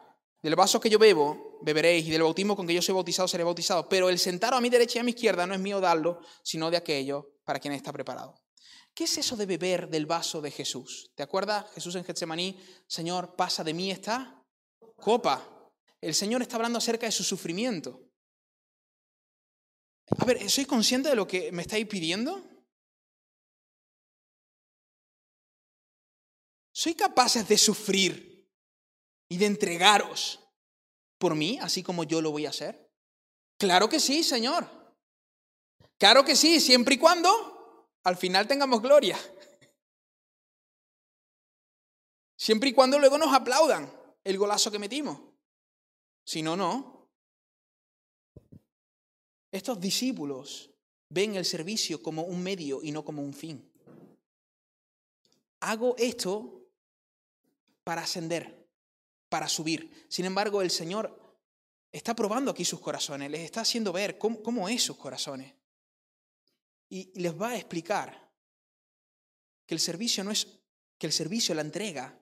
del 0.42 0.56
vaso 0.56 0.80
que 0.80 0.90
yo 0.90 1.00
bebo, 1.00 1.60
beberéis, 1.62 2.08
y 2.08 2.12
del 2.12 2.24
bautismo 2.24 2.56
con 2.56 2.66
que 2.66 2.74
yo 2.74 2.82
soy 2.82 2.94
bautizado, 2.94 3.28
seré 3.28 3.44
bautizado. 3.44 3.90
Pero 3.90 4.10
el 4.10 4.20
sentaros 4.20 4.58
a 4.58 4.62
mi 4.62 4.70
derecha 4.70 5.00
y 5.00 5.02
a 5.02 5.04
mi 5.04 5.12
izquierda 5.12 5.46
no 5.46 5.54
es 5.54 5.60
mío 5.60 5.82
darlo, 5.82 6.22
sino 6.44 6.72
de 6.72 6.78
aquello 6.78 7.34
para 7.44 7.60
quien 7.60 7.74
está 7.74 7.92
preparado. 7.92 8.36
¿Qué 8.94 9.04
es 9.06 9.18
eso 9.18 9.36
de 9.36 9.46
beber 9.46 9.90
del 9.90 10.06
vaso 10.06 10.42
de 10.42 10.52
Jesús? 10.52 11.12
¿Te 11.16 11.24
acuerdas 11.24 11.66
Jesús 11.74 11.96
en 11.96 12.04
Getsemaní? 12.04 12.60
Señor, 12.88 13.36
pasa 13.36 13.64
de 13.64 13.74
mí 13.74 13.92
esta 13.92 14.44
copa. 14.98 15.72
El 16.02 16.14
Señor 16.16 16.42
está 16.42 16.56
hablando 16.56 16.78
acerca 16.78 17.06
de 17.06 17.12
su 17.12 17.24
sufrimiento. 17.24 18.09
A 20.18 20.26
ver, 20.26 20.50
¿soy 20.50 20.66
consciente 20.66 21.10
de 21.10 21.16
lo 21.16 21.28
que 21.28 21.52
me 21.52 21.62
estáis 21.62 21.88
pidiendo? 21.88 22.44
¿Soy 26.72 26.96
capaces 26.96 27.48
de 27.48 27.58
sufrir 27.58 28.50
y 29.30 29.38
de 29.38 29.46
entregaros 29.46 30.40
por 31.18 31.36
mí, 31.36 31.60
así 31.62 31.84
como 31.84 32.06
yo 32.06 32.22
lo 32.22 32.32
voy 32.32 32.46
a 32.46 32.50
hacer? 32.50 32.90
Claro 33.58 33.90
que 33.90 34.00
sí, 34.00 34.24
Señor. 34.24 34.68
Claro 35.98 36.24
que 36.24 36.36
sí, 36.36 36.62
siempre 36.62 36.96
y 36.96 36.98
cuando 36.98 37.90
al 38.04 38.16
final 38.16 38.48
tengamos 38.48 38.82
gloria. 38.82 39.20
Siempre 42.38 42.70
y 42.70 42.74
cuando 42.74 42.98
luego 42.98 43.18
nos 43.18 43.34
aplaudan 43.34 43.92
el 44.24 44.38
golazo 44.38 44.72
que 44.72 44.80
metimos. 44.80 45.20
Si 46.26 46.42
no, 46.42 46.56
no. 46.56 46.99
Estos 49.52 49.80
discípulos 49.80 50.70
ven 51.10 51.36
el 51.36 51.46
servicio 51.46 52.02
como 52.02 52.24
un 52.24 52.42
medio 52.42 52.82
y 52.84 52.92
no 52.92 53.04
como 53.04 53.22
un 53.22 53.34
fin. 53.34 53.70
Hago 55.62 55.96
esto 55.98 56.68
para 57.84 58.04
ascender, 58.04 58.68
para 59.28 59.48
subir. 59.48 60.06
Sin 60.08 60.26
embargo, 60.26 60.62
el 60.62 60.72
Señor 60.72 61.38
está 61.92 62.16
probando 62.16 62.52
aquí 62.52 62.64
sus 62.64 62.80
corazones, 62.80 63.32
les 63.32 63.42
está 63.42 63.62
haciendo 63.62 63.92
ver 63.92 64.18
cómo, 64.18 64.42
cómo 64.42 64.70
es 64.70 64.84
sus 64.84 64.98
corazones 64.98 65.54
y 66.90 67.12
les 67.20 67.40
va 67.40 67.50
a 67.50 67.58
explicar 67.58 68.30
que 69.66 69.76
el 69.76 69.80
servicio 69.80 70.24
no 70.24 70.32
es 70.32 70.48
que 70.98 71.08
el 71.08 71.14
servicio, 71.14 71.56
la 71.56 71.62
entrega, 71.62 72.20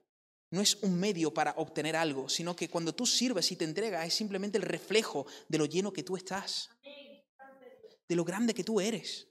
no 0.51 0.61
es 0.61 0.75
un 0.84 0.99
medio 0.99 1.34
para 1.34 1.53
obtener 1.57 1.95
algo, 1.95 2.30
sino 2.30 2.55
que 2.55 2.69
cuando 2.69 2.93
tú 2.93 3.07
sirves 3.07 3.51
y 3.51 3.55
te 3.55 3.65
entregas 3.65 4.05
es 4.05 4.13
simplemente 4.13 4.59
el 4.59 4.63
reflejo 4.63 5.25
de 5.47 5.57
lo 5.57 5.65
lleno 5.65 5.91
que 5.91 6.03
tú 6.03 6.15
estás, 6.15 6.69
de 8.08 8.16
lo 8.16 8.24
grande 8.24 8.53
que 8.53 8.64
tú 8.64 8.80
eres. 8.80 9.28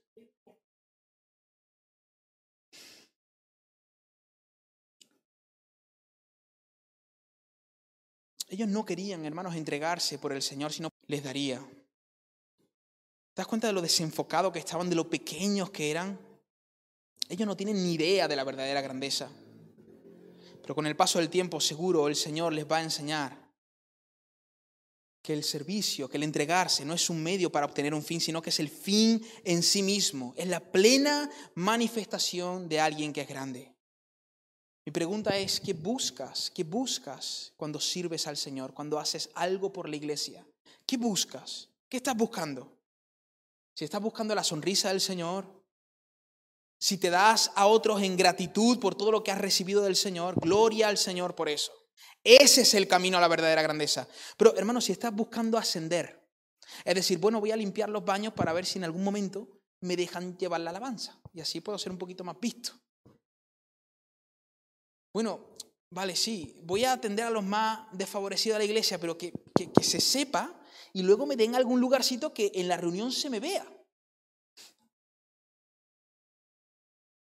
Ellos 8.48 8.68
no 8.68 8.84
querían, 8.84 9.24
hermanos, 9.24 9.56
entregarse 9.56 10.18
por 10.18 10.32
el 10.32 10.40
Señor, 10.40 10.72
sino 10.72 10.90
les 11.08 11.24
daría. 11.24 11.58
¿Te 11.58 13.42
das 13.42 13.46
cuenta 13.46 13.66
de 13.66 13.72
lo 13.72 13.82
desenfocado 13.82 14.52
que 14.52 14.60
estaban, 14.60 14.88
de 14.88 14.96
lo 14.96 15.10
pequeños 15.10 15.70
que 15.70 15.90
eran? 15.90 16.18
Ellos 17.28 17.46
no 17.46 17.56
tienen 17.56 17.82
ni 17.82 17.94
idea 17.94 18.28
de 18.28 18.36
la 18.36 18.44
verdadera 18.44 18.80
grandeza. 18.80 19.28
Pero 20.62 20.74
con 20.74 20.86
el 20.86 20.96
paso 20.96 21.18
del 21.18 21.28
tiempo 21.28 21.60
seguro 21.60 22.08
el 22.08 22.16
Señor 22.16 22.52
les 22.52 22.70
va 22.70 22.78
a 22.78 22.82
enseñar 22.82 23.45
que 25.26 25.32
el 25.32 25.42
servicio, 25.42 26.08
que 26.08 26.18
el 26.18 26.22
entregarse 26.22 26.84
no 26.84 26.94
es 26.94 27.10
un 27.10 27.20
medio 27.20 27.50
para 27.50 27.66
obtener 27.66 27.92
un 27.92 28.04
fin, 28.04 28.20
sino 28.20 28.40
que 28.40 28.50
es 28.50 28.60
el 28.60 28.68
fin 28.68 29.26
en 29.42 29.62
sí 29.62 29.82
mismo, 29.82 30.32
es 30.36 30.46
la 30.46 30.60
plena 30.60 31.28
manifestación 31.56 32.68
de 32.68 32.78
alguien 32.78 33.12
que 33.12 33.22
es 33.22 33.28
grande. 33.28 33.74
Mi 34.84 34.92
pregunta 34.92 35.36
es, 35.36 35.58
¿qué 35.58 35.72
buscas? 35.72 36.50
¿Qué 36.54 36.62
buscas 36.62 37.52
cuando 37.56 37.80
sirves 37.80 38.28
al 38.28 38.36
Señor, 38.36 38.72
cuando 38.72 39.00
haces 39.00 39.28
algo 39.34 39.72
por 39.72 39.88
la 39.88 39.96
iglesia? 39.96 40.46
¿Qué 40.86 40.96
buscas? 40.96 41.70
¿Qué 41.88 41.96
estás 41.96 42.16
buscando? 42.16 42.76
si 43.76 43.84
estás 43.84 44.00
buscando 44.00 44.34
la 44.34 44.42
sonrisa 44.42 44.88
del 44.88 45.02
Señor, 45.02 45.44
si 46.78 46.96
te 46.96 47.10
das 47.10 47.52
a 47.54 47.66
otros 47.66 48.00
en 48.00 48.16
gratitud 48.16 48.80
por 48.80 48.94
todo 48.94 49.12
lo 49.12 49.22
que 49.22 49.30
has 49.30 49.38
recibido 49.38 49.82
del 49.82 49.96
Señor, 49.96 50.40
gloria 50.40 50.88
al 50.88 50.96
Señor 50.96 51.34
por 51.34 51.50
eso. 51.50 51.72
Ese 52.22 52.62
es 52.62 52.74
el 52.74 52.88
camino 52.88 53.18
a 53.18 53.20
la 53.20 53.28
verdadera 53.28 53.62
grandeza. 53.62 54.08
Pero 54.36 54.56
hermano, 54.56 54.80
si 54.80 54.92
estás 54.92 55.14
buscando 55.14 55.58
ascender, 55.58 56.26
es 56.84 56.94
decir, 56.94 57.18
bueno, 57.18 57.40
voy 57.40 57.52
a 57.52 57.56
limpiar 57.56 57.88
los 57.88 58.04
baños 58.04 58.32
para 58.32 58.52
ver 58.52 58.66
si 58.66 58.78
en 58.78 58.84
algún 58.84 59.04
momento 59.04 59.48
me 59.80 59.96
dejan 59.96 60.36
llevar 60.36 60.60
la 60.60 60.70
alabanza 60.70 61.20
y 61.32 61.40
así 61.40 61.60
puedo 61.60 61.78
ser 61.78 61.92
un 61.92 61.98
poquito 61.98 62.24
más 62.24 62.38
visto. 62.40 62.72
Bueno, 65.12 65.56
vale, 65.90 66.16
sí, 66.16 66.60
voy 66.64 66.84
a 66.84 66.92
atender 66.92 67.24
a 67.24 67.30
los 67.30 67.44
más 67.44 67.86
desfavorecidos 67.92 68.56
de 68.56 68.66
la 68.66 68.70
iglesia, 68.70 68.98
pero 68.98 69.16
que, 69.16 69.32
que, 69.54 69.82
se 69.82 70.00
sepa 70.00 70.60
y 70.92 71.02
luego 71.02 71.26
me 71.26 71.36
den 71.36 71.54
algún 71.54 71.80
lugarcito 71.80 72.34
que 72.34 72.52
en 72.54 72.68
la 72.68 72.76
reunión 72.76 73.12
se 73.12 73.30
me 73.30 73.40
vea. 73.40 73.66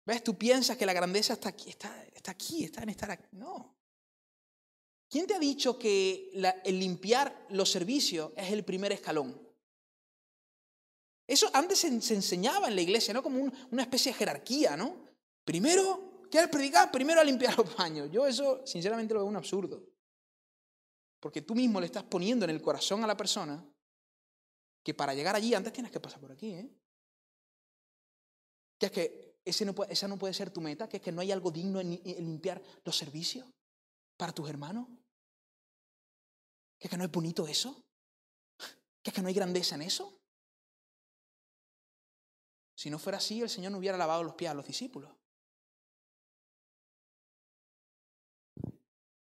¿Ves? 0.05 0.23
Tú 0.23 0.37
piensas 0.37 0.77
que 0.77 0.85
la 0.85 0.93
grandeza 0.93 1.33
está 1.33 1.49
aquí, 1.49 1.69
está, 1.69 2.05
está 2.13 2.31
aquí, 2.31 2.65
está 2.65 2.83
en 2.83 2.89
estar 2.89 3.09
aquí. 3.09 3.27
No. 3.31 3.75
¿Quién 5.13 5.27
te 5.27 5.35
ha 5.35 5.39
dicho 5.39 5.77
que 5.77 6.31
el 6.63 6.79
limpiar 6.79 7.45
los 7.49 7.69
servicios 7.69 8.31
es 8.35 8.51
el 8.51 8.65
primer 8.65 8.91
escalón? 8.93 9.39
Eso 11.27 11.51
antes 11.53 11.77
se, 11.77 11.87
enseñaba 11.87 12.67
en 12.67 12.75
la 12.75 12.81
iglesia, 12.81 13.13
¿no? 13.13 13.21
Como 13.21 13.43
una 13.69 13.83
especie 13.83 14.11
de 14.11 14.17
jerarquía, 14.17 14.75
¿no? 14.75 15.05
Primero, 15.45 16.23
¿quieres 16.31 16.49
predicar? 16.49 16.89
Primero 16.89 17.21
a 17.21 17.23
limpiar 17.23 17.55
los 17.59 17.77
baños. 17.77 18.09
Yo 18.11 18.25
eso, 18.25 18.65
sinceramente, 18.65 19.13
lo 19.13 19.19
veo 19.19 19.29
un 19.29 19.35
absurdo. 19.35 19.83
Porque 21.19 21.43
tú 21.43 21.53
mismo 21.53 21.79
le 21.79 21.85
estás 21.85 22.05
poniendo 22.05 22.45
en 22.45 22.49
el 22.49 22.59
corazón 22.63 23.03
a 23.03 23.07
la 23.07 23.15
persona 23.15 23.63
que 24.83 24.95
para 24.95 25.13
llegar 25.13 25.35
allí 25.35 25.53
antes 25.53 25.73
tienes 25.73 25.91
que 25.91 25.99
pasar 25.99 26.21
por 26.21 26.31
aquí. 26.31 26.53
¿eh? 26.53 26.69
Que 28.79 28.87
es 28.87 28.91
que 28.91 29.37
esa 29.45 30.07
no 30.07 30.17
puede 30.17 30.33
ser 30.33 30.49
tu 30.49 30.59
meta, 30.59 30.89
que 30.89 30.97
es 30.97 31.03
que 31.03 31.11
no 31.11 31.21
hay 31.21 31.31
algo 31.31 31.51
digno 31.51 31.79
en, 31.79 32.01
limpiar 32.03 32.59
los 32.83 32.97
servicios 32.97 33.45
para 34.17 34.33
tus 34.33 34.49
hermanos. 34.49 34.87
Que 36.83 36.87
es 36.87 36.91
que 36.91 36.97
no 36.97 37.05
es 37.05 37.11
bonito 37.11 37.47
eso. 37.47 37.81
Que 39.01 39.09
es 39.09 39.13
que 39.13 39.21
no 39.21 39.29
hay 39.29 39.33
grandeza 39.33 39.75
en 39.75 39.83
eso. 39.83 40.19
Si 42.75 42.89
no 42.89 42.99
fuera 42.99 43.19
así, 43.19 43.41
el 43.41 43.49
Señor 43.49 43.71
no 43.71 43.77
hubiera 43.77 43.97
lavado 43.97 44.21
los 44.21 44.35
pies 44.35 44.51
a 44.51 44.53
los 44.53 44.67
discípulos. 44.67 45.09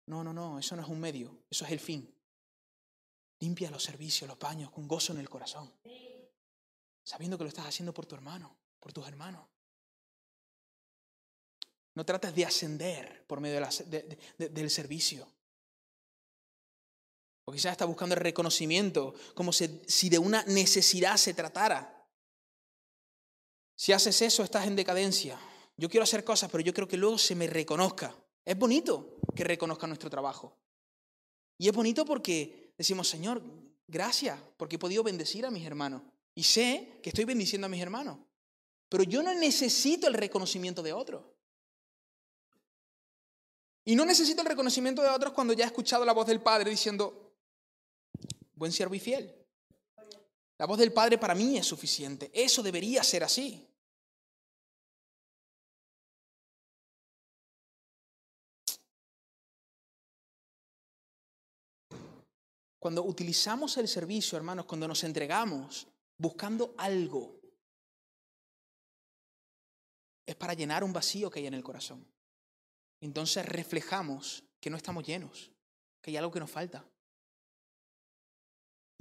No, 0.05 0.23
no, 0.23 0.31
no, 0.31 0.59
eso 0.59 0.77
no 0.77 0.81
es 0.81 0.87
un 0.87 1.01
medio, 1.01 1.43
eso 1.49 1.65
es 1.65 1.71
el 1.71 1.81
fin. 1.81 2.17
Limpia 3.41 3.69
los 3.69 3.83
servicios, 3.83 4.29
los 4.29 4.39
baños, 4.39 4.71
con 4.71 4.87
gozo 4.87 5.11
en 5.11 5.19
el 5.19 5.27
corazón. 5.27 5.73
Sabiendo 7.03 7.37
que 7.37 7.43
lo 7.43 7.49
estás 7.49 7.65
haciendo 7.65 7.93
por 7.93 8.05
tu 8.05 8.15
hermano, 8.15 8.55
por 8.79 8.93
tus 8.93 9.05
hermanos. 9.05 9.45
No 11.95 12.05
trates 12.05 12.33
de 12.33 12.45
ascender 12.45 13.25
por 13.27 13.41
medio 13.41 13.59
del 14.37 14.69
servicio. 14.69 15.29
O 17.45 17.51
quizás 17.51 17.71
estás 17.71 17.87
buscando 17.87 18.15
el 18.15 18.21
reconocimiento 18.21 19.13
como 19.33 19.51
si 19.51 20.09
de 20.09 20.19
una 20.19 20.43
necesidad 20.43 21.17
se 21.17 21.33
tratara. 21.33 22.07
Si 23.75 23.93
haces 23.93 24.21
eso, 24.21 24.43
estás 24.43 24.67
en 24.67 24.75
decadencia. 24.75 25.39
Yo 25.75 25.89
quiero 25.89 26.03
hacer 26.03 26.23
cosas, 26.23 26.51
pero 26.51 26.63
yo 26.63 26.73
creo 26.73 26.87
que 26.87 26.97
luego 26.97 27.17
se 27.17 27.33
me 27.35 27.47
reconozca. 27.47 28.15
Es 28.45 28.57
bonito 28.57 29.17
que 29.35 29.43
reconozca 29.43 29.87
nuestro 29.87 30.09
trabajo. 30.09 30.57
Y 31.57 31.67
es 31.67 31.73
bonito 31.73 32.05
porque 32.05 32.73
decimos, 32.77 33.07
Señor, 33.07 33.41
gracias, 33.87 34.39
porque 34.57 34.75
he 34.75 34.79
podido 34.79 35.03
bendecir 35.03 35.45
a 35.45 35.51
mis 35.51 35.65
hermanos. 35.65 36.03
Y 36.35 36.43
sé 36.43 36.99
que 37.01 37.09
estoy 37.09 37.25
bendiciendo 37.25 37.65
a 37.65 37.69
mis 37.69 37.81
hermanos. 37.81 38.19
Pero 38.89 39.03
yo 39.03 39.23
no 39.23 39.33
necesito 39.33 40.07
el 40.07 40.13
reconocimiento 40.13 40.83
de 40.83 40.93
otros. 40.93 41.23
Y 43.83 43.95
no 43.95 44.05
necesito 44.05 44.41
el 44.41 44.47
reconocimiento 44.47 45.01
de 45.01 45.09
otros 45.09 45.33
cuando 45.33 45.53
ya 45.53 45.63
he 45.63 45.67
escuchado 45.67 46.05
la 46.05 46.13
voz 46.13 46.27
del 46.27 46.41
Padre 46.41 46.69
diciendo, 46.69 47.30
buen 48.61 48.71
siervo 48.71 48.93
y 48.93 48.99
fiel. 48.99 49.35
La 50.59 50.67
voz 50.67 50.77
del 50.77 50.93
Padre 50.93 51.17
para 51.17 51.33
mí 51.33 51.57
es 51.57 51.65
suficiente. 51.65 52.29
Eso 52.31 52.61
debería 52.61 53.03
ser 53.03 53.23
así. 53.23 53.67
Cuando 62.77 63.03
utilizamos 63.03 63.77
el 63.77 63.87
servicio, 63.87 64.37
hermanos, 64.37 64.67
cuando 64.67 64.87
nos 64.87 65.03
entregamos 65.03 65.87
buscando 66.17 66.75
algo, 66.77 67.41
es 70.23 70.35
para 70.35 70.53
llenar 70.53 70.83
un 70.83 70.93
vacío 70.93 71.31
que 71.31 71.39
hay 71.39 71.47
en 71.47 71.55
el 71.55 71.63
corazón. 71.63 72.05
Entonces 72.99 73.43
reflejamos 73.43 74.43
que 74.59 74.69
no 74.69 74.77
estamos 74.77 75.03
llenos, 75.03 75.51
que 75.99 76.11
hay 76.11 76.17
algo 76.17 76.31
que 76.31 76.39
nos 76.39 76.51
falta. 76.51 76.90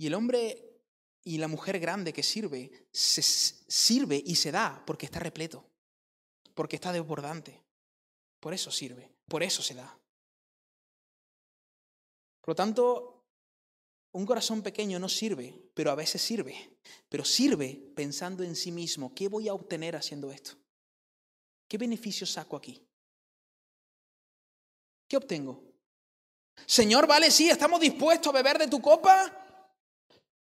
Y 0.00 0.06
el 0.06 0.14
hombre 0.14 0.80
y 1.24 1.36
la 1.36 1.46
mujer 1.46 1.78
grande 1.78 2.14
que 2.14 2.22
sirve, 2.22 2.88
se 2.90 3.20
sirve 3.20 4.22
y 4.24 4.34
se 4.34 4.50
da 4.50 4.82
porque 4.86 5.04
está 5.04 5.18
repleto. 5.20 5.68
porque 6.54 6.76
está 6.76 6.90
desbordante. 6.90 7.62
Por 8.40 8.54
eso 8.54 8.70
sirve, 8.70 9.12
por 9.28 9.42
eso 9.42 9.62
se 9.62 9.74
da. 9.74 9.98
Por 12.40 12.48
lo 12.48 12.54
tanto, 12.54 13.26
un 14.12 14.24
corazón 14.24 14.62
pequeño 14.62 14.98
no 14.98 15.08
sirve, 15.08 15.70
pero 15.74 15.90
a 15.90 15.94
veces 15.94 16.22
sirve. 16.22 16.78
Pero 17.10 17.22
sirve 17.22 17.92
pensando 17.94 18.42
en 18.42 18.56
sí 18.56 18.72
mismo, 18.72 19.14
¿qué 19.14 19.28
voy 19.28 19.48
a 19.48 19.54
obtener 19.54 19.96
haciendo 19.96 20.32
esto? 20.32 20.52
¿Qué 21.68 21.76
beneficio 21.76 22.26
saco 22.26 22.56
aquí? 22.56 22.82
¿Qué 25.06 25.18
obtengo? 25.18 25.62
Señor, 26.64 27.06
vale, 27.06 27.30
sí, 27.30 27.50
estamos 27.50 27.80
dispuestos 27.80 28.32
a 28.32 28.36
beber 28.36 28.58
de 28.58 28.66
tu 28.66 28.80
copa 28.80 29.39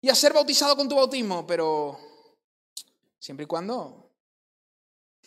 y 0.02 0.10
a 0.10 0.16
ser 0.16 0.34
bautizado 0.34 0.76
con 0.76 0.88
tu 0.88 0.96
bautismo, 0.96 1.46
pero 1.46 2.00
siempre 3.20 3.44
y 3.44 3.48
cuando... 3.48 4.12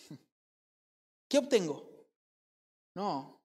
¿Qué 1.29 1.39
obtengo? 1.39 1.91
No, 2.95 3.41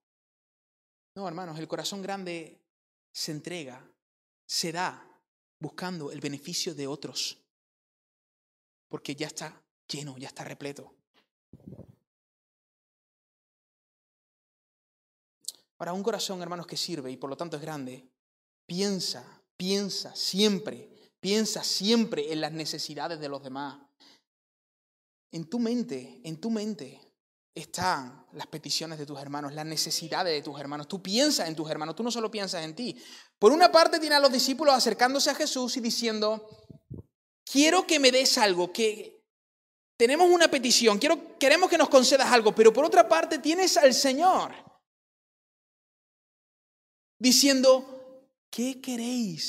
no, 1.16 1.28
hermanos, 1.28 1.58
el 1.58 1.68
corazón 1.68 2.02
grande 2.02 2.62
se 3.12 3.32
entrega, 3.32 3.84
se 4.46 4.72
da 4.72 5.04
buscando 5.60 6.12
el 6.12 6.20
beneficio 6.20 6.76
de 6.76 6.86
otros, 6.86 7.38
porque 8.88 9.16
ya 9.16 9.28
está 9.28 9.60
lleno, 9.88 10.18
ya 10.18 10.28
está 10.28 10.44
repleto. 10.44 10.94
Ahora, 15.80 15.94
un 15.94 16.04
corazón, 16.04 16.42
hermanos, 16.42 16.68
que 16.68 16.78
sirve 16.78 17.12
y 17.12 17.18
por 17.18 17.30
lo 17.30 17.38
tanto 17.38 17.58
es 17.58 17.62
grande, 17.62 18.08
piensa, 18.66 19.42
piensa 19.56 20.16
siempre, 20.16 20.97
piensa 21.28 21.62
siempre 21.62 22.32
en 22.32 22.40
las 22.40 22.54
necesidades 22.54 23.20
de 23.20 23.28
los 23.28 23.44
demás. 23.44 23.78
En 25.34 25.50
tu 25.50 25.60
mente, 25.60 26.22
en 26.24 26.40
tu 26.40 26.50
mente 26.50 27.02
están 27.54 28.26
las 28.32 28.48
peticiones 28.48 28.98
de 28.98 29.06
tus 29.06 29.20
hermanos, 29.20 29.52
las 29.52 29.66
necesidades 29.66 30.32
de 30.32 30.42
tus 30.42 30.58
hermanos. 30.58 30.88
Tú 30.88 31.04
piensas 31.04 31.50
en 31.50 31.56
tus 31.58 31.70
hermanos, 31.70 31.98
tú 31.98 32.04
no 32.04 32.12
solo 32.12 32.32
piensas 32.32 32.64
en 32.64 32.74
ti. 32.74 32.96
Por 33.38 33.52
una 33.52 33.70
parte 33.70 34.00
tiene 34.00 34.16
a 34.16 34.22
los 34.22 34.32
discípulos 34.32 34.74
acercándose 34.74 35.30
a 35.30 35.36
Jesús 35.36 35.76
y 35.76 35.82
diciendo, 35.82 36.48
quiero 37.44 37.86
que 37.86 38.00
me 38.00 38.10
des 38.10 38.38
algo, 38.38 38.72
que 38.72 39.22
tenemos 39.98 40.30
una 40.30 40.50
petición, 40.50 40.98
quiero, 40.98 41.38
queremos 41.38 41.70
que 41.70 41.78
nos 41.78 41.90
concedas 41.90 42.32
algo, 42.32 42.56
pero 42.56 42.72
por 42.72 42.86
otra 42.86 43.10
parte 43.10 43.40
tienes 43.40 43.76
al 43.76 43.94
Señor 43.94 44.54
diciendo, 47.20 48.30
¿qué 48.50 48.80
queréis 48.80 49.44